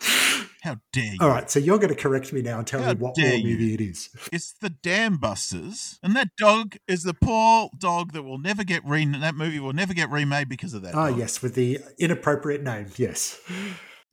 How 0.62 0.78
dare 0.93 1.05
you? 1.12 1.18
All 1.20 1.28
right, 1.28 1.49
so 1.49 1.61
you're 1.61 1.78
going 1.78 1.95
to 1.95 2.01
correct 2.01 2.32
me 2.32 2.43
now 2.43 2.59
and 2.59 2.66
tell 2.66 2.82
How 2.82 2.93
me 2.93 2.99
what 2.99 3.16
war 3.16 3.26
you. 3.28 3.51
movie 3.57 3.74
it 3.74 3.80
is. 3.80 4.09
It's 4.32 4.53
the 4.53 4.70
Dam 4.70 5.16
Busters, 5.18 5.99
and 6.03 6.16
that 6.16 6.30
dog 6.37 6.76
is 6.89 7.05
the 7.05 7.14
poor 7.14 7.70
dog 7.78 8.12
that 8.14 8.24
will 8.24 8.39
never 8.39 8.64
get 8.64 8.84
re. 8.84 9.05
That 9.05 9.37
movie 9.37 9.61
will 9.61 9.72
never 9.72 9.95
get 9.95 10.11
remade 10.11 10.49
because 10.49 10.74
of 10.74 10.82
that. 10.82 10.95
Ah, 10.95 11.11
dog. 11.11 11.18
yes, 11.18 11.41
with 11.41 11.55
the 11.55 11.78
inappropriate 11.99 12.62
name. 12.64 12.87
Yes. 12.97 13.39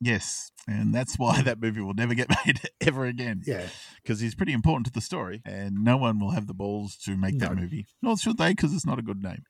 Yes, 0.04 0.52
and 0.66 0.94
that's 0.94 1.18
why 1.18 1.42
that 1.46 1.60
movie 1.60 1.80
will 1.80 1.94
never 1.94 2.14
get 2.14 2.28
made 2.46 2.60
ever 2.80 3.04
again. 3.06 3.42
Yeah. 3.46 3.66
because 4.02 4.20
he's 4.20 4.34
pretty 4.34 4.52
important 4.52 4.86
to 4.86 4.92
the 4.92 5.00
story, 5.00 5.42
and 5.44 5.84
no 5.84 5.96
one 5.96 6.20
will 6.20 6.30
have 6.30 6.46
the 6.46 6.54
balls 6.54 6.96
to 7.04 7.16
make 7.16 7.38
that 7.38 7.56
movie. 7.56 7.86
Nor 8.02 8.16
should 8.16 8.38
they, 8.38 8.50
because 8.50 8.74
it's 8.74 8.86
not 8.86 8.98
a 8.98 9.02
good 9.02 9.22
name. 9.22 9.44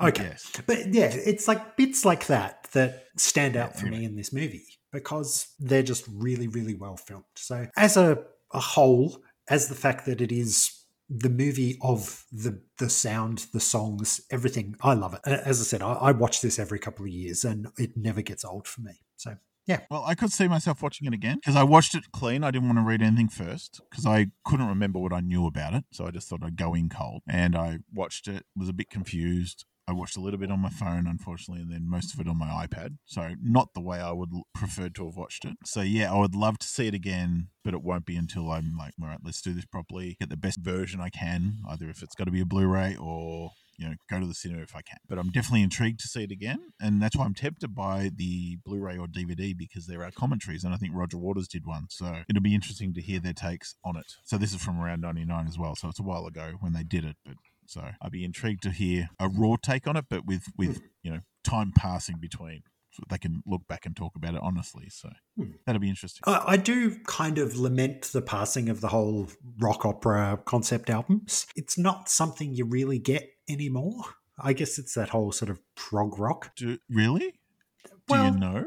Okay. 0.00 0.24
Yes. 0.24 0.52
But 0.66 0.92
yeah, 0.92 1.10
it's 1.12 1.48
like 1.48 1.76
bits 1.76 2.04
like 2.04 2.26
that 2.26 2.68
that 2.72 3.04
stand 3.16 3.56
out 3.56 3.76
for 3.76 3.86
anyway. 3.86 4.00
me 4.00 4.04
in 4.06 4.16
this 4.16 4.32
movie 4.32 4.66
because 4.92 5.48
they're 5.58 5.82
just 5.82 6.04
really, 6.12 6.48
really 6.48 6.74
well 6.74 6.96
filmed. 6.96 7.24
So, 7.36 7.66
as 7.76 7.96
a, 7.96 8.24
a 8.52 8.60
whole, 8.60 9.22
as 9.48 9.68
the 9.68 9.74
fact 9.74 10.06
that 10.06 10.20
it 10.20 10.32
is 10.32 10.76
the 11.08 11.28
movie 11.30 11.76
of 11.82 12.24
the 12.30 12.62
the 12.78 12.88
sound, 12.88 13.46
the 13.52 13.60
songs, 13.60 14.20
everything, 14.30 14.76
I 14.80 14.94
love 14.94 15.14
it. 15.14 15.20
As 15.24 15.60
I 15.60 15.64
said, 15.64 15.82
I, 15.82 15.92
I 15.94 16.12
watch 16.12 16.40
this 16.40 16.58
every 16.58 16.78
couple 16.78 17.04
of 17.04 17.10
years, 17.10 17.44
and 17.44 17.68
it 17.78 17.96
never 17.96 18.22
gets 18.22 18.44
old 18.44 18.66
for 18.68 18.80
me. 18.80 18.92
So, 19.16 19.36
yeah, 19.70 19.80
Well, 19.90 20.04
I 20.04 20.14
could 20.14 20.32
see 20.32 20.48
myself 20.48 20.82
watching 20.82 21.06
it 21.06 21.14
again 21.14 21.36
because 21.36 21.56
I 21.56 21.62
watched 21.62 21.94
it 21.94 22.10
clean. 22.12 22.42
I 22.42 22.50
didn't 22.50 22.68
want 22.68 22.78
to 22.78 22.84
read 22.84 23.02
anything 23.02 23.28
first 23.28 23.80
because 23.88 24.04
I 24.04 24.26
couldn't 24.44 24.66
remember 24.66 24.98
what 24.98 25.12
I 25.12 25.20
knew 25.20 25.46
about 25.46 25.74
it. 25.74 25.84
So 25.92 26.06
I 26.06 26.10
just 26.10 26.28
thought 26.28 26.42
I'd 26.42 26.56
go 26.56 26.74
in 26.74 26.88
cold. 26.88 27.22
And 27.28 27.54
I 27.54 27.78
watched 27.92 28.26
it, 28.26 28.44
was 28.56 28.68
a 28.68 28.72
bit 28.72 28.90
confused. 28.90 29.64
I 29.86 29.92
watched 29.92 30.16
a 30.16 30.20
little 30.20 30.38
bit 30.38 30.52
on 30.52 30.60
my 30.60 30.68
phone, 30.68 31.06
unfortunately, 31.06 31.62
and 31.62 31.72
then 31.72 31.88
most 31.88 32.14
of 32.14 32.20
it 32.20 32.28
on 32.28 32.38
my 32.38 32.66
iPad. 32.66 32.98
So 33.06 33.34
not 33.42 33.74
the 33.74 33.80
way 33.80 33.98
I 33.98 34.12
would 34.12 34.30
prefer 34.54 34.88
to 34.88 35.04
have 35.06 35.16
watched 35.16 35.44
it. 35.44 35.54
So 35.64 35.82
yeah, 35.82 36.12
I 36.12 36.18
would 36.18 36.34
love 36.34 36.58
to 36.58 36.66
see 36.66 36.86
it 36.86 36.94
again, 36.94 37.48
but 37.64 37.74
it 37.74 37.82
won't 37.82 38.06
be 38.06 38.16
until 38.16 38.50
I'm 38.50 38.76
like, 38.76 38.94
all 39.00 39.08
right, 39.08 39.18
let's 39.24 39.42
do 39.42 39.52
this 39.52 39.66
properly, 39.66 40.16
get 40.20 40.30
the 40.30 40.36
best 40.36 40.60
version 40.60 41.00
I 41.00 41.10
can, 41.10 41.58
either 41.68 41.88
if 41.88 42.02
it's 42.02 42.14
got 42.14 42.24
to 42.24 42.30
be 42.30 42.40
a 42.40 42.46
Blu-ray 42.46 42.96
or 43.00 43.50
you 43.80 43.88
know, 43.88 43.94
go 44.10 44.20
to 44.20 44.26
the 44.26 44.34
cinema 44.34 44.60
if 44.62 44.76
I 44.76 44.82
can. 44.82 44.98
But 45.08 45.18
I'm 45.18 45.30
definitely 45.30 45.62
intrigued 45.62 46.00
to 46.00 46.08
see 46.08 46.22
it 46.22 46.30
again, 46.30 46.60
and 46.80 47.00
that's 47.02 47.16
why 47.16 47.24
I'm 47.24 47.34
tempted 47.34 47.74
by 47.74 48.10
the 48.14 48.58
Blu-ray 48.64 48.98
or 48.98 49.06
DVD 49.06 49.56
because 49.56 49.86
there 49.86 50.04
are 50.04 50.10
commentaries, 50.10 50.62
and 50.64 50.74
I 50.74 50.76
think 50.76 50.92
Roger 50.94 51.16
Waters 51.16 51.48
did 51.48 51.66
one, 51.66 51.86
so 51.88 52.22
it'll 52.28 52.42
be 52.42 52.54
interesting 52.54 52.92
to 52.94 53.00
hear 53.00 53.20
their 53.20 53.32
takes 53.32 53.74
on 53.84 53.96
it. 53.96 54.12
So 54.22 54.36
this 54.36 54.52
is 54.52 54.62
from 54.62 54.78
around 54.78 55.00
'99 55.00 55.46
as 55.48 55.58
well, 55.58 55.74
so 55.74 55.88
it's 55.88 55.98
a 55.98 56.02
while 56.04 56.26
ago 56.26 56.52
when 56.60 56.74
they 56.74 56.84
did 56.84 57.04
it, 57.04 57.16
but. 57.24 57.34
So 57.66 57.88
I'd 58.02 58.10
be 58.10 58.24
intrigued 58.24 58.64
to 58.64 58.70
hear 58.70 59.10
a 59.20 59.28
raw 59.28 59.54
take 59.62 59.86
on 59.86 59.96
it, 59.96 60.06
but 60.10 60.26
with 60.26 60.42
with 60.58 60.80
you 61.04 61.12
know 61.12 61.20
time 61.44 61.70
passing 61.76 62.16
between, 62.20 62.64
so 62.90 63.04
they 63.08 63.16
can 63.16 63.44
look 63.46 63.68
back 63.68 63.86
and 63.86 63.94
talk 63.94 64.16
about 64.16 64.34
it 64.34 64.40
honestly. 64.42 64.88
So 64.90 65.08
Hmm. 65.36 65.52
that'll 65.64 65.78
be 65.80 65.88
interesting. 65.88 66.22
I, 66.26 66.42
I 66.48 66.56
do 66.56 66.96
kind 67.06 67.38
of 67.38 67.56
lament 67.56 68.10
the 68.12 68.22
passing 68.22 68.68
of 68.70 68.80
the 68.80 68.88
whole 68.88 69.28
rock 69.60 69.86
opera 69.86 70.40
concept 70.44 70.90
albums. 70.90 71.46
It's 71.54 71.78
not 71.78 72.08
something 72.08 72.52
you 72.54 72.64
really 72.64 72.98
get 72.98 73.30
anymore. 73.52 74.02
I 74.38 74.52
guess 74.52 74.78
it's 74.78 74.94
that 74.94 75.10
whole 75.10 75.32
sort 75.32 75.50
of 75.50 75.60
prog 75.74 76.18
rock. 76.18 76.54
Do 76.56 76.78
really? 76.88 77.40
Do 77.84 77.90
Well, 78.08 78.32
you 78.32 78.38
know? 78.40 78.64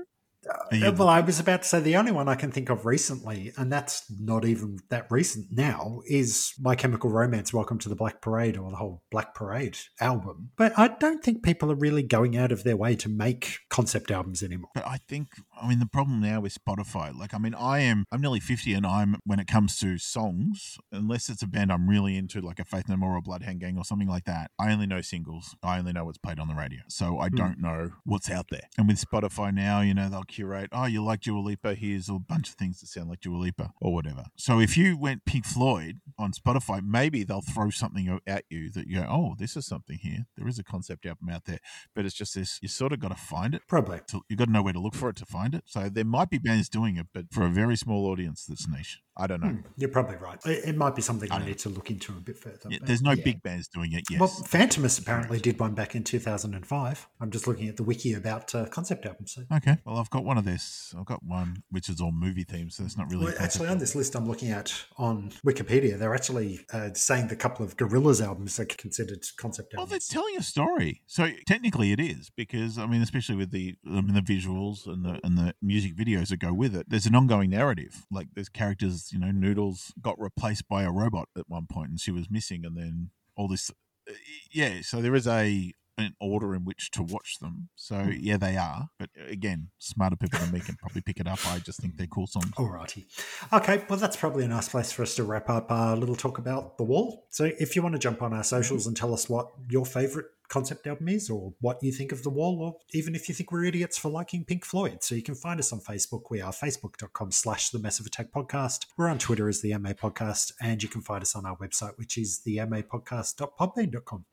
Uh, 0.49 0.75
you- 0.75 0.91
well, 0.91 1.07
I 1.07 1.21
was 1.21 1.39
about 1.39 1.61
to 1.61 1.67
say 1.67 1.79
the 1.79 1.95
only 1.95 2.11
one 2.11 2.27
I 2.27 2.35
can 2.35 2.51
think 2.51 2.69
of 2.69 2.85
recently, 2.85 3.53
and 3.55 3.71
that's 3.71 4.03
not 4.11 4.43
even 4.43 4.77
that 4.89 5.07
recent 5.09 5.47
now, 5.51 6.01
is 6.05 6.53
My 6.59 6.75
Chemical 6.75 7.09
Romance, 7.09 7.53
Welcome 7.53 7.79
to 7.79 7.87
the 7.89 7.95
Black 7.95 8.21
Parade, 8.21 8.57
or 8.57 8.69
the 8.69 8.75
whole 8.75 9.03
Black 9.09 9.33
Parade 9.33 9.77
album. 10.01 10.51
But 10.57 10.77
I 10.77 10.89
don't 10.89 11.23
think 11.23 11.43
people 11.43 11.71
are 11.71 11.75
really 11.75 12.03
going 12.03 12.35
out 12.37 12.51
of 12.51 12.63
their 12.65 12.75
way 12.75 12.95
to 12.97 13.07
make 13.09 13.59
concept 13.73 14.11
albums 14.11 14.43
anymore. 14.43 14.69
But 14.75 14.85
I 14.87 14.97
think, 15.09 15.29
I 15.59 15.67
mean, 15.67 15.79
the 15.79 15.87
problem 15.87 16.21
now 16.21 16.41
with 16.41 16.53
Spotify, 16.53 17.13
like, 17.17 17.33
I 17.33 17.39
mean, 17.39 17.55
I 17.55 17.79
am, 17.79 18.05
I'm 18.11 18.21
nearly 18.21 18.39
50 18.39 18.71
and 18.75 18.85
I'm, 18.85 19.15
when 19.25 19.39
it 19.39 19.47
comes 19.47 19.79
to 19.79 19.97
songs, 19.97 20.77
unless 20.91 21.27
it's 21.27 21.41
a 21.41 21.47
band 21.47 21.71
I'm 21.71 21.89
really 21.89 22.15
into, 22.15 22.39
like 22.39 22.59
a 22.59 22.65
Faith 22.65 22.87
No 22.87 22.95
More 22.97 23.17
or 23.17 23.21
Bloodhound 23.21 23.59
Gang 23.61 23.77
or 23.77 23.83
something 23.83 24.07
like 24.07 24.25
that, 24.25 24.51
I 24.59 24.71
only 24.71 24.85
know 24.85 25.01
singles. 25.01 25.55
I 25.63 25.79
only 25.79 25.91
know 25.91 26.05
what's 26.05 26.19
played 26.19 26.39
on 26.39 26.47
the 26.49 26.53
radio. 26.53 26.81
So 26.87 27.17
I 27.19 27.29
Hmm. 27.29 27.35
don't 27.35 27.59
know 27.59 27.91
what's 28.05 28.29
out 28.29 28.47
there. 28.51 28.67
And 28.77 28.87
with 28.87 29.03
Spotify 29.03 29.51
now, 29.51 29.81
you 29.81 29.95
know, 29.95 30.07
they'll 30.07 30.23
curate, 30.23 30.69
oh, 30.71 30.85
you 30.85 31.03
like 31.03 31.21
Dua 31.21 31.39
Lipa, 31.39 31.73
here's 31.73 32.09
a 32.09 32.19
bunch 32.19 32.49
of 32.49 32.55
things 32.55 32.79
that 32.81 32.87
sound 32.87 33.09
like 33.09 33.21
Dua 33.21 33.37
Lipa 33.37 33.73
or 33.81 33.91
whatever. 33.91 34.25
So 34.37 34.59
if 34.59 34.77
you 34.77 34.97
went 34.99 35.25
Pink 35.25 35.45
Floyd 35.45 35.99
on 36.19 36.31
Spotify, 36.31 36.83
maybe 36.85 37.23
they'll 37.23 37.41
throw 37.41 37.71
something 37.71 38.19
at 38.27 38.43
you 38.51 38.69
that 38.71 38.85
you 38.87 38.97
go, 39.01 39.07
oh, 39.09 39.33
this 39.39 39.57
is 39.57 39.65
something 39.65 39.97
here. 39.99 40.25
There 40.37 40.47
is 40.47 40.59
a 40.59 40.63
concept 40.63 41.07
album 41.07 41.29
out 41.29 41.45
there. 41.45 41.59
But 41.95 42.05
it's 42.05 42.13
just 42.15 42.35
this, 42.35 42.59
you 42.61 42.67
sort 42.67 42.93
of 42.93 42.99
got 42.99 43.07
to 43.09 43.15
find 43.15 43.55
it 43.55 43.62
Probably. 43.67 43.99
to, 44.07 44.21
you 44.29 44.35
got 44.35 44.45
to 44.45 44.51
know 44.51 44.61
where 44.61 44.73
to 44.73 44.79
look 44.79 44.95
for 44.95 45.09
it 45.09 45.15
to 45.17 45.25
find 45.25 45.53
it. 45.53 45.63
So 45.67 45.89
there 45.89 46.05
might 46.05 46.29
be 46.29 46.37
bands 46.37 46.69
doing 46.69 46.97
it, 46.97 47.07
but 47.13 47.25
for 47.31 47.43
a 47.45 47.49
very 47.49 47.75
small 47.75 48.05
audience 48.07 48.45
that's 48.45 48.67
niche. 48.67 49.02
I 49.15 49.27
don't 49.27 49.41
know. 49.41 49.49
Hmm, 49.49 49.61
You're 49.77 49.89
probably 49.89 50.17
right. 50.17 50.39
It, 50.45 50.69
it 50.69 50.77
might 50.77 50.95
be 50.95 51.01
something 51.01 51.31
I 51.31 51.35
I 51.35 51.39
don't 51.39 51.47
need 51.47 51.59
to 51.59 51.69
look 51.69 51.91
into 51.91 52.13
a 52.13 52.21
bit 52.21 52.37
further. 52.37 52.69
Yeah, 52.69 52.79
there's 52.81 53.01
no 53.01 53.11
yeah. 53.11 53.23
big 53.23 53.43
bands 53.43 53.67
doing 53.67 53.91
it. 53.93 54.05
yet. 54.09 54.19
Well, 54.19 54.29
Fantômas 54.29 54.99
apparently 54.99 55.39
did 55.39 55.59
one 55.59 55.73
back 55.73 55.95
in 55.95 56.03
2005. 56.03 57.07
I'm 57.19 57.31
just 57.31 57.47
looking 57.47 57.67
at 57.67 57.77
the 57.77 57.83
wiki 57.83 58.13
about 58.13 58.53
uh, 58.55 58.65
concept 58.65 59.05
albums. 59.05 59.33
So. 59.33 59.43
okay. 59.55 59.77
Well, 59.85 59.97
I've 59.97 60.09
got 60.09 60.23
one 60.23 60.37
of 60.37 60.45
this. 60.45 60.93
I've 60.97 61.05
got 61.05 61.23
one 61.23 61.63
which 61.69 61.89
is 61.89 62.01
all 62.01 62.11
movie 62.11 62.45
themed, 62.45 62.73
so 62.73 62.83
it's 62.83 62.97
not 62.97 63.11
really. 63.11 63.25
Well, 63.25 63.35
actually, 63.39 63.67
on 63.69 63.77
this 63.77 63.95
list 63.95 64.15
I'm 64.15 64.27
looking 64.27 64.51
at 64.51 64.73
on 64.97 65.31
Wikipedia, 65.45 65.97
they're 65.97 66.15
actually 66.15 66.65
uh, 66.71 66.89
saying 66.93 67.27
the 67.27 67.35
couple 67.35 67.65
of 67.65 67.77
Gorillaz 67.77 68.23
albums 68.25 68.59
are 68.59 68.65
considered 68.65 69.25
concept 69.37 69.73
albums. 69.73 69.77
Well, 69.77 69.99
they're 69.99 70.21
telling 70.21 70.37
a 70.37 70.43
story, 70.43 71.01
so 71.07 71.29
technically 71.45 71.91
it 71.91 71.99
is 71.99 72.29
because 72.35 72.77
I 72.77 72.85
mean, 72.85 73.01
especially 73.01 73.35
with 73.35 73.51
the 73.51 73.75
I 73.87 74.01
mean, 74.01 74.13
the 74.13 74.21
visuals 74.21 74.87
and 74.87 75.05
the 75.05 75.19
and 75.23 75.37
the 75.37 75.55
music 75.61 75.95
videos 75.95 76.29
that 76.29 76.37
go 76.37 76.53
with 76.53 76.75
it. 76.75 76.89
There's 76.89 77.05
an 77.05 77.15
ongoing 77.15 77.49
narrative. 77.49 78.05
Like 78.11 78.27
there's 78.33 78.49
characters, 78.49 79.02
you 79.11 79.19
know, 79.19 79.31
Noodles 79.31 79.93
got 80.01 80.19
replaced 80.19 80.67
by 80.67 80.83
a 80.83 80.91
robot 80.91 81.27
at 81.37 81.49
one 81.49 81.65
point, 81.69 81.89
and 81.89 81.99
she 81.99 82.11
was 82.11 82.29
missing, 82.29 82.63
and 82.65 82.77
then 82.77 83.09
all 83.35 83.47
this. 83.47 83.69
uh, 84.09 84.13
Yeah, 84.51 84.81
so 84.81 85.01
there 85.01 85.15
is 85.15 85.27
a 85.27 85.73
an 85.97 86.15
order 86.19 86.55
in 86.55 86.65
which 86.65 86.89
to 86.89 87.03
watch 87.03 87.37
them. 87.39 87.69
So 87.75 88.09
yeah, 88.17 88.37
they 88.37 88.57
are. 88.57 88.89
But 88.97 89.09
uh, 89.19 89.29
again, 89.29 89.69
smarter 89.77 90.15
people 90.15 90.39
than 90.39 90.51
me 90.51 90.59
can 90.59 90.75
probably 90.75 91.01
pick 91.01 91.19
it 91.19 91.27
up. 91.27 91.39
I 91.47 91.59
just 91.59 91.79
think 91.79 91.97
they're 91.97 92.07
cool 92.07 92.25
songs. 92.27 92.49
Alrighty. 92.57 93.05
Okay, 93.51 93.83
well, 93.87 93.99
that's 93.99 94.17
probably 94.17 94.43
a 94.45 94.47
nice 94.47 94.69
place 94.69 94.91
for 94.91 95.03
us 95.03 95.15
to 95.15 95.23
wrap 95.23 95.49
up 95.49 95.71
our 95.71 95.95
little 95.95 96.15
talk 96.15 96.39
about 96.39 96.77
The 96.77 96.83
Wall. 96.83 97.27
So, 97.29 97.51
if 97.59 97.75
you 97.75 97.83
want 97.83 97.93
to 97.93 97.99
jump 97.99 98.21
on 98.23 98.33
our 98.33 98.43
socials 98.43 98.87
and 98.87 98.97
tell 98.97 99.13
us 99.13 99.29
what 99.29 99.49
your 99.69 99.85
favourite 99.85 100.27
concept 100.49 100.87
album 100.87 101.09
is, 101.09 101.29
or 101.29 101.53
what 101.61 101.81
you 101.81 101.91
think 101.91 102.11
of 102.11 102.23
The 102.23 102.29
Wall, 102.29 102.61
or 102.61 102.75
even 102.93 103.15
if 103.15 103.27
you 103.27 103.35
think 103.35 103.51
we're 103.51 103.65
idiots 103.65 103.97
for 103.97 104.09
liking 104.09 104.45
Pink 104.45 104.65
Floyd, 104.65 105.03
so 105.03 105.15
you 105.15 105.23
can 105.23 105.35
find 105.35 105.59
us 105.59 105.73
on 105.73 105.79
Facebook. 105.79 106.23
We 106.29 106.41
are 106.41 106.51
facebook.com 106.51 107.31
slash 107.31 107.69
The 107.69 107.79
Massive 107.79 108.05
Attack 108.05 108.31
Podcast. 108.31 108.85
We're 108.97 109.09
on 109.09 109.19
Twitter 109.19 109.49
as 109.49 109.61
The 109.61 109.77
MA 109.77 109.93
Podcast, 109.93 110.53
and 110.61 110.81
you 110.81 110.89
can 110.89 111.01
find 111.01 111.21
us 111.21 111.35
on 111.35 111.45
our 111.45 111.57
website, 111.57 111.97
which 111.97 112.17
is 112.17 112.41
the 112.45 112.57
MAPodcast.podbean.com. 112.57 114.25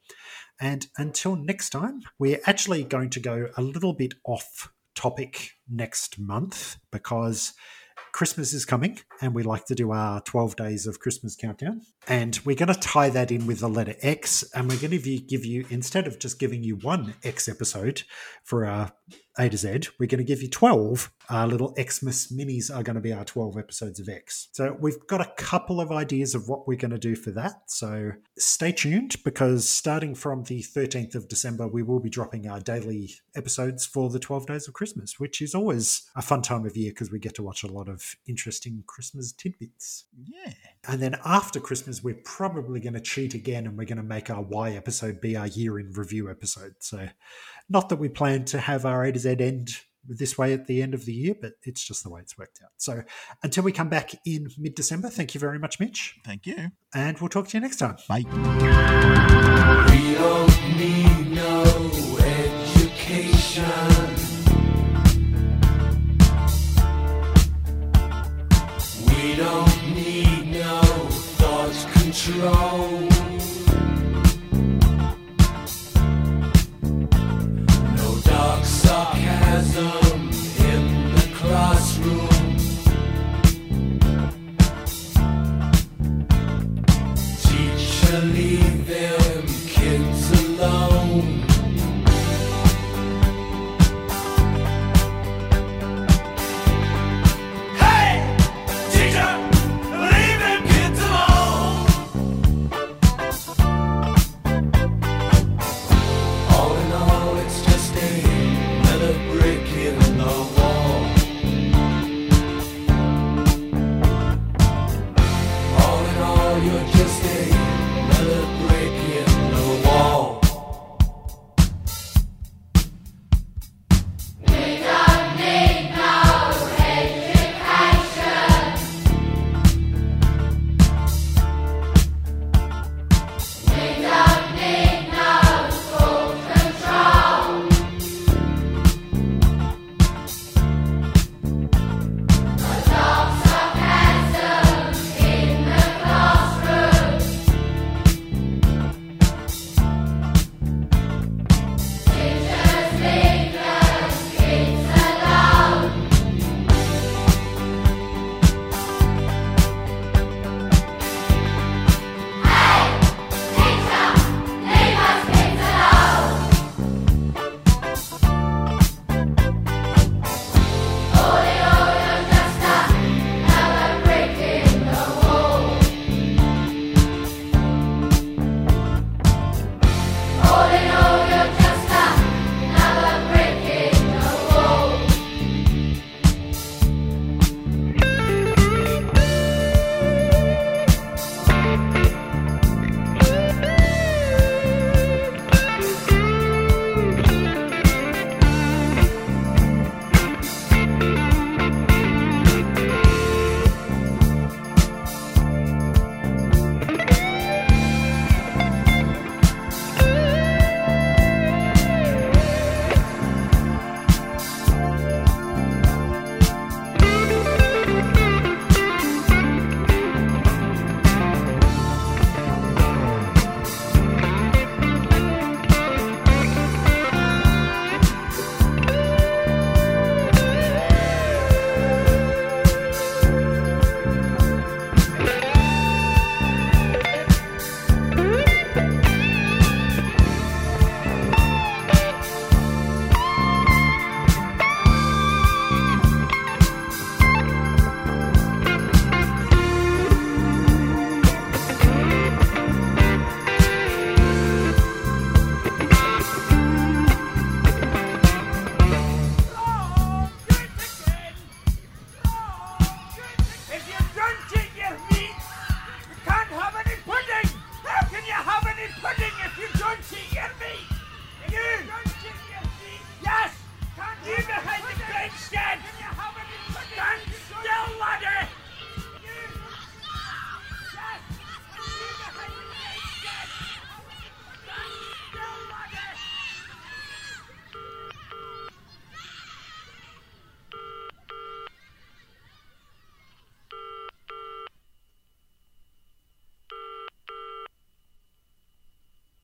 And 0.61 0.87
until 0.99 1.37
next 1.37 1.71
time, 1.71 2.03
we're 2.19 2.41
actually 2.47 2.85
going 2.85 3.11
to 3.11 3.21
go 3.21 3.49
a 3.57 3.63
little 3.63 3.93
bit 3.93 4.15
off 4.25 4.73
topic 4.95 5.53
next 5.69 6.19
month 6.19 6.77
because 6.91 7.55
Christmas 8.13 8.53
is 8.53 8.65
coming 8.65 8.99
and 9.21 9.35
we 9.35 9.43
like 9.43 9.65
to 9.67 9.75
do 9.75 9.93
our 9.93 10.21
12 10.21 10.57
days 10.57 10.87
of 10.87 11.01
Christmas 11.01 11.37
countdown. 11.37 11.83
And 12.09 12.39
we're 12.45 12.57
going 12.57 12.73
to 12.73 12.81
tie 12.81 13.11
that 13.11 13.31
in 13.31 13.47
with 13.47 13.61
the 13.61 13.69
letter 13.69 13.95
X. 14.03 14.45
And 14.55 14.69
we're 14.69 14.81
going 14.81 14.99
to 15.01 15.19
give 15.19 15.45
you, 15.45 15.67
instead 15.71 16.07
of 16.07 16.19
just 16.19 16.39
giving 16.39 16.63
you 16.63 16.77
one 16.77 17.15
X 17.23 17.49
episode 17.49 18.03
for 18.45 18.67
our 18.67 18.93
A 19.41 19.49
to 19.49 19.57
Z, 19.57 19.89
we're 19.99 20.07
going 20.07 20.19
to 20.19 20.25
give 20.25 20.43
you 20.43 20.51
12. 20.51 21.11
Our 21.31 21.47
little 21.47 21.75
Xmas 21.81 22.31
minis 22.31 22.71
are 22.75 22.83
going 22.83 22.97
to 22.97 23.01
be 23.01 23.13
our 23.13 23.25
12 23.25 23.57
episodes 23.57 23.99
of 23.99 24.07
X. 24.07 24.49
So 24.53 24.77
we've 24.79 25.07
got 25.07 25.23
a 25.23 25.33
couple 25.39 25.81
of 25.81 25.91
ideas 25.91 26.35
of 26.35 26.47
what 26.47 26.69
we're 26.69 26.77
going 26.77 26.91
to 26.91 26.99
do 26.99 27.17
for 27.17 27.31
that. 27.31 27.63
So 27.69 28.13
stay 28.37 28.71
tuned 28.71 29.17
because 29.25 29.67
starting 29.67 30.15
from 30.15 30.43
the 30.43 30.63
13th 30.63 31.15
of 31.15 31.29
December, 31.29 31.67
we 31.67 31.83
will 31.83 32.01
be 32.01 32.11
dropping 32.11 32.49
our 32.49 32.61
daily 32.61 33.15
episodes 33.35 33.87
for 33.87 34.11
the 34.11 34.19
12 34.19 34.47
days 34.47 34.69
of 34.69 34.75
Christmas, 34.75 35.19
which 35.19 35.41
is 35.41 35.55
always 35.55 36.03
a 36.15 36.21
fun 36.21 36.43
time 36.43 36.67
of 36.67 36.77
year 36.77 36.91
because 36.91 37.11
we 37.11 37.19
get 37.19 37.35
to 37.37 37.43
watch 37.43 37.63
a 37.63 37.73
lot 37.73 37.89
of 37.89 38.17
interesting 38.27 38.85
Christmas 38.87 39.33
tidbits. 39.33 40.05
Yeah. 40.23 40.53
And 40.87 41.01
then 41.01 41.17
after 41.25 41.61
Christmas, 41.61 42.05
we're 42.05 42.21
probably 42.25 42.81
going 42.81 42.93
to 42.93 43.01
cheat 43.01 43.33
again 43.33 43.67
and 43.67 43.79
we're 43.79 43.87
going 43.87 43.97
to 43.97 44.03
make 44.03 44.29
our 44.29 44.43
Y 44.43 44.73
episode 44.73 45.19
be 45.19 45.35
our 45.35 45.47
year 45.47 45.79
in 45.79 45.93
review 45.93 46.29
episode. 46.29 46.75
So, 46.81 47.09
not 47.71 47.89
that 47.89 47.97
we 47.97 48.09
plan 48.09 48.45
to 48.47 48.59
have 48.59 48.85
our 48.85 49.05
A 49.05 49.13
to 49.13 49.19
Z 49.19 49.37
end 49.39 49.71
this 50.07 50.37
way 50.37 50.53
at 50.53 50.67
the 50.67 50.83
end 50.83 50.93
of 50.93 51.05
the 51.05 51.13
year, 51.13 51.35
but 51.41 51.53
it's 51.63 51.85
just 51.85 52.03
the 52.03 52.11
way 52.11 52.21
it's 52.21 52.37
worked 52.37 52.61
out. 52.63 52.71
So, 52.77 53.03
until 53.43 53.63
we 53.63 53.73
come 53.73 53.89
back 53.89 54.13
in 54.27 54.49
mid 54.59 54.75
December, 54.75 55.09
thank 55.09 55.35
you 55.35 55.41
very 55.41 55.59
much, 55.59 55.79
Mitch. 55.79 56.19
Thank 56.25 56.47
you. 56.47 56.73
And 56.95 57.19
we'll 57.19 57.29
talk 57.29 57.49
to 57.49 57.57
you 57.57 57.61
next 57.61 57.77
time. 57.77 57.97
Bye. 58.09 58.25
We 59.91 60.15
don't 60.15 60.70